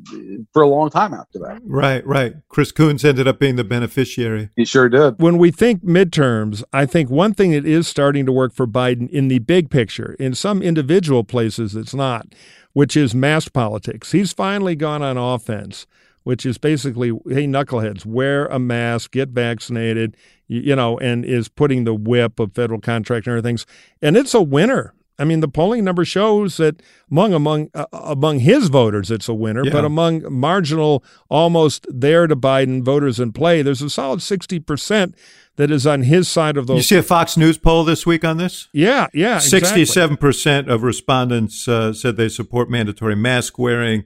for 0.53 0.61
a 0.61 0.67
long 0.67 0.89
time 0.89 1.13
after 1.13 1.39
that. 1.39 1.61
Right, 1.63 2.05
right. 2.05 2.35
Chris 2.49 2.71
Coons 2.71 3.03
ended 3.05 3.27
up 3.27 3.39
being 3.39 3.55
the 3.55 3.63
beneficiary. 3.63 4.49
He 4.55 4.65
sure 4.65 4.89
did. 4.89 5.15
when 5.19 5.37
we 5.37 5.51
think 5.51 5.83
midterms, 5.83 6.63
I 6.73 6.85
think 6.85 7.09
one 7.09 7.33
thing 7.33 7.51
that 7.51 7.65
is 7.65 7.87
starting 7.87 8.25
to 8.25 8.31
work 8.31 8.53
for 8.53 8.67
Biden 8.67 9.09
in 9.09 9.27
the 9.27 9.39
big 9.39 9.69
picture, 9.69 10.13
in 10.19 10.33
some 10.35 10.61
individual 10.61 11.23
places 11.23 11.75
it's 11.75 11.93
not, 11.93 12.27
which 12.73 12.95
is 12.97 13.13
mass 13.15 13.47
politics. 13.47 14.11
He's 14.11 14.33
finally 14.33 14.75
gone 14.75 15.01
on 15.01 15.17
offense, 15.17 15.85
which 16.23 16.45
is 16.45 16.57
basically, 16.57 17.09
hey, 17.09 17.47
knuckleheads, 17.47 18.05
wear 18.05 18.45
a 18.47 18.59
mask, 18.59 19.11
get 19.11 19.29
vaccinated, 19.29 20.15
you, 20.47 20.75
know, 20.75 20.97
and 20.99 21.25
is 21.25 21.49
putting 21.49 21.83
the 21.83 21.93
whip 21.93 22.39
of 22.39 22.53
federal 22.53 22.79
contract 22.79 23.27
and 23.27 23.37
everything. 23.37 23.57
And 24.01 24.15
it's 24.15 24.33
a 24.33 24.41
winner. 24.41 24.93
I 25.19 25.23
mean, 25.23 25.39
the 25.39 25.47
polling 25.47 25.83
number 25.83 26.03
shows 26.03 26.57
that 26.57 26.81
among 27.11 27.33
among 27.33 27.69
uh, 27.75 27.85
among 27.93 28.39
his 28.39 28.69
voters, 28.69 29.11
it's 29.11 29.29
a 29.29 29.35
winner. 29.35 29.63
Yeah. 29.63 29.71
But 29.71 29.85
among 29.85 30.23
marginal, 30.33 31.03
almost 31.29 31.85
there 31.89 32.25
to 32.25 32.35
Biden 32.35 32.83
voters 32.83 33.19
in 33.19 33.31
play, 33.31 33.61
there's 33.61 33.83
a 33.83 33.89
solid 33.89 34.23
sixty 34.23 34.59
percent 34.59 35.15
that 35.57 35.69
is 35.69 35.85
on 35.85 36.03
his 36.03 36.27
side 36.27 36.57
of 36.57 36.65
the. 36.65 36.73
You 36.73 36.81
see 36.81 36.97
a 36.97 37.03
Fox 37.03 37.37
News 37.37 37.59
poll 37.59 37.83
this 37.83 38.03
week 38.03 38.25
on 38.25 38.37
this? 38.37 38.67
yeah, 38.73 39.07
yeah, 39.13 39.35
exactly. 39.35 39.59
Sixty-seven 39.59 40.17
percent 40.17 40.71
of 40.71 40.81
respondents 40.81 41.67
uh, 41.67 41.93
said 41.93 42.17
they 42.17 42.29
support 42.29 42.71
mandatory 42.71 43.15
mask 43.15 43.59
wearing 43.59 44.05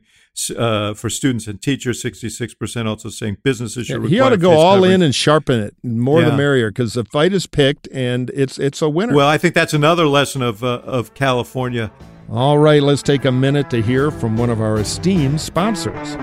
uh, 0.57 0.93
for 0.93 1.09
students 1.09 1.47
and 1.47 1.61
teachers. 1.61 2.01
Sixty-six 2.01 2.53
percent 2.53 2.87
also 2.87 3.09
saying 3.09 3.37
businesses 3.43 3.87
should. 3.87 4.03
Yeah, 4.03 4.09
he 4.09 4.19
ought 4.19 4.29
to 4.29 4.37
go 4.37 4.51
all 4.51 4.75
coverings. 4.75 4.95
in 4.95 5.01
and 5.01 5.15
sharpen 5.15 5.59
it. 5.59 5.75
More 5.83 6.21
the 6.21 6.35
merrier, 6.35 6.69
because 6.69 6.93
the 6.93 7.05
fight 7.05 7.33
is 7.33 7.47
picked 7.47 7.87
and 7.91 8.29
it's 8.33 8.59
it's 8.59 8.81
a 8.81 8.89
winner. 8.89 9.13
Well, 9.13 9.27
I 9.27 9.37
think 9.37 9.55
that's 9.55 9.73
another 9.73 10.07
lesson 10.07 10.41
of 10.41 10.63
uh, 10.63 10.81
of 10.83 11.13
California. 11.13 11.91
All 12.29 12.57
right, 12.57 12.81
let's 12.81 13.03
take 13.03 13.25
a 13.25 13.31
minute 13.31 13.69
to 13.69 13.81
hear 13.81 14.09
from 14.09 14.35
one 14.35 14.49
of 14.49 14.59
our 14.59 14.77
esteemed 14.77 15.39
sponsors. 15.39 16.15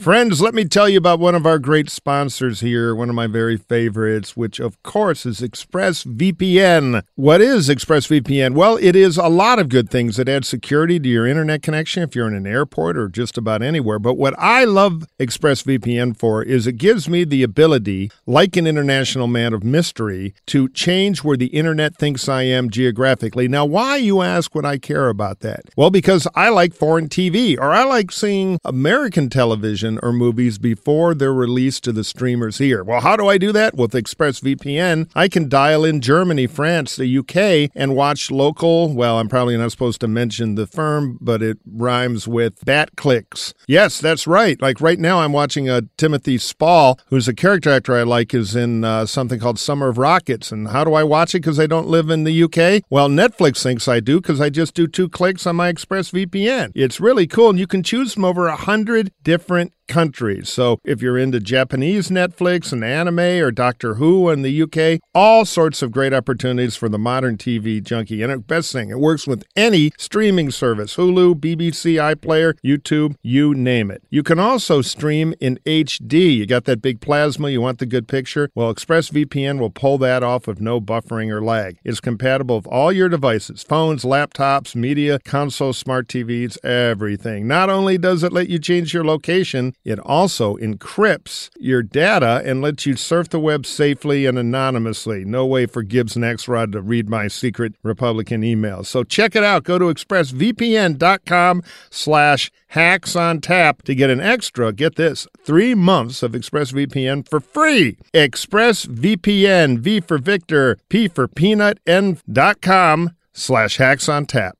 Friends, 0.00 0.40
let 0.40 0.54
me 0.54 0.64
tell 0.64 0.88
you 0.88 0.96
about 0.96 1.20
one 1.20 1.34
of 1.34 1.44
our 1.44 1.58
great 1.58 1.90
sponsors 1.90 2.60
here, 2.60 2.94
one 2.94 3.10
of 3.10 3.14
my 3.14 3.26
very 3.26 3.58
favorites, 3.58 4.34
which 4.34 4.58
of 4.58 4.82
course 4.82 5.26
is 5.26 5.42
ExpressVPN. 5.42 7.02
What 7.16 7.42
is 7.42 7.68
ExpressVPN? 7.68 8.54
Well, 8.54 8.78
it 8.78 8.96
is 8.96 9.18
a 9.18 9.28
lot 9.28 9.58
of 9.58 9.68
good 9.68 9.90
things. 9.90 10.18
It 10.18 10.26
adds 10.26 10.48
security 10.48 10.98
to 10.98 11.06
your 11.06 11.26
internet 11.26 11.62
connection 11.62 12.02
if 12.02 12.16
you're 12.16 12.26
in 12.26 12.34
an 12.34 12.46
airport 12.46 12.96
or 12.96 13.10
just 13.10 13.36
about 13.36 13.60
anywhere. 13.60 13.98
But 13.98 14.14
what 14.14 14.34
I 14.38 14.64
love 14.64 15.04
ExpressVPN 15.18 16.16
for 16.16 16.42
is 16.42 16.66
it 16.66 16.78
gives 16.78 17.06
me 17.06 17.24
the 17.24 17.42
ability, 17.42 18.10
like 18.24 18.56
an 18.56 18.66
international 18.66 19.26
man 19.26 19.52
of 19.52 19.62
mystery, 19.62 20.32
to 20.46 20.70
change 20.70 21.22
where 21.22 21.36
the 21.36 21.48
internet 21.48 21.94
thinks 21.94 22.26
I 22.26 22.44
am 22.44 22.70
geographically. 22.70 23.48
Now, 23.48 23.66
why, 23.66 23.96
you 23.96 24.22
ask, 24.22 24.54
would 24.54 24.64
I 24.64 24.78
care 24.78 25.10
about 25.10 25.40
that? 25.40 25.64
Well, 25.76 25.90
because 25.90 26.26
I 26.34 26.48
like 26.48 26.72
foreign 26.72 27.10
TV 27.10 27.58
or 27.58 27.70
I 27.70 27.84
like 27.84 28.10
seeing 28.10 28.58
American 28.64 29.28
television 29.28 29.89
or 30.02 30.12
movies 30.12 30.58
before 30.58 31.14
they're 31.14 31.32
released 31.32 31.84
to 31.84 31.92
the 31.92 32.04
streamers 32.04 32.58
here. 32.58 32.84
Well, 32.84 33.00
how 33.00 33.16
do 33.16 33.28
I 33.28 33.38
do 33.38 33.52
that? 33.52 33.74
With 33.74 33.92
ExpressVPN, 33.92 35.10
I 35.14 35.28
can 35.28 35.48
dial 35.48 35.84
in 35.84 36.00
Germany, 36.00 36.46
France, 36.46 36.96
the 36.96 37.18
UK, 37.18 37.70
and 37.74 37.96
watch 37.96 38.30
local. 38.30 38.92
Well, 38.94 39.18
I'm 39.18 39.28
probably 39.28 39.56
not 39.56 39.70
supposed 39.70 40.00
to 40.02 40.08
mention 40.08 40.54
the 40.54 40.66
firm, 40.66 41.18
but 41.20 41.42
it 41.42 41.58
rhymes 41.66 42.28
with 42.28 42.64
bat 42.64 42.96
clicks. 42.96 43.54
Yes, 43.66 44.00
that's 44.00 44.26
right. 44.26 44.60
Like 44.60 44.80
right 44.80 44.98
now, 44.98 45.20
I'm 45.20 45.32
watching 45.32 45.68
a 45.68 45.82
Timothy 45.96 46.38
Spall, 46.38 46.98
who's 47.06 47.28
a 47.28 47.34
character 47.34 47.70
actor 47.70 47.96
I 47.96 48.02
like, 48.02 48.34
is 48.34 48.56
in 48.56 48.84
uh, 48.84 49.06
something 49.06 49.40
called 49.40 49.58
Summer 49.58 49.88
of 49.88 49.98
Rockets. 49.98 50.52
And 50.52 50.68
how 50.68 50.84
do 50.84 50.94
I 50.94 51.02
watch 51.02 51.34
it? 51.34 51.38
Because 51.40 51.58
I 51.58 51.66
don't 51.66 51.88
live 51.88 52.10
in 52.10 52.24
the 52.24 52.42
UK. 52.44 52.82
Well, 52.90 53.08
Netflix 53.08 53.62
thinks 53.62 53.88
I 53.88 54.00
do 54.00 54.20
because 54.20 54.40
I 54.40 54.50
just 54.50 54.74
do 54.74 54.86
two 54.86 55.08
clicks 55.08 55.46
on 55.46 55.56
my 55.56 55.72
ExpressVPN. 55.72 56.72
It's 56.74 57.00
really 57.00 57.26
cool, 57.26 57.50
and 57.50 57.58
you 57.58 57.66
can 57.66 57.82
choose 57.82 58.14
from 58.14 58.24
over 58.24 58.46
a 58.46 58.56
hundred 58.56 59.12
different 59.22 59.72
countries. 59.90 60.48
So 60.48 60.78
if 60.84 61.02
you're 61.02 61.18
into 61.18 61.40
Japanese 61.40 62.08
Netflix 62.08 62.72
and 62.72 62.84
anime 62.84 63.18
or 63.18 63.50
Doctor 63.50 63.94
Who 63.94 64.30
in 64.30 64.42
the 64.42 64.62
UK, 64.62 65.00
all 65.14 65.44
sorts 65.44 65.82
of 65.82 65.90
great 65.90 66.14
opportunities 66.14 66.76
for 66.76 66.88
the 66.88 66.98
modern 66.98 67.36
TV 67.36 67.82
junkie. 67.82 68.22
And 68.22 68.46
best 68.46 68.72
thing, 68.72 68.90
it 68.90 69.00
works 69.00 69.26
with 69.26 69.44
any 69.56 69.90
streaming 69.98 70.52
service 70.52 70.96
Hulu, 70.96 71.34
BBC, 71.34 71.96
iPlayer, 72.14 72.54
YouTube, 72.64 73.16
you 73.22 73.52
name 73.52 73.90
it. 73.90 74.02
You 74.10 74.22
can 74.22 74.38
also 74.38 74.80
stream 74.80 75.34
in 75.40 75.58
HD. 75.66 76.36
You 76.36 76.46
got 76.46 76.64
that 76.64 76.80
big 76.80 77.00
plasma, 77.00 77.50
you 77.50 77.60
want 77.60 77.80
the 77.80 77.86
good 77.86 78.06
picture? 78.06 78.48
Well, 78.54 78.72
ExpressVPN 78.72 79.58
will 79.58 79.70
pull 79.70 79.98
that 79.98 80.22
off 80.22 80.46
with 80.46 80.60
no 80.60 80.80
buffering 80.80 81.30
or 81.30 81.42
lag. 81.42 81.78
It's 81.84 82.00
compatible 82.00 82.56
with 82.56 82.66
all 82.68 82.92
your 82.92 83.08
devices 83.08 83.64
phones, 83.64 84.04
laptops, 84.04 84.76
media, 84.76 85.18
consoles, 85.24 85.78
smart 85.78 86.06
TVs, 86.06 86.64
everything. 86.64 87.48
Not 87.48 87.68
only 87.68 87.98
does 87.98 88.22
it 88.22 88.32
let 88.32 88.48
you 88.48 88.60
change 88.60 88.94
your 88.94 89.04
location, 89.04 89.74
it 89.84 89.98
also 89.98 90.56
encrypts 90.56 91.50
your 91.58 91.82
data 91.82 92.42
and 92.44 92.60
lets 92.60 92.86
you 92.86 92.96
surf 92.96 93.28
the 93.30 93.40
web 93.40 93.64
safely 93.64 94.26
and 94.26 94.38
anonymously. 94.38 95.24
No 95.24 95.46
way 95.46 95.66
for 95.66 95.82
Gibbs 95.82 96.16
and 96.16 96.24
X-Rod 96.24 96.72
to 96.72 96.82
read 96.82 97.08
my 97.08 97.28
secret 97.28 97.74
Republican 97.82 98.42
emails. 98.42 98.86
So 98.86 99.04
check 99.04 99.34
it 99.34 99.42
out. 99.42 99.64
Go 99.64 99.78
to 99.78 99.86
expressvpn.com 99.86 101.62
slash 101.90 102.50
hacks 102.68 103.16
on 103.16 103.40
tap 103.40 103.82
to 103.82 103.94
get 103.94 104.10
an 104.10 104.20
extra, 104.20 104.72
get 104.72 104.96
this, 104.96 105.26
three 105.38 105.74
months 105.74 106.22
of 106.22 106.32
ExpressVPN 106.32 107.28
for 107.28 107.40
free. 107.40 107.96
ExpressVPN, 108.14 109.78
V 109.78 110.00
for 110.00 110.18
Victor, 110.18 110.76
P 110.88 111.08
for 111.08 111.26
Peanut, 111.26 111.80
N 111.86 112.18
dot 112.30 112.60
com 112.60 113.16
slash 113.32 113.78
hacks 113.78 114.08
on 114.08 114.26
tap. 114.26 114.56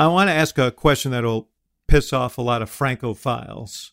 I 0.00 0.06
want 0.06 0.28
to 0.30 0.34
ask 0.34 0.56
a 0.56 0.70
question 0.70 1.10
that'll 1.10 1.50
piss 1.86 2.12
off 2.12 2.38
a 2.38 2.42
lot 2.42 2.62
of 2.62 2.70
Francophiles, 2.70 3.90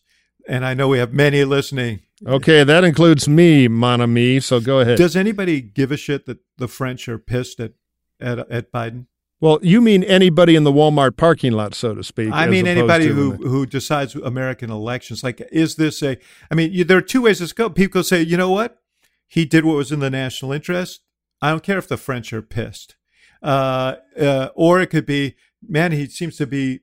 and 0.48 0.64
I 0.64 0.72
know 0.72 0.88
we 0.88 0.98
have 0.98 1.12
many 1.12 1.44
listening. 1.44 2.00
Okay, 2.26 2.64
that 2.64 2.82
includes 2.82 3.28
me, 3.28 3.68
mon 3.68 4.00
ami, 4.00 4.40
so 4.40 4.58
go 4.58 4.80
ahead. 4.80 4.96
Does 4.96 5.16
anybody 5.16 5.60
give 5.60 5.92
a 5.92 5.98
shit 5.98 6.24
that 6.24 6.38
the 6.56 6.66
French 6.66 7.08
are 7.08 7.18
pissed 7.18 7.60
at 7.60 7.72
at, 8.20 8.38
at 8.50 8.72
Biden? 8.72 9.06
well, 9.40 9.58
you 9.62 9.80
mean 9.80 10.02
anybody 10.02 10.56
in 10.56 10.64
the 10.64 10.72
Walmart 10.72 11.16
parking 11.16 11.52
lot, 11.52 11.74
so 11.74 11.94
to 11.94 12.02
speak. 12.02 12.30
I 12.32 12.46
mean, 12.46 12.66
anybody 12.66 13.06
who 13.08 13.36
the- 13.36 13.48
who 13.48 13.66
decides 13.66 14.14
American 14.14 14.70
elections. 14.70 15.22
Like, 15.22 15.46
is 15.52 15.76
this 15.76 16.02
a? 16.02 16.16
I 16.50 16.54
mean, 16.54 16.72
you, 16.72 16.84
there 16.84 16.96
are 16.96 17.02
two 17.02 17.22
ways 17.22 17.38
this 17.38 17.52
go. 17.52 17.68
People 17.68 18.02
say, 18.02 18.22
you 18.22 18.36
know 18.38 18.50
what, 18.50 18.78
he 19.26 19.44
did 19.44 19.66
what 19.66 19.76
was 19.76 19.92
in 19.92 20.00
the 20.00 20.10
national 20.10 20.52
interest. 20.52 21.02
I 21.42 21.50
don't 21.50 21.62
care 21.62 21.78
if 21.78 21.86
the 21.86 21.98
French 21.98 22.32
are 22.32 22.42
pissed, 22.42 22.96
uh, 23.42 23.96
uh, 24.18 24.48
or 24.56 24.80
it 24.80 24.88
could 24.88 25.06
be, 25.06 25.36
man, 25.66 25.92
he 25.92 26.06
seems 26.06 26.36
to 26.36 26.46
be, 26.46 26.80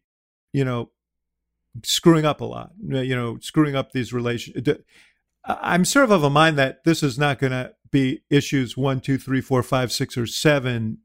you 0.54 0.66
know, 0.66 0.92
screwing 1.84 2.26
up 2.26 2.42
a 2.42 2.46
lot. 2.46 2.72
You 2.82 3.16
know, 3.16 3.38
screwing 3.42 3.76
up 3.76 3.92
these 3.92 4.14
relations. 4.14 4.68
I'm 5.46 5.86
sort 5.86 6.06
of 6.06 6.12
of 6.12 6.24
a 6.24 6.30
mind 6.30 6.58
that 6.58 6.84
this 6.84 7.04
is 7.04 7.20
not 7.20 7.40
going 7.40 7.52
to 7.52 7.74
be 7.92 8.22
issues 8.30 8.76
one, 8.76 9.00
two, 9.00 9.18
three, 9.18 9.42
four, 9.42 9.62
five, 9.64 9.92
six, 9.92 10.18
or 10.18 10.26
seven, 10.26 11.00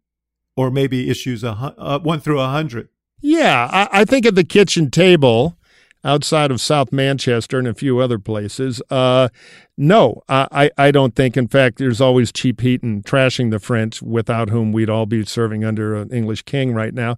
or 0.57 0.71
maybe 0.71 1.11
issues 1.11 1.45
a, 1.45 1.51
uh, 1.51 1.99
one 2.01 2.21
through 2.21 2.41
a 2.41 2.49
hundred. 2.49 2.89
Yeah, 3.21 3.69
I, 3.71 4.01
I 4.01 4.05
think 4.05 4.25
at 4.27 4.35
the 4.35 4.45
kitchen 4.45 4.91
table 4.91 5.59
outside 6.05 6.51
of 6.51 6.61
South 6.61 6.93
Manchester 6.93 7.59
and 7.59 7.69
a 7.69 7.75
few 7.75 7.99
other 7.99 8.19
places, 8.19 8.83
uh, 8.91 9.29
no, 9.77 10.23
I, 10.29 10.71
I 10.77 10.91
don't 10.91 11.15
think. 11.15 11.37
In 11.37 11.49
fact, 11.49 11.79
there's 11.79 12.01
always 12.01 12.33
cheap 12.33 12.61
heat 12.61 12.83
and 12.83 13.05
trashing 13.05 13.51
the 13.51 13.59
French, 13.59 14.03
without 14.03 14.51
whom 14.51 14.73
we'd 14.73 14.91
all 14.91 15.07
be 15.07 15.25
serving 15.25 15.65
under 15.65 15.95
an 15.95 16.11
English 16.11 16.43
king 16.43 16.75
right 16.75 16.95
now. 16.95 17.17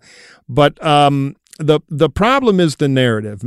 But 0.48 0.82
um, 0.84 1.36
the 1.58 1.80
the 1.88 2.08
problem 2.08 2.60
is 2.60 2.76
the 2.76 2.88
narrative. 2.88 3.40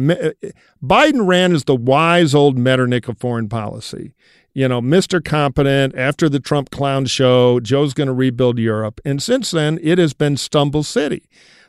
Biden 0.83 1.27
ran 1.27 1.53
as 1.53 1.63
the 1.63 1.75
wise 1.75 2.35
old 2.35 2.57
Metternich 2.57 3.07
of 3.07 3.17
foreign 3.17 3.49
policy. 3.49 4.13
You 4.53 4.69
know, 4.69 4.81
Mr. 4.81 5.23
Competent, 5.23 5.95
after 5.97 6.29
the 6.29 6.39
Trump 6.39 6.69
clown 6.69 7.07
show, 7.07 7.59
Joe's 7.59 7.93
going 7.93 8.07
to 8.07 8.13
rebuild 8.13 8.57
Europe. 8.57 9.01
And 9.03 9.21
since 9.21 9.51
then, 9.51 9.79
it 9.83 9.97
has 9.97 10.13
been 10.13 10.37
Stumble 10.37 10.83
City. 10.83 11.27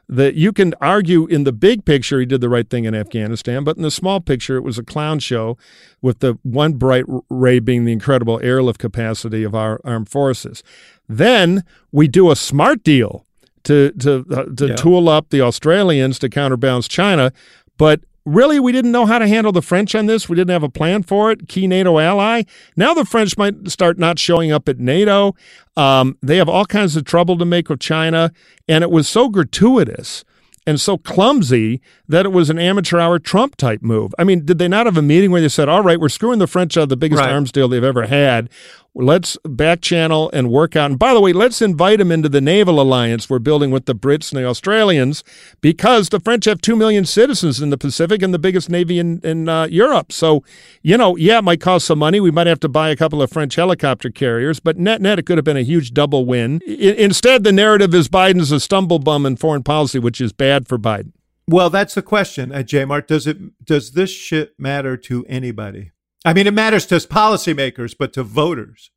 That 0.09 0.35
you 0.35 0.53
can 0.53 0.73
argue 0.81 1.27
in 1.27 1.43
the 1.43 1.53
big 1.53 1.85
picture, 1.85 2.21
he 2.21 2.27
did 2.27 2.41
the 2.41 2.49
right 2.49 2.71
thing 2.71 2.85
in 2.85 2.95
Afghanistan, 2.95 3.65
but 3.65 3.77
in 3.77 3.83
the 3.83 3.91
small 3.91 4.21
picture, 4.21 4.57
it 4.57 4.61
was 4.63 4.79
a 4.79 4.85
clown 4.85 5.19
show 5.19 5.59
with 6.01 6.21
the 6.21 6.39
one 6.45 6.75
bright 6.75 7.05
ray 7.29 7.59
being 7.59 7.85
the 7.85 7.93
incredible 7.93 8.39
airlift 8.41 8.79
capacity 8.79 9.43
of 9.43 9.53
our 9.55 9.81
armed 9.83 10.09
forces. 10.09 10.63
Then 11.09 11.65
we 11.91 12.07
do 12.07 12.31
a 12.31 12.37
smart 12.37 12.85
deal 12.85 13.27
to 13.65 13.91
to 13.99 14.25
uh, 14.31 14.45
to 14.57 14.69
Yeah. 14.69 14.77
tool 14.77 15.09
up 15.09 15.31
the 15.31 15.41
Australians 15.41 16.21
to 16.21 16.29
counterbalance 16.29 16.87
China, 16.87 17.33
but 17.77 18.01
really 18.27 18.61
we 18.61 18.73
didn't 18.73 18.93
know 18.93 19.07
how 19.07 19.19
to 19.19 19.27
handle 19.27 19.53
the 19.53 19.63
French 19.63 19.95
on 19.95 20.05
this. 20.07 20.29
We 20.29 20.37
didn't 20.37 20.51
have 20.51 20.63
a 20.63 20.69
plan 20.69 21.03
for 21.05 21.31
it. 21.31 21.49
Key 21.49 21.67
NATO 21.67 21.99
ally. 21.99 22.43
Now 22.77 22.93
the 22.93 23.07
French 23.07 23.39
might 23.39 23.71
start 23.71 23.99
not 23.99 24.19
showing 24.19 24.53
up 24.53 24.69
at 24.69 24.79
NATO. 24.79 25.35
Um, 25.77 26.19
they 26.23 26.37
have 26.37 26.49
all 26.49 26.67
kinds 26.67 26.97
of 26.97 27.05
trouble 27.05 27.39
to 27.39 27.45
make 27.47 27.69
with 27.71 27.81
China, 27.81 28.33
and 28.69 28.83
it 28.85 28.91
was 28.91 29.09
so 29.09 29.29
gratuitous. 29.31 30.25
and 30.69 30.81
so 30.81 30.99
clumsy 30.99 31.81
that 32.09 32.27
it 32.27 32.31
was 32.33 32.51
an 32.51 32.59
amateur 32.59 32.99
hour 32.99 33.21
Trump 33.21 33.55
type 33.55 33.83
move. 33.83 34.13
I 34.19 34.25
mean, 34.25 34.45
did 34.45 34.59
they 34.59 34.67
not 34.67 34.87
have 34.87 34.97
a 34.97 35.03
meeting 35.03 35.31
where 35.31 35.41
they 35.41 35.49
said, 35.49 35.69
all 35.69 35.81
right, 35.81 36.01
we're 36.01 36.09
screwing 36.09 36.41
the 36.41 36.49
French 36.49 36.77
out 36.77 36.83
of 36.83 36.89
the 36.89 36.97
biggest 36.97 37.21
Right. 37.21 37.31
arms 37.31 37.53
deal 37.53 37.69
they've 37.69 37.85
ever 37.85 38.07
had? 38.09 38.51
Let's 38.99 39.37
back 39.45 39.83
channel 39.83 40.31
and 40.33 40.51
work 40.51 40.75
out. 40.75 40.91
And 40.91 40.99
by 40.99 41.13
the 41.13 41.21
way, 41.21 41.35
let's 41.35 41.61
invite 41.61 41.99
them 41.99 42.11
into 42.11 42.31
the 42.31 42.41
naval 42.41 42.81
alliance 42.81 43.29
we're 43.29 43.39
building 43.39 43.71
with 43.71 43.85
the 43.85 43.95
Brits 43.95 44.33
and 44.33 44.43
the 44.43 44.47
Australians 44.47 45.23
because 45.61 46.09
the 46.09 46.19
French 46.19 46.47
have 46.47 46.63
2 46.63 46.75
million 46.75 47.05
citizens 47.05 47.61
in 47.61 47.69
the 47.69 47.77
Pacific 47.77 48.23
and 48.23 48.33
the 48.33 48.39
biggest 48.39 48.71
navy 48.71 48.99
in, 48.99 49.21
in 49.21 49.51
uh, 49.51 49.67
Europe. 49.67 50.13
So, 50.13 50.43
you 50.81 50.97
know, 50.97 51.15
yeah, 51.15 51.39
it 51.39 51.45
might 51.45 51.61
cost 51.61 51.87
some 51.87 51.99
money. 51.99 52.21
We 52.21 52.31
might 52.31 52.47
have 52.47 52.61
to 52.61 52.71
buy 52.71 52.89
a 52.89 52.97
couple 52.97 53.21
of 53.21 53.31
French 53.31 53.57
helicopter 53.57 54.09
carriers, 54.09 54.61
but 54.61 54.79
net 54.79 55.03
net, 55.03 55.19
it 55.19 55.27
could 55.27 55.37
have 55.37 55.45
been 55.45 55.59
a 55.59 55.63
huge 55.63 55.93
double 55.93 56.25
win. 56.25 56.63
I- 56.67 56.73
instead, 56.73 57.45
the 57.45 57.53
narrative 57.53 57.95
is 57.95 58.09
Biden's 58.09 58.51
a 58.51 58.61
stumble 58.61 58.99
bum 58.99 59.27
in 59.27 59.37
foreign 59.37 59.63
policy, 59.63 59.99
which 59.99 60.23
is 60.23 60.33
bad 60.33 60.67
for 60.67 60.79
Biden. 60.79 61.13
Well, 61.47 61.69
that's 61.69 61.95
the 61.95 62.03
question, 62.03 62.51
uh, 62.51 62.63
J. 62.63 62.87
Mart. 62.87 63.07
Does 63.07 63.27
it 63.27 63.63
does 63.63 63.93
this 63.93 64.11
shit 64.11 64.59
matter 64.59 64.97
to 64.97 65.27
anybody? 65.29 65.93
I 66.25 66.33
mean, 66.33 66.47
it 66.47 66.55
matters 66.55 66.87
to 66.87 66.97
policymakers, 66.97 67.95
but 67.99 68.13
to 68.15 68.23
voters. 68.23 68.91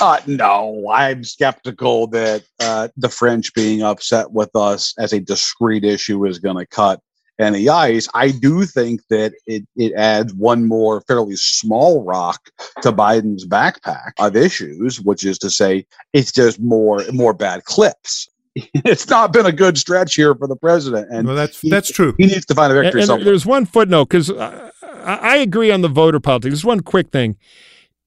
Uh, 0.00 0.20
no, 0.26 0.90
I'm 0.90 1.24
skeptical 1.24 2.06
that 2.08 2.42
uh, 2.60 2.88
the 2.96 3.08
French 3.08 3.54
being 3.54 3.82
upset 3.82 4.32
with 4.32 4.54
us 4.56 4.94
as 4.98 5.12
a 5.12 5.20
discrete 5.20 5.84
issue 5.84 6.24
is 6.26 6.38
going 6.38 6.56
to 6.56 6.66
cut 6.66 7.00
any 7.38 7.68
ice. 7.68 8.08
I 8.14 8.30
do 8.30 8.64
think 8.64 9.02
that 9.10 9.32
it, 9.46 9.66
it 9.76 9.92
adds 9.94 10.34
one 10.34 10.66
more 10.66 11.02
fairly 11.02 11.36
small 11.36 12.02
rock 12.04 12.40
to 12.82 12.92
Biden's 12.92 13.46
backpack 13.46 14.12
of 14.18 14.36
issues, 14.36 15.00
which 15.00 15.24
is 15.24 15.38
to 15.38 15.50
say, 15.50 15.86
it's 16.12 16.32
just 16.32 16.58
more 16.60 17.02
more 17.12 17.34
bad 17.34 17.64
clips. 17.64 18.28
It's 18.86 19.08
not 19.10 19.34
been 19.34 19.44
a 19.44 19.52
good 19.52 19.76
stretch 19.76 20.14
here 20.14 20.34
for 20.34 20.48
the 20.48 20.56
president, 20.56 21.08
and 21.10 21.26
well, 21.26 21.36
that's 21.36 21.60
he- 21.60 21.68
that's 21.68 21.90
true. 21.90 22.14
he 22.16 22.24
needs 22.26 22.46
to 22.46 22.54
find 22.54 22.72
a 22.72 22.80
victory 22.80 23.02
and 23.02 23.06
somewhere. 23.08 23.24
there's 23.26 23.44
one 23.44 23.66
footnote 23.66 24.06
because 24.06 24.30
I, 24.30 24.70
I 25.06 25.36
agree 25.36 25.70
on 25.70 25.82
the 25.82 25.88
voter 25.88 26.20
politics. 26.20 26.52
There's 26.52 26.64
one 26.64 26.80
quick 26.80 27.10
thing. 27.10 27.36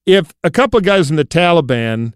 If 0.06 0.32
a 0.44 0.50
couple 0.50 0.78
of 0.78 0.84
guys 0.84 1.10
in 1.10 1.16
the 1.16 1.24
Taliban 1.24 2.12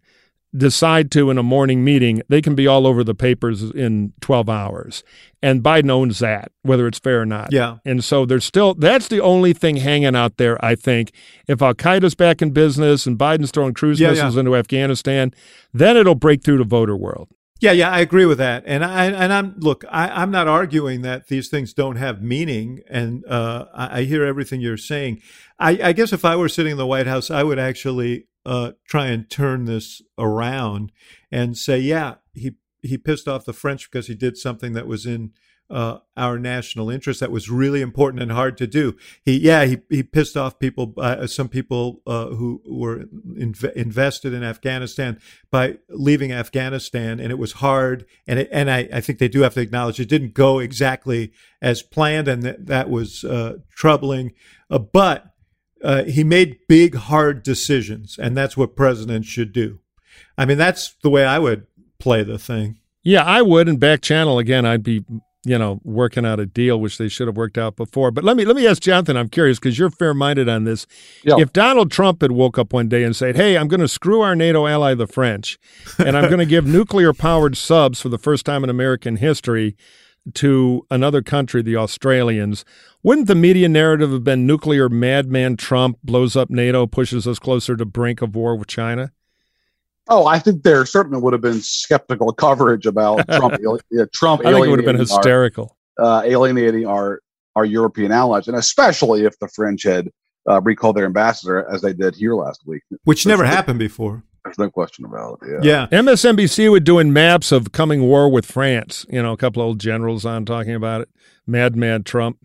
decide 0.57 1.11
to 1.11 1.31
in 1.31 1.39
a 1.39 1.43
morning 1.43 1.83
meeting, 1.83 2.23
they 2.29 2.41
can 2.41 2.55
be 2.55 2.67
all 2.67 2.87
over 2.87 3.03
the 3.03 3.15
papers 3.15 3.63
in 3.63 4.13
12 4.21 4.49
hours. 4.49 5.03
And 5.43 5.63
Biden 5.63 5.91
owns 5.91 6.21
that, 6.21 6.53
whether 6.63 6.87
it's 6.87 6.99
fair 6.99 7.21
or 7.23 7.27
not. 7.27 7.49
Yeah. 7.53 7.79
And 7.85 8.05
so 8.05 8.25
there's 8.25 8.45
still, 8.45 8.75
that's 8.75 9.09
the 9.09 9.21
only 9.21 9.53
thing 9.53 9.77
hanging 9.77 10.15
out 10.15 10.37
there, 10.37 10.63
I 10.65 10.77
think. 10.77 11.13
If 11.49 11.61
Al 11.61 11.75
Qaeda's 11.75 12.15
back 12.15 12.41
in 12.41 12.53
business 12.53 13.07
and 13.07 13.19
Biden's 13.19 13.51
throwing 13.51 13.75
cruise 13.75 13.99
Yeah, 13.99 14.11
missiles 14.11 14.35
yeah. 14.37 14.41
into 14.41 14.57
Afghanistan, 14.57 15.33
then 15.73 15.97
it'll 15.97 16.15
break 16.15 16.45
through 16.45 16.59
the 16.59 16.65
voter 16.65 16.97
world. 16.97 17.29
Yeah, 17.61 17.73
yeah, 17.73 17.91
I 17.91 18.01
agree 18.01 18.27
with 18.27 18.39
that. 18.39 18.65
And 18.67 18.85
I 18.85 19.07
and 19.07 19.33
I'm 19.33 19.55
look, 19.59 19.85
I, 19.89 20.09
I'm 20.09 20.31
not 20.31 20.49
arguing 20.49 21.03
that 21.03 21.29
these 21.29 21.49
things 21.49 21.73
don't 21.73 21.97
have 21.97 22.21
meaning, 22.21 22.81
and 22.91 23.25
uh, 23.27 23.67
I, 23.73 24.01
I 24.01 24.03
hear 24.05 24.25
everything 24.25 24.61
you're 24.61 24.77
saying. 24.77 25.23
I, 25.59 25.79
I 25.83 25.93
guess 25.93 26.13
if 26.13 26.25
I 26.25 26.37
were 26.37 26.49
sitting 26.49 26.73
in 26.73 26.79
the 26.79 26.87
White 26.87 27.07
House, 27.07 27.31
I 27.31 27.43
would 27.45 27.59
actually 27.59 28.27
uh, 28.45 28.73
try 28.89 29.07
and 29.07 29.31
turn 29.31 29.67
this 29.67 30.03
around 30.19 30.91
and 31.31 31.57
say, 31.57 31.79
yeah, 31.79 32.17
he 32.33 32.57
he 32.83 32.99
pissed 32.99 33.29
off 33.29 33.45
the 33.45 33.53
French 33.53 33.91
because 33.91 34.09
he 34.09 34.15
did 34.15 34.37
something 34.37 34.73
that 34.73 34.87
was 34.89 35.07
in 35.07 35.31
uh, 35.75 35.99
our 36.17 36.39
national 36.39 36.89
interest 36.89 37.19
that 37.19 37.33
was 37.33 37.51
really 37.51 37.81
important 37.81 38.23
and 38.23 38.31
hard 38.31 38.57
to 38.57 38.67
do. 38.67 38.97
He, 39.25 39.39
yeah, 39.39 39.65
he, 39.65 39.79
he 39.91 40.05
pissed 40.05 40.37
off 40.37 40.61
people, 40.61 40.95
uh, 40.97 41.27
some 41.27 41.49
people 41.49 42.01
uh, 42.07 42.27
who 42.27 42.63
were 42.65 43.07
inv- 43.37 43.73
invested 43.73 44.33
in 44.33 44.45
Afghanistan 44.45 45.19
by 45.51 45.79
leaving 45.89 46.33
Afghanistan, 46.33 47.19
and 47.19 47.33
it 47.33 47.39
was 47.39 47.55
hard. 47.55 48.07
And 48.25 48.39
it, 48.39 48.49
and 48.53 48.71
I, 48.71 48.89
I 48.93 49.01
think 49.01 49.19
they 49.19 49.29
do 49.29 49.41
have 49.41 49.55
to 49.55 49.61
acknowledge 49.61 49.99
it 49.99 50.09
didn't 50.09 50.35
go 50.35 50.61
exactly 50.61 51.33
as 51.61 51.83
planned, 51.83 52.29
and 52.29 52.45
that 52.45 52.89
was 52.89 53.25
uh, 53.25 53.59
troubling. 53.75 54.33
Uh, 54.71 54.79
but 54.79 55.35
uh, 55.83 56.05
he 56.05 56.23
made 56.23 56.61
big, 56.69 56.95
hard 56.95 57.43
decisions, 57.43 58.17
and 58.17 58.37
that's 58.37 58.57
what 58.57 58.77
presidents 58.77 59.27
should 59.27 59.53
do. 59.53 59.81
I 60.39 60.45
mean, 60.45 60.59
that's 60.59 60.95
the 61.03 61.11
way 61.11 61.25
I 61.25 61.41
would 61.41 61.67
play 61.99 62.23
the 62.23 62.39
thing. 62.39 62.79
Yeah, 63.03 63.25
I 63.25 63.43
would. 63.43 63.69
And 63.69 63.81
back 63.81 64.01
channel 64.01 64.39
again, 64.39 64.65
I'd 64.65 64.85
be, 64.85 65.05
you 65.45 65.59
know, 65.59 65.81
working 65.85 66.25
out 66.25 66.41
a 66.41 66.47
deal 66.47 66.81
which 66.81 66.99
they 66.99 67.09
should 67.09 67.29
have 67.29 67.37
worked 67.37 67.59
out 67.59 67.77
before. 67.77 68.11
But 68.11 68.25
let 68.25 68.37
me 68.37 68.45
let 68.45 68.57
me 68.57 68.67
ask 68.67 68.83
Jonathan. 68.83 69.17
I'm 69.17 69.29
curious 69.29 69.59
because 69.59 69.79
you're 69.79 69.91
fair 69.91 70.15
minded 70.15 70.49
on 70.49 70.65
this. 70.65 70.87
Yeah. 71.23 71.37
If 71.39 71.53
Donald 71.53 71.91
Trump 71.91 72.23
had 72.23 72.33
woke 72.33 72.59
up 72.59 72.73
one 72.73 72.89
day 72.89 73.05
and 73.05 73.15
said, 73.15 73.37
"Hey, 73.37 73.57
I'm 73.57 73.69
going 73.69 73.81
to 73.81 73.89
screw 73.89 74.23
our 74.23 74.35
NATO 74.35 74.67
ally, 74.67 74.95
the 74.95 75.07
French, 75.07 75.59
and 75.99 76.17
I'm 76.17 76.25
going 76.25 76.39
to 76.39 76.47
give 76.47 76.67
nuclear 76.67 77.13
powered 77.13 77.57
subs 77.57 78.01
for 78.01 78.09
the 78.09 78.19
first 78.19 78.47
time 78.47 78.65
in 78.65 78.71
American 78.71 79.17
history." 79.17 79.77
To 80.33 80.87
another 80.91 81.21
country, 81.21 81.61
the 81.61 81.77
Australians, 81.77 82.65
wouldn't 83.03 83.27
the 83.27 83.35
media 83.35 83.69
narrative 83.69 84.11
have 84.11 84.25
been 84.25 84.47
nuclear 84.47 84.89
madman 84.89 85.59
Trump 85.59 85.99
blows 86.03 86.35
up 86.35 86.49
NATO, 86.49 86.87
pushes 86.87 87.29
us 87.29 87.39
closer 87.39 87.77
to 87.77 87.85
brink 87.85 88.23
of 88.23 88.35
war 88.35 88.57
with 88.57 88.67
China? 88.67 89.13
Oh, 90.09 90.27
I 90.27 90.39
think 90.39 90.63
there 90.63 90.85
certainly 90.85 91.21
would 91.21 91.33
have 91.33 91.43
been 91.43 91.61
skeptical 91.63 92.33
coverage 92.33 92.85
about 92.87 93.27
Trump. 93.31 93.55
ali- 93.67 93.81
yeah, 93.91 94.05
Trump 94.13 94.43
I 94.45 94.53
think 94.53 94.67
it 94.67 94.71
would 94.71 94.79
have 94.79 94.85
been 94.87 94.97
alienating 94.97 95.13
our- 95.13 95.17
hysterical. 95.19 95.77
uh, 95.99 96.23
alienating 96.25 96.87
our 96.87 97.21
our 97.57 97.65
European 97.65 98.11
allies, 98.13 98.49
and 98.49 98.57
especially 98.57 99.25
if 99.25 99.39
the 99.39 99.49
French 99.49 99.85
had 99.85 100.11
uh, 100.49 100.61
recalled 100.63 100.97
their 100.97 101.07
ambassador, 101.07 101.67
as 101.73 101.81
they 101.83 101.93
did 101.93 102.15
here 102.17 102.35
last 102.35 102.63
week. 102.67 102.83
Which 103.05 103.25
never 103.27 103.43
There's- 103.45 103.55
happened 103.55 103.79
before. 103.79 104.23
There's 104.45 104.59
no 104.59 104.69
question 104.71 105.07
about 105.07 105.39
it. 105.43 105.65
Yeah. 105.65 105.87
Yeah. 105.91 106.01
MSNBC 106.03 106.71
were 106.71 106.79
doing 106.81 107.15
maps 107.15 107.51
of 107.51 107.73
coming 107.73 108.03
war 108.03 108.29
with 108.29 108.45
France. 108.45 109.07
You 109.09 109.23
know, 109.23 109.33
a 109.33 109.39
couple 109.39 109.63
of 109.63 109.69
old 109.69 109.81
generals 109.81 110.27
on 110.27 110.45
talking 110.45 110.75
about 110.75 111.01
it. 111.01 111.09
Mad, 111.47 111.77
mad 111.77 112.05
Trump. 112.05 112.37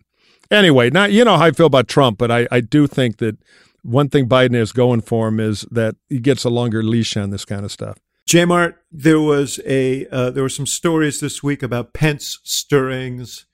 Anyway, 0.50 0.88
not 0.88 1.12
you 1.12 1.24
know 1.26 1.36
how 1.36 1.44
I 1.44 1.50
feel 1.50 1.66
about 1.66 1.88
Trump, 1.88 2.16
but 2.16 2.30
I, 2.30 2.48
I 2.50 2.60
do 2.62 2.86
think 2.86 3.18
that 3.18 3.36
one 3.82 4.08
thing 4.08 4.28
Biden 4.28 4.54
is 4.54 4.72
going 4.72 5.00
for 5.00 5.28
him 5.28 5.40
is 5.40 5.62
that 5.70 5.96
he 6.08 6.18
gets 6.18 6.44
a 6.44 6.50
longer 6.50 6.82
leash 6.82 7.16
on 7.16 7.30
this 7.30 7.44
kind 7.44 7.64
of 7.64 7.72
stuff. 7.72 7.98
J 8.26 8.44
Mart, 8.44 8.76
there 8.92 9.20
was 9.20 9.58
a 9.66 10.06
uh, 10.06 10.30
there 10.30 10.42
were 10.42 10.48
some 10.48 10.66
stories 10.66 11.20
this 11.20 11.42
week 11.42 11.62
about 11.62 11.92
Pence 11.92 12.38
stirrings, 12.44 13.46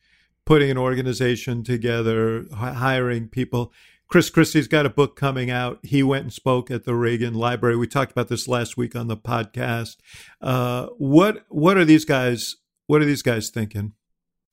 putting 0.44 0.70
an 0.70 0.76
organization 0.76 1.64
together, 1.64 2.44
hi- 2.52 2.74
hiring 2.74 3.28
people. 3.28 3.72
Chris 4.08 4.30
Christie's 4.30 4.68
got 4.68 4.86
a 4.86 4.90
book 4.90 5.16
coming 5.16 5.50
out. 5.50 5.80
He 5.82 6.02
went 6.02 6.24
and 6.24 6.32
spoke 6.32 6.70
at 6.70 6.84
the 6.84 6.94
Reagan 6.94 7.34
Library. 7.34 7.76
We 7.76 7.88
talked 7.88 8.12
about 8.12 8.28
this 8.28 8.46
last 8.46 8.76
week 8.76 8.94
on 8.94 9.08
the 9.08 9.16
podcast. 9.16 9.96
Uh, 10.40 10.88
what 10.98 11.44
what 11.48 11.76
are 11.76 11.84
these 11.84 12.04
guys? 12.04 12.56
What 12.86 13.02
are 13.02 13.06
these 13.06 13.22
guys 13.22 13.50
thinking? 13.50 13.94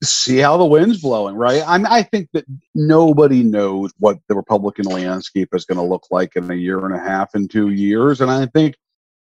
See 0.03 0.37
how 0.37 0.57
the 0.57 0.65
wind's 0.65 1.01
blowing, 1.01 1.35
right? 1.35 1.63
I 1.65 1.77
mean, 1.77 1.87
I 1.87 2.03
think 2.03 2.29
that 2.33 2.45
nobody 2.75 3.43
knows 3.43 3.91
what 3.99 4.19
the 4.27 4.35
Republican 4.35 4.85
landscape 4.85 5.49
is 5.53 5.65
going 5.65 5.77
to 5.77 5.83
look 5.83 6.07
like 6.11 6.35
in 6.35 6.51
a 6.51 6.55
year 6.55 6.85
and 6.85 6.93
a 6.93 6.99
half 6.99 7.33
and 7.33 7.49
two 7.49 7.69
years, 7.69 8.21
and 8.21 8.29
I 8.29 8.45
think 8.47 8.75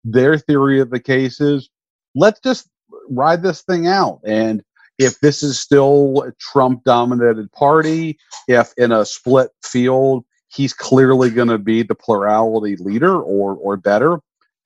their 0.03 0.38
theory 0.38 0.80
of 0.80 0.89
the 0.89 0.99
case 0.99 1.41
is 1.41 1.69
let's 2.15 2.39
just 2.39 2.69
ride 3.09 3.43
this 3.43 3.63
thing 3.63 3.86
out 3.88 4.21
and 4.25 4.63
if 4.99 5.19
this 5.21 5.41
is 5.41 5.57
still 5.57 6.23
a 6.27 6.34
Trump 6.34 6.84
dominated 6.84 7.51
party, 7.53 8.19
if 8.47 8.73
in 8.77 8.91
a 8.91 9.05
split 9.05 9.49
field 9.63 10.25
he's 10.49 10.73
clearly 10.73 11.30
going 11.30 11.47
to 11.47 11.57
be 11.57 11.84
the 11.84 11.95
plurality 11.95 12.75
leader 12.75 13.19
or 13.19 13.55
or 13.55 13.77
better, 13.77 14.19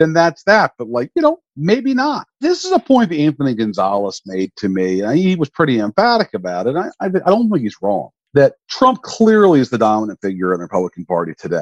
then 0.04 0.14
that's 0.14 0.44
that. 0.44 0.74
But 0.78 0.90
like 0.90 1.12
you 1.16 1.22
know, 1.22 1.40
maybe 1.56 1.94
not. 1.94 2.28
This 2.42 2.66
is 2.66 2.72
a 2.72 2.80
point 2.80 3.10
that 3.10 3.20
Anthony 3.20 3.56
Gonzalez 3.56 4.22
made 4.26 4.52
to 4.58 4.70
me, 4.70 5.02
and 5.02 5.18
he 5.18 5.36
was 5.36 5.50
pretty 5.50 5.80
emphatic 5.80 6.34
about 6.34 6.68
it. 6.68 6.76
I, 6.76 6.90
I, 7.00 7.06
I 7.06 7.10
don't 7.10 7.50
think 7.50 7.64
he's 7.64 7.82
wrong. 7.82 8.10
That 8.34 8.56
Trump 8.70 9.02
clearly 9.02 9.60
is 9.60 9.70
the 9.70 9.78
dominant 9.78 10.20
figure 10.22 10.54
in 10.54 10.60
the 10.60 10.64
Republican 10.64 11.06
Party 11.06 11.34
today. 11.38 11.62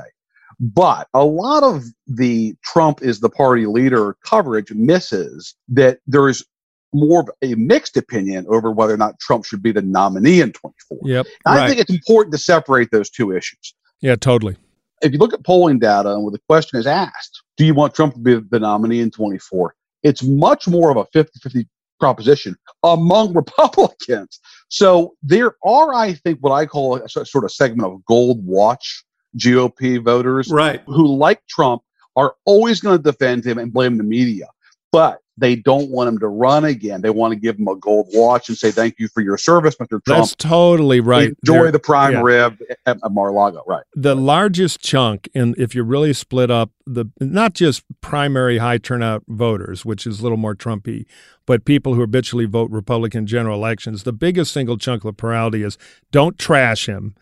But 0.59 1.07
a 1.13 1.23
lot 1.23 1.63
of 1.63 1.83
the 2.07 2.55
Trump 2.63 3.01
is 3.01 3.19
the 3.19 3.29
party 3.29 3.65
leader 3.65 4.15
coverage 4.25 4.71
misses 4.71 5.55
that 5.69 5.99
there 6.07 6.27
is 6.29 6.45
more 6.93 7.21
of 7.21 7.29
a 7.41 7.55
mixed 7.55 7.97
opinion 7.97 8.45
over 8.49 8.71
whether 8.71 8.93
or 8.93 8.97
not 8.97 9.19
Trump 9.19 9.45
should 9.45 9.63
be 9.63 9.71
the 9.71 9.81
nominee 9.81 10.41
in 10.41 10.51
24. 10.51 10.99
Yep. 11.03 11.25
I 11.45 11.67
think 11.67 11.79
it's 11.79 11.89
important 11.89 12.33
to 12.33 12.37
separate 12.37 12.91
those 12.91 13.09
two 13.09 13.31
issues. 13.31 13.73
Yeah, 14.01 14.15
totally. 14.15 14.57
If 15.01 15.11
you 15.13 15.17
look 15.19 15.33
at 15.33 15.43
polling 15.43 15.79
data 15.79 16.11
and 16.13 16.23
where 16.23 16.31
the 16.31 16.41
question 16.47 16.79
is 16.79 16.87
asked, 16.87 17.41
do 17.57 17.65
you 17.65 17.73
want 17.73 17.93
Trump 17.95 18.13
to 18.13 18.19
be 18.19 18.35
the 18.35 18.59
nominee 18.59 18.99
in 19.01 19.11
24? 19.11 19.73
It's 20.03 20.23
much 20.23 20.67
more 20.67 20.89
of 20.91 20.97
a 20.97 21.05
50 21.13 21.39
50 21.39 21.67
proposition 21.99 22.55
among 22.83 23.33
Republicans. 23.41 24.39
So 24.69 25.15
there 25.21 25.55
are, 25.63 25.93
I 25.93 26.13
think, 26.13 26.39
what 26.39 26.51
I 26.51 26.65
call 26.65 26.95
a 26.97 27.07
sort 27.09 27.27
sort 27.27 27.43
of 27.43 27.51
segment 27.51 27.91
of 27.93 28.03
gold 28.05 28.45
watch 28.45 29.03
GOP 29.37 30.03
voters 30.03 30.49
Right. 30.51 30.81
who, 30.87 31.07
like 31.07 31.45
Trump, 31.47 31.83
are 32.15 32.35
always 32.45 32.81
going 32.81 32.97
to 32.97 33.03
defend 33.03 33.45
him 33.45 33.57
and 33.57 33.71
blame 33.71 33.97
the 33.97 34.03
media. 34.03 34.47
but 34.91 35.20
they 35.37 35.55
don't 35.55 35.89
want 35.89 36.09
him 36.09 36.19
to 36.19 36.27
run 36.27 36.65
again. 36.65 37.01
They 37.01 37.09
want 37.09 37.33
to 37.33 37.39
give 37.39 37.57
him 37.57 37.67
a 37.67 37.75
gold 37.75 38.07
watch 38.13 38.49
and 38.49 38.57
say 38.57 38.69
thank 38.69 38.99
you 38.99 39.07
for 39.07 39.21
your 39.21 39.37
service, 39.37 39.75
Mr. 39.77 39.87
Trump. 40.03 40.05
That's 40.05 40.35
totally 40.35 40.99
right. 40.99 41.29
Enjoy 41.43 41.63
There- 41.63 41.71
the 41.71 41.79
prime 41.79 42.13
yeah. 42.13 42.21
rib 42.21 42.57
at, 42.85 42.99
at 43.03 43.11
Mar-a-Lago, 43.11 43.63
right? 43.65 43.83
the 43.95 44.13
largest 44.15 44.81
chunk 44.81 45.29
and 45.33 45.55
if 45.57 45.73
you 45.73 45.83
really 45.83 46.13
split 46.13 46.51
up 46.51 46.71
the 46.85 47.05
not 47.19 47.53
just 47.53 47.83
primary 48.01 48.57
high 48.57 48.77
turnout 48.77 49.23
voters 49.27 49.85
which 49.85 50.05
is 50.07 50.19
a 50.19 50.23
little 50.23 50.37
more 50.37 50.55
trumpy 50.55 51.05
but 51.45 51.65
people 51.65 51.93
who 51.93 52.01
habitually 52.01 52.45
vote 52.45 52.69
republican 52.71 53.25
general 53.27 53.55
elections 53.57 54.03
the 54.03 54.13
biggest 54.13 54.51
single 54.53 54.77
chunk 54.77 55.03
of 55.03 55.07
the 55.09 55.13
plurality 55.13 55.61
is 55.63 55.77
don't 56.11 56.37
trash 56.39 56.87
him 56.87 57.13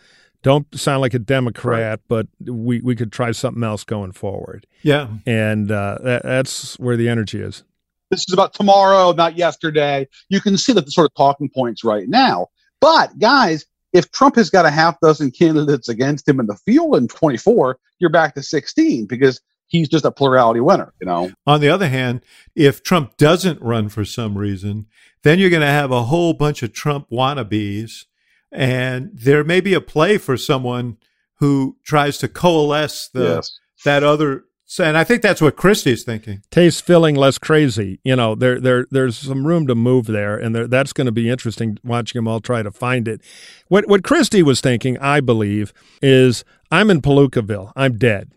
don't 0.43 0.68
sound 0.78 1.01
like 1.01 1.14
a 1.14 1.20
democrat 1.20 1.99
but 2.07 2.28
we, 2.39 2.80
we 2.82 2.95
could 2.95 3.12
try 3.12 3.32
something 3.32 3.64
else 3.64 3.84
going 3.84 4.12
forward 4.12 4.66
Yeah. 4.84 5.07
and 5.26 5.72
uh, 5.72 5.97
that, 6.03 6.24
that's 6.24 6.78
where 6.80 6.95
the 6.97 7.10
energy 7.10 7.41
is 7.41 7.64
This 8.10 8.26
is 8.28 8.34
about 8.34 8.53
tomorrow, 8.53 9.12
not 9.12 9.38
yesterday. 9.38 10.07
You 10.30 10.41
can 10.41 10.57
see 10.57 10.74
that 10.74 10.86
the 10.86 10.91
sort 10.91 11.05
of 11.05 11.16
talking 11.16 11.49
points 11.49 11.84
right 11.84 12.07
now. 12.07 12.47
But 12.82 13.18
guys, 13.20 13.66
if 13.93 14.12
Trump 14.12 14.36
has 14.36 14.49
got 14.49 14.66
a 14.66 14.70
half 14.70 14.99
dozen 14.99 15.32
candidates 15.32 15.89
against 15.89 16.28
him 16.28 16.39
in 16.39 16.47
the 16.47 16.55
field 16.55 16.95
in 16.95 17.07
24, 17.07 17.78
you're 17.99 18.10
back 18.10 18.36
to 18.36 18.43
16 18.43 19.05
because 19.05 19.41
he's 19.68 19.89
just 19.89 20.05
a 20.05 20.12
plurality 20.12 20.60
winner, 20.60 20.93
you 20.99 21.05
know? 21.05 21.32
On 21.45 21.62
the 21.62 21.70
other 21.70 21.89
hand, 21.89 22.22
if 22.55 22.84
Trump 22.84 23.18
doesn't 23.18 23.62
run 23.62 23.89
for 23.89 24.05
some 24.05 24.38
reason, 24.38 24.88
then 25.24 25.39
you're 25.39 25.49
going 25.49 25.62
to 25.62 25.68
have 25.68 25.91
a 25.91 26.03
whole 26.03 26.34
bunch 26.34 26.64
of 26.64 26.74
Trump 26.74 27.10
wannabes. 27.12 28.05
And 28.51 29.12
there 29.14 29.43
may 29.43 29.62
be 29.62 29.74
a 29.76 29.82
play 29.82 30.18
for 30.18 30.38
someone 30.38 30.97
who 31.36 31.78
tries 31.84 32.18
to 32.20 32.28
coalesce 32.28 33.07
the 33.10 33.47
that 33.86 34.03
other. 34.03 34.45
And 34.78 34.97
I 34.97 35.03
think 35.03 35.22
that's 35.22 35.41
what 35.41 35.55
Christie's 35.55 36.03
thinking. 36.03 36.43
taste 36.51 36.86
feeling 36.86 37.15
less 37.15 37.38
crazy 37.38 37.99
you 38.03 38.15
know 38.15 38.36
there 38.36 38.59
there 38.59 38.86
there's 38.91 39.17
some 39.17 39.45
room 39.45 39.67
to 39.67 39.76
move 39.76 40.05
there 40.05 40.38
and 40.38 40.55
there, 40.55 40.67
that's 40.67 40.93
going 40.93 41.05
to 41.05 41.11
be 41.11 41.30
interesting 41.30 41.78
watching 41.84 42.20
them 42.20 42.28
all 42.28 42.39
try 42.39 42.61
to 42.61 42.72
find 42.72 43.07
it 43.07 43.22
what 43.67 43.88
what 43.88 44.03
christie 44.03 44.43
was 44.43 44.61
thinking 44.61 44.97
i 44.99 45.20
believe 45.20 45.74
is 46.01 46.45
i'm 46.72 46.89
in 46.89 47.01
palookaville 47.01 47.72
i'm 47.76 47.97
dead 47.97 48.32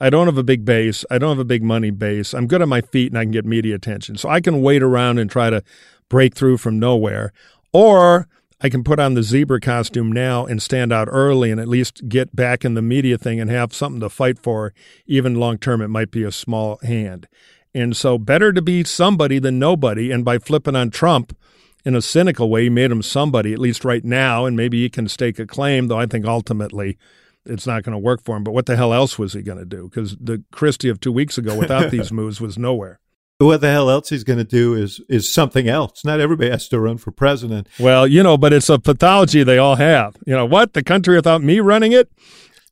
I 0.00 0.10
don't 0.10 0.26
have 0.26 0.38
a 0.38 0.44
big 0.44 0.64
base. 0.64 1.04
I 1.10 1.18
don't 1.18 1.30
have 1.30 1.38
a 1.40 1.44
big 1.44 1.62
money 1.62 1.90
base. 1.90 2.32
I'm 2.32 2.46
good 2.46 2.62
on 2.62 2.68
my 2.68 2.80
feet 2.80 3.10
and 3.10 3.18
I 3.18 3.24
can 3.24 3.32
get 3.32 3.44
media 3.44 3.74
attention. 3.74 4.16
So 4.16 4.28
I 4.28 4.40
can 4.40 4.62
wait 4.62 4.80
around 4.82 5.18
and 5.18 5.28
try 5.28 5.50
to 5.50 5.62
break 6.08 6.36
through 6.36 6.58
from 6.58 6.78
nowhere. 6.78 7.32
Or 7.72 8.28
I 8.60 8.68
can 8.68 8.82
put 8.82 8.98
on 8.98 9.14
the 9.14 9.22
zebra 9.22 9.60
costume 9.60 10.10
now 10.10 10.44
and 10.44 10.60
stand 10.60 10.92
out 10.92 11.08
early 11.10 11.52
and 11.52 11.60
at 11.60 11.68
least 11.68 12.08
get 12.08 12.34
back 12.34 12.64
in 12.64 12.74
the 12.74 12.82
media 12.82 13.16
thing 13.16 13.38
and 13.38 13.48
have 13.50 13.72
something 13.72 14.00
to 14.00 14.08
fight 14.08 14.38
for. 14.38 14.74
Even 15.06 15.36
long 15.36 15.58
term, 15.58 15.80
it 15.80 15.88
might 15.88 16.10
be 16.10 16.24
a 16.24 16.32
small 16.32 16.78
hand. 16.82 17.28
And 17.72 17.96
so, 17.96 18.18
better 18.18 18.52
to 18.52 18.62
be 18.62 18.82
somebody 18.82 19.38
than 19.38 19.58
nobody. 19.58 20.10
And 20.10 20.24
by 20.24 20.38
flipping 20.38 20.74
on 20.74 20.90
Trump 20.90 21.36
in 21.84 21.94
a 21.94 22.02
cynical 22.02 22.50
way, 22.50 22.64
he 22.64 22.70
made 22.70 22.90
him 22.90 23.02
somebody, 23.02 23.52
at 23.52 23.60
least 23.60 23.84
right 23.84 24.04
now. 24.04 24.44
And 24.44 24.56
maybe 24.56 24.82
he 24.82 24.90
can 24.90 25.06
stake 25.06 25.38
a 25.38 25.46
claim, 25.46 25.86
though 25.86 25.98
I 25.98 26.06
think 26.06 26.24
ultimately 26.24 26.98
it's 27.46 27.66
not 27.66 27.84
going 27.84 27.92
to 27.92 27.98
work 27.98 28.22
for 28.24 28.36
him. 28.36 28.42
But 28.42 28.52
what 28.52 28.66
the 28.66 28.76
hell 28.76 28.92
else 28.92 29.18
was 29.18 29.34
he 29.34 29.42
going 29.42 29.58
to 29.58 29.64
do? 29.64 29.88
Because 29.88 30.16
the 30.18 30.42
Christie 30.50 30.88
of 30.88 30.98
two 30.98 31.12
weeks 31.12 31.38
ago, 31.38 31.56
without 31.56 31.90
these 31.92 32.10
moves, 32.10 32.40
was 32.40 32.58
nowhere. 32.58 32.98
What 33.40 33.60
the 33.60 33.70
hell 33.70 33.88
else 33.88 34.08
he's 34.08 34.24
going 34.24 34.38
to 34.40 34.44
do 34.44 34.74
is 34.74 35.00
is 35.08 35.32
something 35.32 35.68
else. 35.68 36.04
Not 36.04 36.18
everybody 36.18 36.50
has 36.50 36.68
to 36.70 36.80
run 36.80 36.98
for 36.98 37.12
president. 37.12 37.68
Well, 37.78 38.04
you 38.04 38.24
know, 38.24 38.36
but 38.36 38.52
it's 38.52 38.68
a 38.68 38.80
pathology 38.80 39.44
they 39.44 39.58
all 39.58 39.76
have. 39.76 40.16
You 40.26 40.34
know 40.34 40.44
what? 40.44 40.72
The 40.72 40.82
country 40.82 41.14
without 41.14 41.40
me 41.40 41.60
running 41.60 41.92
it? 41.92 42.10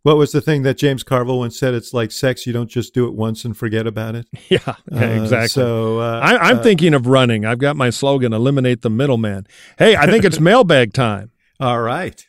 What 0.03 0.17
was 0.17 0.33
the 0.33 0.41
thing 0.41 0.63
that 0.63 0.77
James 0.77 1.05
Carville 1.05 1.39
once 1.39 1.57
said? 1.57 1.73
It's 1.75 1.95
like 1.95 2.11
sex; 2.11 2.49
you 2.49 2.53
don't 2.53 2.69
just 2.69 2.95
do 2.95 3.07
it 3.07 3.15
once 3.15 3.45
and 3.45 3.57
forget 3.57 3.87
about 3.87 4.17
it. 4.17 4.27
Yeah, 4.49 4.59
yeah, 4.91 5.01
Uh, 5.01 5.23
exactly. 5.23 5.49
So 5.49 6.01
uh, 6.01 6.21
I, 6.21 6.37
I'm 6.51 6.59
uh, 6.59 6.63
thinking 6.65 6.95
of 6.95 7.07
running. 7.07 7.45
I've 7.45 7.59
got 7.59 7.77
my 7.77 7.91
slogan: 7.91 8.33
eliminate 8.33 8.83
the 8.83 8.91
middleman. 8.91 9.47
Hey, 9.79 9.95
I 9.95 10.07
think 10.07 10.25
it's 10.25 10.41
mailbag 10.51 10.93
time. 10.93 11.31
all 11.61 11.81
right. 11.81 12.27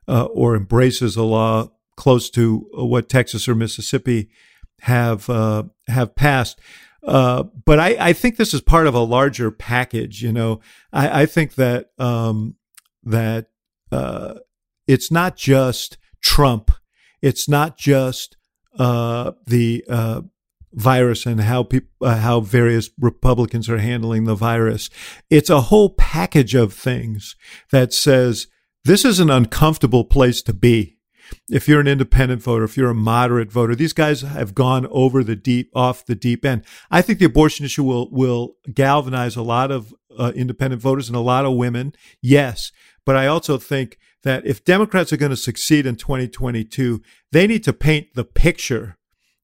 uh, 0.09 0.25
or 0.25 0.57
embraces 0.57 1.17
a 1.17 1.23
law 1.23 1.71
close 1.97 2.31
to 2.31 2.69
what 2.73 3.09
Texas 3.09 3.49
or 3.49 3.55
Mississippi 3.55 4.31
have 4.81 5.29
uh, 5.31 5.65
have 5.89 6.15
passed. 6.15 6.59
Uh, 7.05 7.45
but 7.65 7.81
I, 7.81 7.97
I 7.99 8.13
think 8.13 8.37
this 8.37 8.55
is 8.55 8.61
part 8.61 8.87
of 8.87 8.95
a 8.95 9.01
larger 9.01 9.51
package. 9.51 10.23
You 10.23 10.33
know, 10.33 10.61
I, 10.93 11.23
I 11.23 11.27
think 11.27 11.55
that 11.55 11.91
um, 11.99 12.57
that 13.05 13.49
uh, 13.91 14.35
it's 14.87 15.11
not 15.11 15.37
just 15.37 15.99
Trump. 16.21 16.71
It's 17.21 17.49
not 17.49 17.77
just 17.77 18.37
uh, 18.79 19.33
the 19.47 19.85
uh, 19.89 20.23
virus 20.73 21.27
and 21.27 21.41
how 21.41 21.63
people, 21.65 21.91
uh, 22.01 22.17
how 22.17 22.41
various 22.41 22.91
Republicans 22.99 23.69
are 23.69 23.79
handling 23.79 24.25
the 24.25 24.35
virus. 24.35 24.89
It's 25.31 25.51
a 25.51 25.63
whole 25.63 25.91
package 25.91 26.55
of 26.55 26.73
things 26.73 27.37
that 27.71 27.93
says 27.93 28.47
this 28.85 29.05
is 29.05 29.21
an 29.21 29.31
uncomfortable 29.31 30.05
place 30.05 30.43
to 30.43 30.53
be. 30.53 30.99
If 31.49 31.67
you're 31.67 31.81
an 31.81 31.89
independent 31.89 32.43
voter, 32.43 32.65
if 32.65 32.77
you're 32.77 32.91
a 32.91 32.95
moderate 32.95 33.51
voter, 33.51 33.75
these 33.75 33.93
guys 33.95 34.21
have 34.21 34.55
gone 34.55 34.87
over 34.91 35.25
the 35.25 35.37
deep, 35.37 35.71
off 35.75 36.05
the 36.05 36.15
deep 36.15 36.45
end. 36.45 36.65
I 36.91 37.01
think 37.01 37.19
the 37.19 37.25
abortion 37.25 37.65
issue 37.65 37.85
will 37.85 38.11
will 38.11 38.57
galvanize 38.73 39.37
a 39.37 39.43
lot 39.43 39.71
of 39.71 39.95
uh, 40.19 40.33
independent 40.35 40.83
voters 40.83 41.09
and 41.09 41.17
a 41.17 41.21
lot 41.21 41.47
of 41.47 41.55
women. 41.55 41.95
Yes, 42.21 42.71
but 43.07 43.17
I 43.17 43.27
also 43.27 43.57
think 43.57 43.99
that 44.25 44.47
if 44.47 44.65
Democrats 44.65 45.13
are 45.13 45.17
going 45.17 45.31
to 45.31 45.37
succeed 45.37 45.87
in 45.87 45.97
2022, 45.97 47.03
they 47.31 47.47
need 47.47 47.65
to 47.65 47.73
paint 47.73 48.09
the 48.15 48.25
picture 48.25 48.99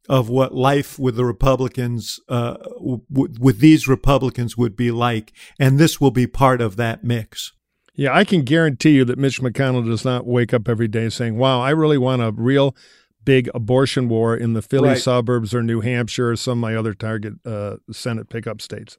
of 0.08 0.28
what 0.28 0.54
life 0.54 0.98
with 0.98 1.16
the 1.16 1.24
Republicans, 1.24 2.18
uh, 2.28 2.54
w- 2.54 3.02
with 3.10 3.58
these 3.60 3.86
Republicans 3.86 4.56
would 4.56 4.74
be 4.74 4.90
like. 4.90 5.32
And 5.58 5.78
this 5.78 6.00
will 6.00 6.10
be 6.10 6.26
part 6.26 6.60
of 6.60 6.76
that 6.76 7.04
mix. 7.04 7.52
Yeah, 7.98 8.16
I 8.16 8.22
can 8.22 8.42
guarantee 8.42 8.90
you 8.90 9.04
that 9.06 9.18
Mitch 9.18 9.42
McConnell 9.42 9.84
does 9.84 10.04
not 10.04 10.24
wake 10.24 10.54
up 10.54 10.68
every 10.68 10.86
day 10.86 11.08
saying, 11.08 11.36
wow, 11.36 11.60
I 11.60 11.70
really 11.70 11.98
want 11.98 12.22
a 12.22 12.30
real 12.30 12.76
big 13.24 13.50
abortion 13.56 14.08
war 14.08 14.36
in 14.36 14.52
the 14.52 14.62
Philly 14.62 14.90
Right. 14.90 14.98
suburbs 14.98 15.52
or 15.52 15.64
New 15.64 15.80
Hampshire 15.80 16.30
or 16.30 16.36
some 16.36 16.58
of 16.58 16.62
my 16.62 16.76
other 16.76 16.94
target 16.94 17.34
uh, 17.44 17.78
Senate 17.90 18.28
pickup 18.28 18.62
states. 18.62 18.98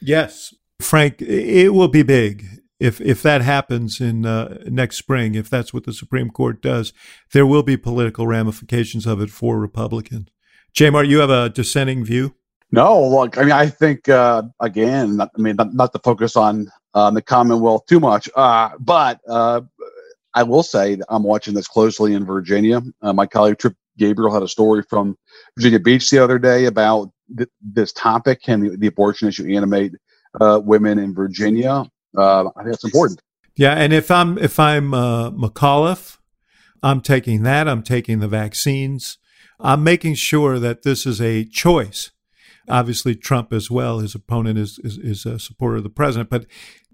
Yes. 0.00 0.54
Frank, 0.80 1.20
it 1.20 1.74
will 1.74 1.88
be 1.88 2.02
big 2.02 2.46
if 2.80 3.02
if 3.02 3.22
that 3.22 3.42
happens 3.42 4.00
in 4.00 4.24
uh, 4.24 4.62
next 4.64 4.96
spring. 4.96 5.34
If 5.34 5.50
that's 5.50 5.74
what 5.74 5.84
the 5.84 5.92
Supreme 5.92 6.30
Court 6.30 6.62
does, 6.62 6.94
there 7.32 7.44
will 7.44 7.62
be 7.62 7.76
political 7.76 8.26
ramifications 8.26 9.04
of 9.06 9.20
it 9.20 9.28
for 9.28 9.58
Republicans. 9.58 10.28
J 10.72 10.88
Mart, 10.88 11.06
you 11.06 11.18
have 11.18 11.30
a 11.30 11.50
dissenting 11.50 12.02
view. 12.02 12.34
No, 12.72 13.06
look, 13.06 13.36
I 13.36 13.42
mean, 13.42 13.52
I 13.52 13.66
think 13.66 14.08
uh, 14.08 14.42
again, 14.60 15.16
not, 15.18 15.32
I 15.36 15.40
mean, 15.42 15.56
not, 15.56 15.74
not 15.74 15.92
to 15.92 15.98
focus 15.98 16.34
on 16.34 16.70
um, 16.94 17.14
the 17.14 17.22
Commonwealth 17.22 17.86
too 17.86 18.00
much, 18.00 18.28
uh, 18.34 18.70
but 18.78 19.20
uh, 19.28 19.60
I 20.34 20.42
will 20.42 20.62
say 20.62 20.96
that 20.96 21.06
I'm 21.08 21.22
watching 21.22 21.54
this 21.54 21.68
closely 21.68 22.14
in 22.14 22.24
Virginia. 22.24 22.82
Uh, 23.02 23.12
my 23.12 23.26
colleague 23.26 23.58
Trip 23.58 23.74
Gabriel 23.98 24.32
had 24.32 24.42
a 24.42 24.48
story 24.48 24.82
from 24.88 25.16
Virginia 25.56 25.80
Beach 25.80 26.10
the 26.10 26.18
other 26.18 26.38
day 26.38 26.66
about 26.66 27.10
th- 27.36 27.48
this 27.60 27.92
topic 27.92 28.40
and 28.46 28.62
the, 28.62 28.76
the 28.76 28.86
abortion 28.86 29.28
issue 29.28 29.52
animate 29.54 29.92
uh, 30.40 30.60
women 30.62 30.98
in 30.98 31.14
Virginia. 31.14 31.84
Uh, 32.16 32.48
I 32.56 32.62
think 32.62 32.70
that's 32.70 32.84
important. 32.84 33.20
Yeah, 33.56 33.72
and 33.72 33.92
if 33.92 34.10
I'm 34.10 34.38
if 34.38 34.58
I'm 34.60 34.94
uh, 34.94 35.30
McAuliffe, 35.32 36.18
I'm 36.82 37.00
taking 37.00 37.42
that. 37.42 37.68
I'm 37.68 37.82
taking 37.82 38.20
the 38.20 38.28
vaccines. 38.28 39.18
I'm 39.60 39.82
making 39.82 40.14
sure 40.14 40.60
that 40.60 40.82
this 40.84 41.04
is 41.04 41.20
a 41.20 41.44
choice. 41.44 42.12
Obviously, 42.68 43.14
Trump 43.14 43.52
as 43.52 43.70
well. 43.70 43.98
His 44.00 44.14
opponent 44.14 44.58
is 44.58 44.78
is, 44.82 44.98
is 44.98 45.26
a 45.26 45.38
supporter 45.38 45.76
of 45.76 45.82
the 45.82 45.90
president, 45.90 46.30
but 46.30 46.46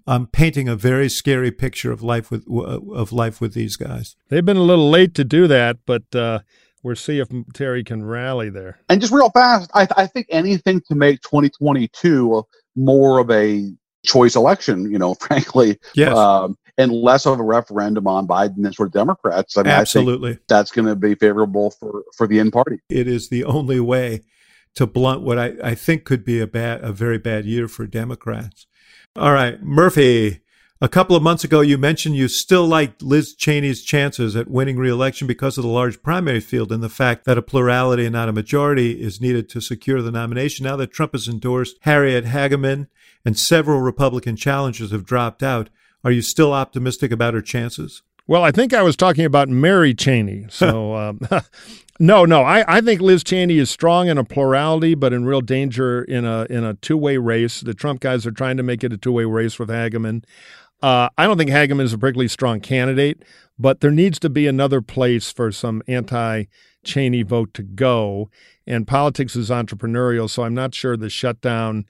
I'm 0.06 0.26
painting 0.26 0.68
a 0.68 0.76
very 0.76 1.08
scary 1.08 1.50
picture 1.50 1.90
of 1.90 2.02
life 2.02 2.30
with 2.30 2.46
of 2.48 3.12
life 3.12 3.40
with 3.40 3.54
these 3.54 3.76
guys. 3.76 4.16
They've 4.28 4.44
been 4.44 4.56
a 4.56 4.62
little 4.62 4.90
late 4.90 5.14
to 5.14 5.24
do 5.24 5.46
that, 5.46 5.78
but 5.86 6.14
uh, 6.14 6.40
we'll 6.82 6.96
see 6.96 7.18
if 7.18 7.28
Terry 7.54 7.82
can 7.82 8.04
rally 8.04 8.50
there. 8.50 8.78
And 8.88 9.00
just 9.00 9.12
real 9.12 9.30
fast, 9.30 9.70
I, 9.74 9.88
I 9.96 10.06
think 10.06 10.26
anything 10.30 10.82
to 10.88 10.94
make 10.94 11.22
2022 11.22 12.44
more 12.76 13.18
of 13.18 13.30
a 13.30 13.72
choice 14.04 14.36
election, 14.36 14.90
you 14.90 14.98
know, 14.98 15.14
frankly, 15.20 15.78
Yes, 15.94 16.16
um, 16.16 16.56
and 16.76 16.92
less 16.92 17.24
of 17.24 17.38
a 17.38 17.42
referendum 17.42 18.06
on 18.06 18.26
Biden 18.26 18.64
and 18.64 18.74
sort 18.74 18.88
of 18.88 18.92
Democrats. 18.92 19.56
I 19.56 19.62
mean, 19.62 19.70
I 19.70 19.76
think 19.76 19.80
absolutely. 19.82 20.38
that's 20.48 20.70
going 20.70 20.86
to 20.86 20.96
be 20.96 21.14
favorable 21.14 21.70
for 21.70 22.04
for 22.16 22.26
the 22.26 22.38
in 22.38 22.50
party. 22.50 22.80
it 22.90 23.08
is 23.08 23.28
the 23.28 23.44
only 23.44 23.80
way 23.80 24.20
to 24.74 24.86
blunt 24.86 25.22
what 25.22 25.38
I, 25.38 25.52
I 25.62 25.74
think 25.74 26.04
could 26.04 26.24
be 26.24 26.40
a 26.40 26.46
bad, 26.46 26.82
a 26.82 26.92
very 26.92 27.18
bad 27.18 27.44
year 27.44 27.68
for 27.68 27.86
Democrats. 27.86 28.66
All 29.16 29.32
right, 29.32 29.62
Murphy. 29.62 30.40
A 30.80 30.88
couple 30.88 31.14
of 31.16 31.22
months 31.22 31.44
ago, 31.44 31.60
you 31.60 31.78
mentioned 31.78 32.16
you 32.16 32.28
still 32.28 32.66
liked 32.66 33.00
Liz 33.00 33.34
Cheney's 33.34 33.82
chances 33.82 34.34
at 34.34 34.50
winning 34.50 34.76
re-election 34.76 35.26
because 35.26 35.56
of 35.56 35.62
the 35.62 35.70
large 35.70 36.02
primary 36.02 36.40
field 36.40 36.72
and 36.72 36.82
the 36.82 36.88
fact 36.88 37.24
that 37.24 37.38
a 37.38 37.42
plurality 37.42 38.04
and 38.04 38.12
not 38.12 38.28
a 38.28 38.32
majority 38.32 39.00
is 39.00 39.20
needed 39.20 39.48
to 39.50 39.60
secure 39.60 40.02
the 40.02 40.10
nomination. 40.10 40.64
Now 40.64 40.76
that 40.76 40.92
Trump 40.92 41.12
has 41.12 41.28
endorsed 41.28 41.76
Harriet 41.82 42.24
Hageman 42.24 42.88
and 43.24 43.38
several 43.38 43.80
Republican 43.80 44.36
challengers 44.36 44.90
have 44.90 45.06
dropped 45.06 45.42
out, 45.42 45.70
are 46.02 46.10
you 46.10 46.20
still 46.20 46.52
optimistic 46.52 47.12
about 47.12 47.34
her 47.34 47.40
chances? 47.40 48.02
Well, 48.26 48.42
I 48.42 48.52
think 48.52 48.72
I 48.72 48.82
was 48.82 48.96
talking 48.96 49.26
about 49.26 49.50
Mary 49.50 49.92
Cheney. 49.94 50.46
So, 50.48 50.94
um, 50.94 51.20
no, 52.00 52.24
no, 52.24 52.42
I, 52.42 52.76
I 52.76 52.80
think 52.80 53.00
Liz 53.00 53.22
Cheney 53.22 53.58
is 53.58 53.70
strong 53.70 54.08
in 54.08 54.16
a 54.16 54.24
plurality, 54.24 54.94
but 54.94 55.12
in 55.12 55.24
real 55.26 55.42
danger 55.42 56.02
in 56.02 56.24
a 56.24 56.46
in 56.48 56.64
a 56.64 56.74
two 56.74 56.96
way 56.96 57.18
race. 57.18 57.60
The 57.60 57.74
Trump 57.74 58.00
guys 58.00 58.26
are 58.26 58.32
trying 58.32 58.56
to 58.56 58.62
make 58.62 58.82
it 58.82 58.92
a 58.92 58.96
two 58.96 59.12
way 59.12 59.24
race 59.24 59.58
with 59.58 59.68
Hageman. 59.68 60.24
Uh, 60.82 61.08
I 61.16 61.26
don't 61.26 61.38
think 61.38 61.50
Hageman 61.50 61.82
is 61.82 61.92
a 61.92 61.98
particularly 61.98 62.28
strong 62.28 62.60
candidate, 62.60 63.22
but 63.58 63.80
there 63.80 63.90
needs 63.90 64.18
to 64.20 64.30
be 64.30 64.46
another 64.46 64.80
place 64.80 65.30
for 65.30 65.52
some 65.52 65.82
anti 65.86 66.44
Cheney 66.82 67.22
vote 67.22 67.52
to 67.54 67.62
go. 67.62 68.30
And 68.66 68.86
politics 68.86 69.36
is 69.36 69.50
entrepreneurial, 69.50 70.30
so 70.30 70.44
I'm 70.44 70.54
not 70.54 70.74
sure 70.74 70.96
the 70.96 71.10
shutdown 71.10 71.84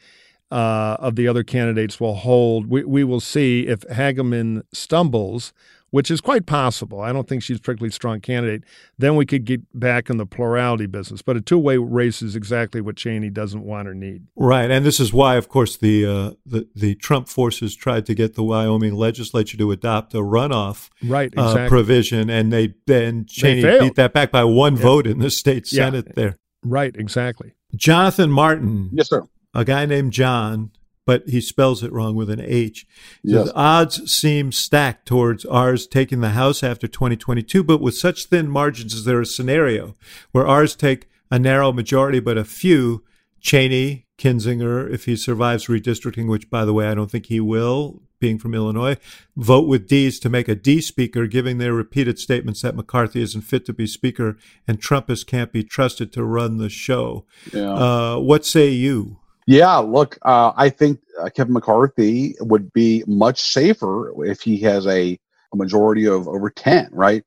uh, 0.51 0.97
of 0.99 1.17
the 1.17 1.29
other 1.29 1.43
candidates 1.43 2.01
will 2.01 2.15
hold. 2.15 2.69
We, 2.69 2.85
we 2.85 3.05
will 3.05 3.21
see 3.21 3.67
if 3.67 3.81
Hageman 3.83 4.63
stumbles, 4.73 5.53
which 5.95 6.11
is 6.11 6.21
quite 6.21 6.45
possible. 6.45 7.01
I 7.01 7.13
don't 7.13 7.29
think 7.29 7.41
she's 7.45 7.59
a 7.59 7.61
particularly 7.61 7.93
strong 7.93 8.19
candidate. 8.21 8.65
Then 8.99 9.15
we 9.15 9.25
could 9.25 9.45
get 9.45 9.61
back 9.79 10.11
in 10.11 10.17
the 10.17 10.27
plurality 10.27 10.87
business. 10.87 11.23
But 11.23 11.37
a 11.37 11.41
two 11.41 11.57
way 11.57 11.77
race 11.77 12.21
is 12.21 12.35
exactly 12.35 12.81
what 12.81 12.97
Cheney 12.97 13.31
doesn't 13.31 13.63
want 13.63 13.87
or 13.87 13.95
need. 13.95 14.27
Right, 14.35 14.73
and 14.73 14.85
this 14.85 14.99
is 14.99 15.13
why, 15.13 15.37
of 15.37 15.49
course, 15.49 15.77
the 15.77 16.05
uh, 16.05 16.31
the 16.45 16.67
the 16.75 16.97
Trump 16.97 17.29
forces 17.29 17.77
tried 17.77 18.07
to 18.07 18.15
get 18.15 18.35
the 18.35 18.43
Wyoming 18.43 18.95
legislature 18.97 19.57
to 19.57 19.71
adopt 19.71 20.15
a 20.15 20.19
runoff 20.19 20.89
Right, 21.01 21.33
uh, 21.37 21.69
provision, 21.69 22.29
and 22.29 22.53
they 22.53 22.75
then 22.89 23.25
Cheney 23.29 23.63
failed. 23.63 23.81
beat 23.83 23.95
that 23.95 24.13
back 24.13 24.33
by 24.33 24.43
one 24.43 24.75
Yeah. 24.75 24.83
vote 24.83 25.07
in 25.07 25.21
the 25.21 25.31
state 25.31 25.71
Yeah. 25.73 25.85
senate. 25.85 26.17
There, 26.17 26.39
right, 26.65 26.97
exactly. 26.97 27.53
Jonathan 27.77 28.33
Martin, 28.33 28.91
Yes, 28.93 29.11
sir. 29.11 29.23
a 29.55 29.65
guy 29.65 29.87
named 29.87 30.13
John, 30.13 30.73
but 31.07 31.29
he 31.29 31.41
spells 31.41 31.83
it 31.83 31.93
wrong 31.93 32.15
with 32.15 32.31
an 32.31 32.41
H. 32.41 32.87
Yes. 33.23 33.47
The 33.47 33.55
odds 33.55 34.13
seem 34.13 34.53
stacked 34.53 35.07
towards 35.07 35.45
R's 35.45 35.87
taking 35.87 36.21
the 36.21 36.31
House 36.31 36.63
after 36.63 36.87
2022, 36.87 37.63
but 37.63 37.81
with 37.81 37.97
such 37.97 38.27
thin 38.27 38.49
margins, 38.49 38.95
is 38.95 39.05
there 39.05 39.21
a 39.21 39.27
scenario 39.27 39.95
where 40.33 40.47
R's 40.47 40.75
take 40.75 41.09
a 41.31 41.39
narrow 41.39 41.73
majority, 41.73 42.21
but 42.21 42.39
a 42.39 42.45
few, 42.45 43.05
Cheney, 43.41 44.07
Kinzinger, 44.19 44.91
if 44.91 45.07
he 45.07 45.17
survives 45.17 45.67
redistricting, 45.67 46.29
which, 46.29 46.49
by 46.49 46.65
the 46.65 46.73
way, 46.73 46.87
I 46.87 46.95
don't 46.95 47.11
think 47.11 47.27
he 47.27 47.41
will, 47.41 48.03
being 48.21 48.39
from 48.39 48.55
Illinois, 48.55 48.97
vote 49.37 49.67
with 49.69 49.89
D's 49.89 50.19
to 50.21 50.31
make 50.31 50.49
a 50.49 50.55
D 50.55 50.81
speaker, 50.81 51.27
giving 51.27 51.59
their 51.59 51.75
repeated 51.75 52.19
statements 52.19 52.63
that 52.63 52.77
McCarthy 52.77 53.21
isn't 53.21 53.43
fit 53.43 53.67
to 53.67 53.73
be 53.73 53.87
speaker 53.87 54.39
and 54.67 54.81
Trumpists 54.81 55.27
can't 55.27 55.53
be 55.53 55.63
trusted 55.63 56.13
to 56.13 56.25
run 56.25 56.57
the 56.57 56.71
show. 56.71 57.27
Yeah. 57.53 57.73
Uh, 57.73 58.19
what 58.19 58.47
say 58.47 58.69
you? 58.69 59.19
Yeah, 59.47 59.77
look, 59.77 60.19
uh, 60.23 60.53
I 60.57 60.71
think 60.71 61.01
uh, 61.21 61.29
Kevin 61.29 61.53
McCarthy 61.53 62.35
would 62.41 62.73
be 62.73 63.05
much 63.07 63.43
safer 63.43 64.25
if 64.25 64.41
he 64.41 64.59
has 64.61 64.87
a, 64.87 65.19
a 65.53 65.57
majority 65.57 66.07
of 66.07 66.27
over 66.29 66.49
10, 66.49 66.89
right? 66.93 67.23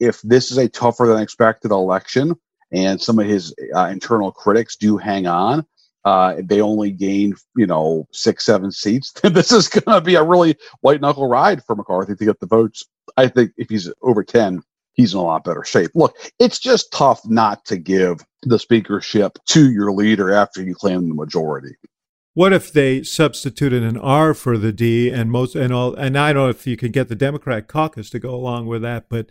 If 0.00 0.20
this 0.22 0.50
is 0.50 0.58
a 0.58 0.68
tougher 0.68 1.06
than 1.06 1.22
expected 1.22 1.70
election 1.70 2.34
and 2.72 3.00
some 3.00 3.18
of 3.18 3.26
his 3.26 3.54
uh, 3.74 3.86
internal 3.86 4.32
critics 4.32 4.76
do 4.76 4.96
hang 4.96 5.26
on, 5.26 5.64
uh, 6.04 6.36
they 6.42 6.60
only 6.60 6.90
gain, 6.90 7.34
you 7.56 7.66
know, 7.66 8.08
six, 8.10 8.46
seven 8.46 8.72
seats, 8.72 9.12
this 9.22 9.52
is 9.52 9.68
going 9.68 9.94
to 9.94 10.00
be 10.00 10.16
a 10.16 10.24
really 10.24 10.56
white 10.80 11.00
knuckle 11.00 11.28
ride 11.28 11.62
for 11.64 11.76
McCarthy 11.76 12.16
to 12.16 12.24
get 12.24 12.40
the 12.40 12.46
votes. 12.46 12.84
I 13.16 13.28
think 13.28 13.52
if 13.56 13.68
he's 13.68 13.92
over 14.02 14.24
10, 14.24 14.62
he's 14.94 15.12
in 15.14 15.18
a 15.20 15.22
lot 15.22 15.44
better 15.44 15.64
shape. 15.64 15.90
Look, 15.94 16.16
it's 16.38 16.58
just 16.58 16.92
tough 16.92 17.20
not 17.26 17.64
to 17.66 17.76
give 17.76 18.24
the 18.42 18.58
speakership 18.58 19.38
to 19.48 19.70
your 19.70 19.92
leader 19.92 20.32
after 20.32 20.62
you 20.62 20.74
claim 20.74 21.08
the 21.08 21.14
majority. 21.14 21.74
What 22.34 22.52
if 22.52 22.72
they 22.72 23.02
substituted 23.02 23.82
an 23.82 23.96
R 23.98 24.34
for 24.34 24.56
the 24.56 24.72
D 24.72 25.10
and 25.10 25.32
most 25.32 25.56
and 25.56 25.72
all 25.74 25.94
and 25.94 26.16
I 26.16 26.32
don't 26.32 26.44
know 26.44 26.48
if 26.48 26.64
you 26.64 26.76
could 26.76 26.92
get 26.92 27.08
the 27.08 27.16
Democrat 27.16 27.66
caucus 27.66 28.08
to 28.10 28.20
go 28.20 28.32
along 28.34 28.66
with 28.66 28.82
that, 28.82 29.08
but 29.08 29.26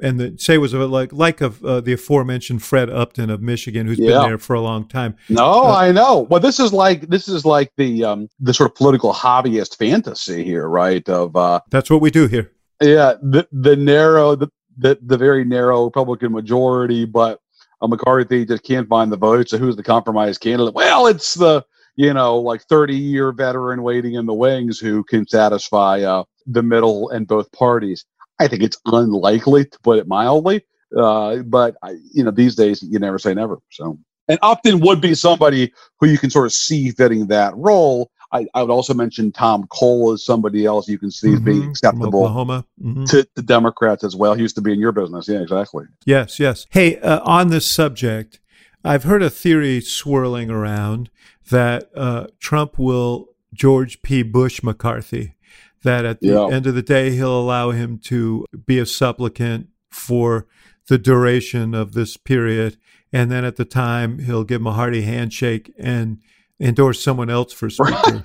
and 0.00 0.20
the 0.20 0.36
say 0.38 0.56
was 0.56 0.72
like 0.72 1.12
like 1.12 1.40
of 1.40 1.64
uh, 1.64 1.80
the 1.80 1.94
aforementioned 1.94 2.62
Fred 2.62 2.88
Upton 2.88 3.28
of 3.28 3.42
Michigan, 3.42 3.88
who's 3.88 3.98
Yeah. 3.98 4.20
been 4.20 4.28
there 4.28 4.38
for 4.38 4.54
a 4.54 4.60
long 4.60 4.86
time. 4.86 5.16
No, 5.28 5.44
Uh, 5.64 5.74
I 5.76 5.90
know. 5.90 6.28
Well, 6.30 6.40
this 6.40 6.60
is 6.60 6.72
like 6.72 7.08
this 7.08 7.26
is 7.26 7.44
like 7.44 7.72
the 7.76 8.04
um 8.04 8.28
the 8.38 8.54
sort 8.54 8.70
of 8.70 8.76
political 8.76 9.12
hobbyist 9.12 9.76
fantasy 9.76 10.44
here, 10.44 10.68
right? 10.68 11.06
Of 11.08 11.34
uh 11.34 11.60
That's 11.70 11.90
what 11.90 12.00
we 12.00 12.12
do 12.12 12.28
here. 12.28 12.52
yeah, 12.80 13.14
the 13.20 13.48
the 13.50 13.74
narrow 13.74 14.36
the 14.36 14.48
the, 14.76 14.98
the 15.02 15.16
very 15.16 15.44
narrow 15.44 15.84
Republican 15.84 16.32
majority, 16.32 17.04
but 17.04 17.40
uh, 17.80 17.86
McCarthy 17.86 18.44
just 18.44 18.62
can't 18.62 18.88
find 18.88 19.12
the 19.12 19.16
votes. 19.16 19.50
So 19.50 19.58
who's 19.58 19.76
the 19.76 19.82
compromise 19.82 20.38
candidate? 20.38 20.74
Well, 20.74 21.06
it's 21.06 21.34
the 21.34 21.64
you 21.96 22.12
know 22.12 22.38
like 22.38 22.62
thirty 22.62 22.96
year 22.96 23.32
veteran 23.32 23.82
waiting 23.82 24.14
in 24.14 24.26
the 24.26 24.34
wings 24.34 24.78
who 24.78 25.04
can 25.04 25.26
satisfy 25.26 26.00
uh, 26.00 26.24
the 26.46 26.62
middle 26.62 27.10
and 27.10 27.26
both 27.26 27.50
parties. 27.52 28.04
I 28.38 28.48
think 28.48 28.62
it's 28.62 28.78
unlikely 28.86 29.66
to 29.66 29.78
put 29.80 29.98
it 29.98 30.08
mildly, 30.08 30.64
uh, 30.96 31.36
but 31.36 31.76
I, 31.82 31.96
you 32.12 32.24
know 32.24 32.30
these 32.30 32.56
days 32.56 32.82
you 32.82 32.98
never 32.98 33.18
say 33.18 33.34
never. 33.34 33.58
So 33.70 33.98
and 34.28 34.38
Upton 34.42 34.80
would 34.80 35.00
be 35.00 35.14
somebody 35.14 35.72
who 36.00 36.06
you 36.06 36.18
can 36.18 36.30
sort 36.30 36.46
of 36.46 36.52
see 36.52 36.90
fitting 36.90 37.26
that 37.28 37.54
role. 37.56 38.10
I, 38.34 38.46
I 38.52 38.62
would 38.62 38.70
also 38.72 38.92
mention 38.94 39.30
Tom 39.32 39.66
Cole 39.68 40.12
as 40.12 40.24
somebody 40.24 40.66
else 40.66 40.88
you 40.88 40.98
can 40.98 41.10
see 41.10 41.32
as 41.34 41.40
Mhm, 41.40 41.44
being 41.44 41.62
acceptable 41.70 42.06
Oklahoma. 42.24 42.64
Mhm. 42.82 43.08
to 43.10 43.26
the 43.36 43.42
Democrats 43.42 44.02
as 44.02 44.16
well. 44.16 44.34
He 44.34 44.42
used 44.42 44.56
to 44.56 44.60
be 44.62 44.72
in 44.72 44.80
your 44.80 44.92
business. 44.92 45.28
Yeah, 45.28 45.40
exactly. 45.40 45.84
Yes, 46.04 46.40
yes. 46.40 46.66
Hey, 46.70 46.98
uh, 46.98 47.20
on 47.24 47.48
this 47.48 47.64
subject, 47.64 48.40
I've 48.84 49.04
heard 49.04 49.22
a 49.22 49.30
theory 49.30 49.80
swirling 49.80 50.50
around 50.50 51.10
that 51.50 51.88
uh, 51.96 52.26
Trump 52.40 52.78
will 52.78 53.28
George 53.54 54.02
P. 54.02 54.22
Bush 54.24 54.62
McCarthy, 54.64 55.36
that 55.84 56.04
at 56.04 56.20
the 56.20 56.28
Yeah. 56.28 56.48
end 56.48 56.66
of 56.66 56.74
the 56.74 56.82
day, 56.82 57.10
he'll 57.14 57.38
allow 57.38 57.70
him 57.70 57.98
to 58.04 58.44
be 58.66 58.78
a 58.80 58.86
supplicant 58.86 59.68
for 59.90 60.46
the 60.88 60.98
duration 60.98 61.72
of 61.72 61.92
this 61.92 62.16
period. 62.16 62.76
And 63.12 63.30
then 63.30 63.44
at 63.44 63.54
the 63.56 63.64
time, 63.64 64.18
he'll 64.18 64.42
give 64.42 64.60
him 64.60 64.66
a 64.66 64.72
hearty 64.72 65.02
handshake 65.02 65.72
and 65.78 66.18
endorse 66.64 67.02
someone 67.02 67.30
else 67.30 67.52
for 67.52 67.70
speaker, 67.70 68.22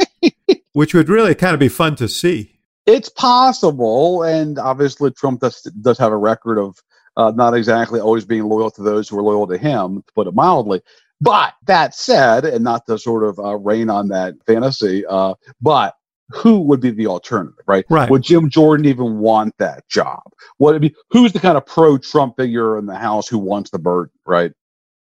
which 0.73 0.93
would 0.93 1.09
really 1.09 1.35
kind 1.35 1.53
of 1.53 1.59
be 1.59 1.69
fun 1.69 1.95
to 1.97 2.07
see. 2.07 2.59
It's 2.85 3.09
possible, 3.09 4.23
and 4.23 4.57
obviously 4.57 5.11
Trump 5.11 5.41
does 5.41 5.61
does 5.81 5.99
have 5.99 6.11
a 6.11 6.17
record 6.17 6.57
of 6.57 6.75
uh, 7.17 7.31
not 7.35 7.53
exactly 7.53 7.99
always 7.99 8.25
being 8.25 8.43
loyal 8.43 8.71
to 8.71 8.81
those 8.81 9.09
who 9.09 9.19
are 9.19 9.23
loyal 9.23 9.45
to 9.47 9.57
him, 9.57 10.01
to 10.01 10.13
put 10.13 10.27
it 10.27 10.33
mildly. 10.33 10.81
But 11.21 11.53
that 11.67 11.93
said, 11.93 12.45
and 12.45 12.63
not 12.63 12.85
to 12.87 12.97
sort 12.97 13.25
of 13.25 13.37
uh, 13.39 13.57
rain 13.57 13.89
on 13.89 14.07
that 14.07 14.35
fantasy, 14.47 15.05
uh, 15.05 15.33
but 15.61 15.95
who 16.29 16.61
would 16.61 16.79
be 16.79 16.91
the 16.91 17.07
alternative, 17.07 17.63
right? 17.67 17.85
Right. 17.89 18.09
Would 18.09 18.23
Jim 18.23 18.49
Jordan 18.49 18.85
even 18.85 19.19
want 19.19 19.55
that 19.57 19.87
job? 19.89 20.21
What 20.57 20.75
I 20.75 20.79
mean, 20.79 20.93
who's 21.09 21.33
the 21.33 21.39
kind 21.39 21.57
of 21.57 21.65
pro-Trump 21.65 22.35
figure 22.37 22.77
in 22.77 22.85
the 22.85 22.95
House 22.95 23.27
who 23.27 23.39
wants 23.39 23.71
the 23.71 23.79
burden, 23.79 24.13
right? 24.25 24.51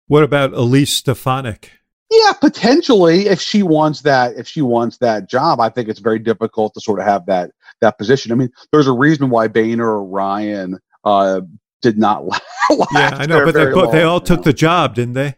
What 0.08 0.24
about 0.24 0.54
Elise 0.54 0.94
Stefanik? 0.94 1.72
Yeah, 2.12 2.34
potentially. 2.34 3.28
If 3.28 3.42
she 3.42 3.64
wants 3.64 4.02
that, 4.02 4.36
if 4.38 4.48
she 4.48 4.62
wants 4.62 4.98
that 5.00 5.30
job, 5.30 5.60
I 5.60 5.70
think 5.70 5.90
it's 5.90 6.00
very 6.00 6.20
difficult 6.20 6.74
to 6.76 6.82
sort 6.82 7.00
of 7.00 7.06
have 7.06 7.26
that 7.26 7.52
that 7.82 7.98
position. 7.98 8.32
I 8.32 8.36
mean, 8.36 8.50
there's 8.72 8.88
a 8.88 8.94
reason 8.94 9.30
why 9.30 9.48
Boehner 9.48 9.88
or 9.88 10.04
Ryan 10.06 10.80
uh, 11.04 11.42
did 11.82 11.98
not 11.98 12.26
last. 12.28 12.42
Yeah, 12.94 13.10
I 13.14 13.26
know, 13.26 13.44
but 13.46 13.54
they, 13.54 13.66
but 13.72 13.92
they 13.92 14.04
all 14.04 14.22
took 14.22 14.40
know. 14.40 14.44
the 14.44 14.54
job, 14.54 14.96
didn't 14.96 15.14
they? 15.14 15.36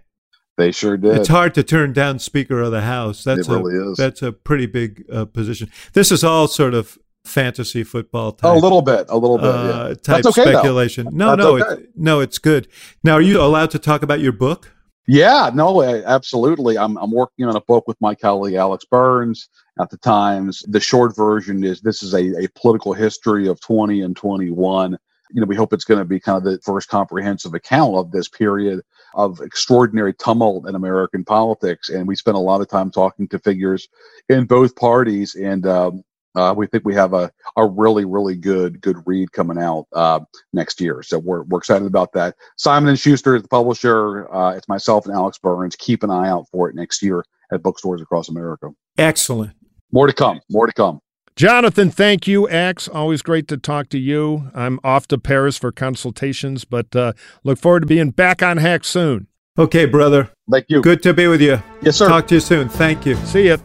They 0.57 0.71
sure 0.71 0.95
did. 0.97 1.17
It's 1.17 1.27
hard 1.27 1.53
to 1.55 1.63
turn 1.63 1.91
down 1.93 2.19
Speaker 2.19 2.61
of 2.61 2.71
the 2.71 2.81
House. 2.81 3.23
That's 3.23 3.47
It 3.47 3.51
really 3.51 3.77
a 3.77 3.91
is. 3.91 3.97
that's 3.97 4.21
a 4.21 4.31
pretty 4.31 4.65
big 4.67 5.03
uh, 5.11 5.25
position. 5.25 5.69
This 5.93 6.11
is 6.11 6.23
all 6.23 6.47
sort 6.47 6.73
of 6.73 6.97
fantasy 7.25 7.83
football 7.83 8.31
type. 8.33 8.51
a 8.51 8.57
little 8.57 8.81
bit, 8.81 9.05
a 9.09 9.17
little 9.17 9.37
bit. 9.37 9.47
uh, 9.47 9.85
yeah. 9.89 9.93
type 9.95 10.23
That's 10.23 10.27
okay, 10.27 10.45
though. 10.45 10.51
speculation. 10.59 11.07
No, 11.11 11.29
That's 11.35 11.39
no, 11.39 11.57
okay. 11.57 11.81
it's, 11.83 11.91
no, 11.95 12.19
it's 12.21 12.37
good. 12.37 12.67
Now, 13.03 13.13
are 13.13 13.21
you 13.21 13.41
allowed 13.41 13.71
to 13.71 13.79
talk 13.79 14.01
about 14.03 14.19
your 14.21 14.31
book? 14.31 14.71
Yeah, 15.07 15.51
no, 15.53 15.83
absolutely. 15.83 16.77
I'm 16.77 16.97
I'm 16.97 17.11
working 17.11 17.45
on 17.45 17.55
a 17.55 17.61
book 17.61 17.87
with 17.87 17.99
my 18.01 18.15
colleague 18.15 18.55
Alex 18.55 18.85
Burns 18.85 19.49
at 19.79 19.89
the 19.91 19.97
Times. 19.97 20.63
The 20.67 20.79
short 20.79 21.15
version 21.15 21.63
is 21.63 21.81
this 21.81 22.01
is 22.01 22.13
a, 22.13 22.43
a 22.43 22.47
political 22.55 22.93
history 22.93 23.47
of 23.47 23.59
20 23.61 24.01
and 24.01 24.15
21. 24.15 24.97
You 25.31 25.41
know, 25.41 25.47
we 25.47 25.55
hope 25.55 25.73
it's 25.73 25.85
going 25.85 25.99
to 25.99 26.05
be 26.05 26.19
kind 26.19 26.37
of 26.37 26.43
the 26.43 26.59
first 26.63 26.89
comprehensive 26.89 27.53
account 27.53 27.95
of 27.95 28.11
this 28.11 28.27
period 28.27 28.81
of 29.13 29.41
extraordinary 29.41 30.13
tumult 30.13 30.67
in 30.67 30.75
American 30.75 31.23
politics. 31.23 31.89
And 31.89 32.07
we 32.07 32.15
spent 32.15 32.37
a 32.37 32.39
lot 32.39 32.61
of 32.61 32.67
time 32.67 32.89
talking 32.89 33.27
to 33.29 33.39
figures 33.39 33.87
in 34.29 34.45
both 34.45 34.75
parties, 34.75 35.35
and 35.35 35.67
um, 35.67 36.03
uh, 36.35 36.53
we 36.55 36.67
think 36.67 36.85
we 36.85 36.93
have 36.95 37.13
a, 37.13 37.31
a 37.57 37.65
really, 37.65 38.05
really 38.05 38.35
good 38.35 38.81
good 38.81 38.97
read 39.05 39.31
coming 39.31 39.57
out 39.57 39.87
uh, 39.93 40.19
next 40.53 40.81
year. 40.81 41.03
So 41.03 41.19
we're, 41.19 41.43
we're 41.43 41.59
excited 41.59 41.87
about 41.87 42.13
that. 42.13 42.35
Simon 42.57 42.89
and 42.89 42.99
Schuster 42.99 43.35
is 43.35 43.41
the 43.41 43.47
publisher. 43.47 44.33
Uh, 44.33 44.51
it's 44.51 44.67
myself 44.67 45.05
and 45.05 45.15
Alex 45.15 45.37
Burns. 45.37 45.75
Keep 45.75 46.03
an 46.03 46.09
eye 46.09 46.29
out 46.29 46.47
for 46.51 46.69
it 46.69 46.75
next 46.75 47.01
year 47.01 47.23
at 47.51 47.61
bookstores 47.63 48.01
across 48.01 48.29
America. 48.29 48.71
Excellent. 48.97 49.53
More 49.91 50.07
to 50.07 50.13
come. 50.13 50.39
More 50.49 50.67
to 50.67 50.73
come. 50.73 50.99
Jonathan, 51.35 51.91
thank 51.91 52.27
you, 52.27 52.47
Axe. 52.47 52.87
Always 52.87 53.21
great 53.21 53.49
to 53.49 53.57
talk 53.57 53.89
to 53.89 53.99
you. 53.99 54.49
I'm 54.53 54.79
off 54.85 55.05
to 55.09 55.17
Paris 55.17 55.57
for 55.57 55.71
consultations, 55.71 56.63
but 56.63 56.95
uh, 56.95 57.11
look 57.43 57.59
forward 57.59 57.81
to 57.81 57.85
being 57.87 58.11
back 58.11 58.41
on 58.41 58.57
Hack 58.57 58.85
soon. 58.85 59.27
Okay, 59.57 59.85
brother. 59.85 60.29
Thank 60.49 60.65
you. 60.69 60.81
Good 60.81 61.03
to 61.03 61.13
be 61.13 61.27
with 61.27 61.41
you. 61.41 61.61
Yes, 61.81 61.97
sir. 61.97 62.07
Talk 62.07 62.27
to 62.27 62.35
you 62.35 62.41
soon. 62.41 62.69
Thank 62.69 63.05
you. 63.05 63.15
See 63.25 63.47
ya. 63.47 63.57